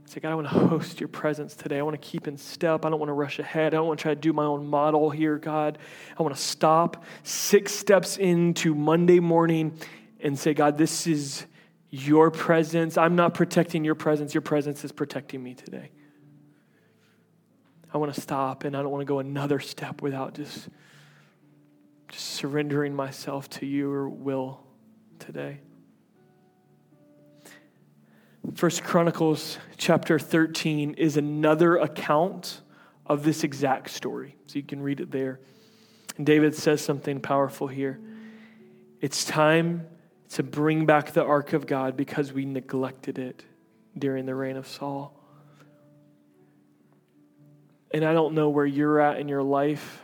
It's 0.03 0.17
like, 0.17 0.25
I 0.25 0.35
want 0.35 0.49
to 0.49 0.55
host 0.55 0.99
your 0.99 1.07
presence 1.07 1.55
today. 1.55 1.79
I 1.79 1.83
want 1.83 1.95
to 1.95 2.05
keep 2.05 2.27
in 2.27 2.37
step. 2.37 2.85
I 2.85 2.91
don't 2.91 2.99
want 2.99 3.11
to 3.11 3.15
rush 3.15 3.39
ahead. 3.39 3.73
I 3.73 3.77
don't 3.77 3.87
want 3.87 4.01
to 4.01 4.03
try 4.03 4.13
to 4.13 4.21
do 4.21 4.33
my 4.33 4.43
own 4.43 4.67
model 4.67 5.09
here, 5.09 5.39
God. 5.39 5.79
I 6.19 6.23
want 6.25 6.35
to 6.35 6.43
stop 6.43 7.05
six 7.23 7.71
steps 7.73 8.17
into 8.17 8.75
Monday 8.75 9.21
morning 9.21 9.79
and 10.19 10.37
say, 10.37 10.53
God, 10.53 10.77
this 10.77 11.07
is 11.07 11.47
your 11.91 12.33
presence. 12.33 12.99
I'm 12.99 13.15
not 13.15 13.35
protecting 13.35 13.85
your 13.85 13.95
presence. 13.95 14.35
Your 14.35 14.43
presence 14.43 14.85
is 14.85 14.91
protecting 14.91 15.41
me 15.41 15.55
today. 15.55 15.93
I 17.93 17.99
want 17.99 18.13
to 18.13 18.21
stop 18.21 18.65
and 18.65 18.77
I 18.77 18.83
don't 18.83 18.91
want 18.91 19.03
to 19.03 19.07
go 19.07 19.21
another 19.21 19.61
step 19.61 20.03
without 20.03 20.35
just, 20.35 20.69
just 22.15 22.35
surrendering 22.35 22.95
myself 22.95 23.51
to 23.51 23.67
your 23.67 24.09
will 24.09 24.61
today. 25.19 25.59
First 28.55 28.85
Chronicles 28.85 29.59
chapter 29.77 30.21
13 30.21 30.95
is 30.95 31.17
another 31.17 31.77
account 31.77 32.61
of 33.05 33.25
this 33.25 33.43
exact 33.43 33.91
story. 33.91 34.37
So 34.47 34.61
you 34.61 34.63
can 34.63 34.81
read 34.81 35.01
it 35.01 35.11
there. 35.11 35.41
And 36.17 36.25
David 36.25 36.55
says 36.55 36.81
something 36.81 37.21
powerful 37.21 37.67
here. 37.67 37.99
It's 39.01 39.25
time 39.25 39.85
to 40.31 40.45
bring 40.45 40.87
back 40.87 41.15
the 41.15 41.25
ark 41.25 41.53
of 41.53 41.67
God 41.67 41.97
because 41.97 42.33
we 42.33 42.45
neglected 42.45 43.19
it 43.19 43.45
during 43.99 44.25
the 44.25 44.37
reign 44.37 44.57
of 44.57 44.69
Saul. 44.69 45.21
And 47.93 48.05
I 48.05 48.13
don't 48.13 48.35
know 48.35 48.51
where 48.51 48.67
you're 48.67 49.01
at 49.01 49.19
in 49.19 49.27
your 49.27 49.43
life 49.43 50.01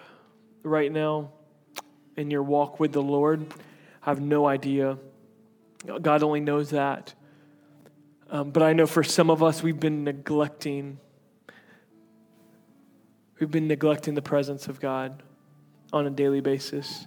right 0.65 0.91
now, 0.91 1.31
in 2.17 2.31
your 2.31 2.43
walk 2.43 2.81
with 2.81 2.93
the 2.93 3.03
Lord. 3.03 3.47
I 4.03 4.11
have 4.11 4.21
no 4.21 4.47
idea. 4.47 4.99
God 6.03 6.23
only 6.23 6.41
knows 6.41 6.71
that. 6.71 7.15
Um, 8.31 8.51
but 8.51 8.63
I 8.63 8.73
know 8.73 8.87
for 8.87 9.03
some 9.03 9.31
of 9.31 9.43
us, 9.43 9.63
we've 9.63 9.81
been 9.81 10.05
neglecting. 10.05 10.99
We've 13.39 13.51
been 13.51 13.67
neglecting 13.67 14.15
the 14.15 14.23
presence 14.23 14.69
of 14.69 14.81
God 14.81 15.23
on 15.93 16.07
a 16.07 16.11
daily 16.11 16.41
basis. 16.41 17.07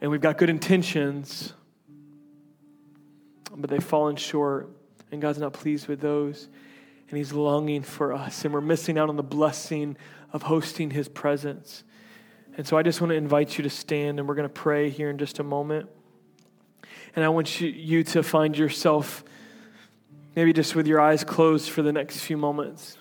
And 0.00 0.10
we've 0.10 0.20
got 0.20 0.38
good 0.38 0.50
intentions, 0.50 1.52
but 3.54 3.68
they've 3.68 3.84
fallen 3.84 4.16
short, 4.16 4.70
and 5.12 5.20
God's 5.20 5.38
not 5.38 5.52
pleased 5.52 5.88
with 5.88 6.00
those. 6.00 6.48
And 7.08 7.18
He's 7.18 7.32
longing 7.32 7.82
for 7.82 8.12
us, 8.12 8.44
and 8.44 8.54
we're 8.54 8.60
missing 8.60 8.96
out 8.96 9.08
on 9.08 9.16
the 9.16 9.22
blessing 9.22 9.96
of 10.32 10.42
hosting 10.42 10.90
His 10.90 11.08
presence. 11.08 11.84
And 12.56 12.66
so 12.66 12.76
I 12.76 12.82
just 12.82 13.00
want 13.00 13.10
to 13.10 13.16
invite 13.16 13.56
you 13.58 13.64
to 13.64 13.70
stand, 13.70 14.18
and 14.18 14.28
we're 14.28 14.34
going 14.34 14.48
to 14.48 14.52
pray 14.52 14.90
here 14.90 15.10
in 15.10 15.18
just 15.18 15.38
a 15.38 15.44
moment. 15.44 15.88
And 17.16 17.24
I 17.24 17.28
want 17.28 17.60
you, 17.60 18.04
to 18.04 18.22
find 18.22 18.56
yourself 18.56 19.24
maybe 20.36 20.52
just 20.52 20.74
with 20.74 20.86
your 20.86 21.00
eyes 21.00 21.24
closed 21.24 21.70
for 21.70 21.82
the 21.82 21.92
next 21.92 22.20
few 22.20 22.36
moments. 22.36 22.96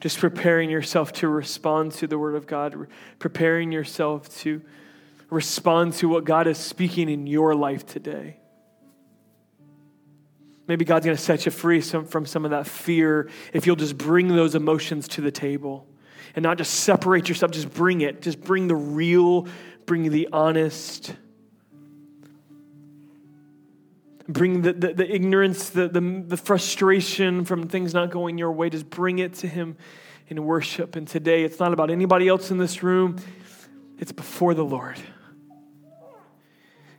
just 0.00 0.18
preparing 0.18 0.70
yourself 0.70 1.12
to 1.12 1.28
respond 1.28 1.92
to 1.92 2.06
the 2.06 2.18
Word 2.18 2.36
of 2.36 2.46
God, 2.46 2.86
preparing 3.18 3.72
yourself 3.72 4.28
to 4.40 4.62
respond 5.30 5.92
to 5.94 6.08
what 6.08 6.24
God 6.24 6.46
is 6.46 6.58
speaking 6.58 7.08
in 7.08 7.26
your 7.26 7.54
life 7.54 7.84
today. 7.84 8.37
Maybe 10.68 10.84
God's 10.84 11.06
going 11.06 11.16
to 11.16 11.22
set 11.22 11.46
you 11.46 11.50
free 11.50 11.80
some, 11.80 12.04
from 12.04 12.26
some 12.26 12.44
of 12.44 12.52
that 12.52 12.66
fear 12.66 13.28
if 13.52 13.66
you'll 13.66 13.74
just 13.74 13.98
bring 13.98 14.28
those 14.28 14.54
emotions 14.54 15.08
to 15.08 15.20
the 15.20 15.32
table 15.32 15.86
and 16.36 16.42
not 16.42 16.58
just 16.58 16.74
separate 16.74 17.28
yourself, 17.28 17.52
just 17.52 17.72
bring 17.72 18.02
it. 18.02 18.22
Just 18.22 18.40
bring 18.40 18.68
the 18.68 18.76
real, 18.76 19.48
bring 19.86 20.10
the 20.10 20.28
honest. 20.32 21.14
Bring 24.28 24.62
the, 24.62 24.72
the, 24.72 24.92
the 24.92 25.12
ignorance, 25.14 25.70
the, 25.70 25.88
the, 25.88 26.00
the 26.00 26.36
frustration 26.36 27.44
from 27.44 27.66
things 27.66 27.94
not 27.94 28.10
going 28.10 28.36
your 28.36 28.52
way. 28.52 28.68
Just 28.68 28.90
bring 28.90 29.18
it 29.18 29.34
to 29.34 29.48
Him 29.48 29.76
in 30.28 30.44
worship. 30.44 30.96
And 30.96 31.08
today, 31.08 31.44
it's 31.44 31.58
not 31.58 31.72
about 31.72 31.90
anybody 31.90 32.28
else 32.28 32.50
in 32.50 32.58
this 32.58 32.82
room, 32.82 33.16
it's 33.98 34.12
before 34.12 34.54
the 34.54 34.64
Lord. 34.64 34.98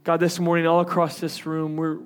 God, 0.03 0.19
this 0.19 0.39
morning, 0.39 0.65
all 0.65 0.79
across 0.79 1.19
this 1.19 1.45
room, 1.45 1.77
we're, 1.77 1.99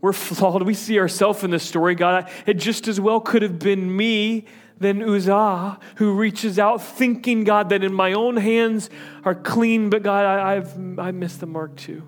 we're 0.00 0.12
flawed. 0.12 0.62
We 0.62 0.74
see 0.74 0.98
ourselves 0.98 1.42
in 1.42 1.50
this 1.50 1.62
story. 1.62 1.94
God, 1.94 2.30
it 2.46 2.54
just 2.54 2.88
as 2.88 3.00
well 3.00 3.20
could 3.20 3.42
have 3.42 3.58
been 3.58 3.96
me 3.96 4.44
than 4.78 5.02
Uzzah, 5.02 5.78
who 5.96 6.12
reaches 6.14 6.58
out 6.58 6.82
thinking, 6.82 7.44
God, 7.44 7.70
that 7.70 7.82
in 7.82 7.94
my 7.94 8.12
own 8.12 8.36
hands 8.36 8.90
are 9.24 9.34
clean, 9.34 9.88
but 9.88 10.02
God, 10.02 10.24
I, 10.24 10.54
have 10.54 10.98
I 10.98 11.10
missed 11.12 11.40
the 11.40 11.46
mark 11.46 11.76
too. 11.76 12.02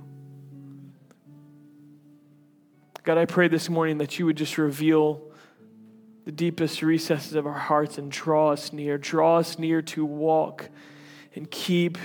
God, 3.04 3.16
I 3.16 3.24
pray 3.24 3.48
this 3.48 3.70
morning 3.70 3.98
that 3.98 4.18
you 4.18 4.26
would 4.26 4.36
just 4.36 4.58
reveal 4.58 5.22
the 6.26 6.32
deepest 6.32 6.82
recesses 6.82 7.32
of 7.32 7.46
our 7.46 7.54
hearts 7.54 7.96
and 7.96 8.10
draw 8.10 8.50
us 8.50 8.70
near. 8.70 8.98
Draw 8.98 9.38
us 9.38 9.58
near 9.58 9.80
to 9.80 10.04
walk 10.04 10.68
and 11.38 11.50
keep 11.50 11.96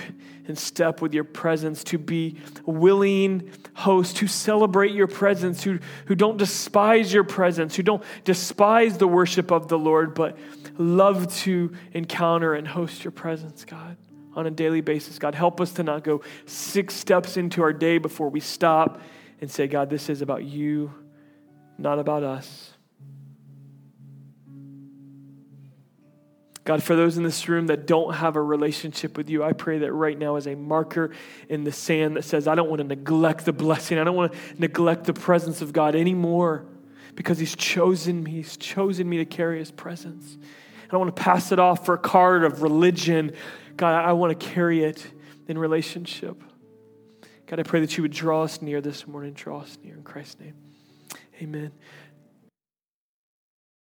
in 0.46 0.56
step 0.56 1.00
with 1.00 1.14
your 1.14 1.24
presence, 1.24 1.84
to 1.84 1.98
be 1.98 2.36
willing 2.66 3.50
hosts 3.74 4.18
who 4.18 4.26
celebrate 4.26 4.92
your 4.92 5.06
presence, 5.06 5.62
who, 5.62 5.78
who 6.06 6.14
don't 6.14 6.36
despise 6.36 7.12
your 7.12 7.24
presence, 7.24 7.76
who 7.76 7.82
don't 7.82 8.02
despise 8.24 8.98
the 8.98 9.08
worship 9.08 9.50
of 9.50 9.68
the 9.68 9.78
Lord, 9.78 10.14
but 10.14 10.36
love 10.76 11.34
to 11.38 11.72
encounter 11.92 12.54
and 12.54 12.68
host 12.68 13.04
your 13.04 13.10
presence, 13.10 13.64
God, 13.64 13.96
on 14.34 14.46
a 14.46 14.50
daily 14.50 14.80
basis. 14.80 15.18
God, 15.18 15.34
help 15.34 15.60
us 15.60 15.72
to 15.72 15.82
not 15.82 16.04
go 16.04 16.22
six 16.46 16.94
steps 16.94 17.36
into 17.36 17.62
our 17.62 17.72
day 17.72 17.98
before 17.98 18.28
we 18.28 18.40
stop 18.40 19.00
and 19.40 19.50
say, 19.50 19.66
God, 19.66 19.88
this 19.88 20.08
is 20.10 20.20
about 20.20 20.44
you, 20.44 20.92
not 21.78 21.98
about 21.98 22.22
us. 22.22 22.73
God, 26.64 26.82
for 26.82 26.96
those 26.96 27.18
in 27.18 27.24
this 27.24 27.46
room 27.46 27.66
that 27.66 27.86
don't 27.86 28.14
have 28.14 28.36
a 28.36 28.42
relationship 28.42 29.18
with 29.18 29.28
you, 29.28 29.44
I 29.44 29.52
pray 29.52 29.78
that 29.78 29.92
right 29.92 30.18
now 30.18 30.36
is 30.36 30.46
a 30.46 30.54
marker 30.54 31.10
in 31.50 31.64
the 31.64 31.72
sand 31.72 32.16
that 32.16 32.24
says, 32.24 32.48
I 32.48 32.54
don't 32.54 32.70
want 32.70 32.80
to 32.80 32.88
neglect 32.88 33.44
the 33.44 33.52
blessing. 33.52 33.98
I 33.98 34.04
don't 34.04 34.16
want 34.16 34.32
to 34.32 34.38
neglect 34.58 35.04
the 35.04 35.12
presence 35.12 35.60
of 35.60 35.74
God 35.74 35.94
anymore 35.94 36.64
because 37.14 37.38
He's 37.38 37.54
chosen 37.54 38.22
me. 38.22 38.30
He's 38.30 38.56
chosen 38.56 39.06
me 39.08 39.18
to 39.18 39.26
carry 39.26 39.58
His 39.58 39.70
presence. 39.70 40.38
I 40.84 40.86
don't 40.90 41.00
want 41.00 41.14
to 41.14 41.22
pass 41.22 41.52
it 41.52 41.58
off 41.58 41.84
for 41.84 41.94
a 41.94 41.98
card 41.98 42.44
of 42.44 42.62
religion. 42.62 43.32
God, 43.76 44.02
I 44.02 44.12
want 44.12 44.38
to 44.38 44.46
carry 44.46 44.84
it 44.84 45.06
in 45.46 45.58
relationship. 45.58 46.42
God, 47.46 47.60
I 47.60 47.62
pray 47.62 47.80
that 47.80 47.96
you 47.98 48.02
would 48.02 48.12
draw 48.12 48.42
us 48.42 48.62
near 48.62 48.80
this 48.80 49.06
morning, 49.06 49.34
draw 49.34 49.60
us 49.60 49.76
near 49.84 49.96
in 49.96 50.02
Christ's 50.02 50.40
name. 50.40 50.54
Amen. 51.42 51.72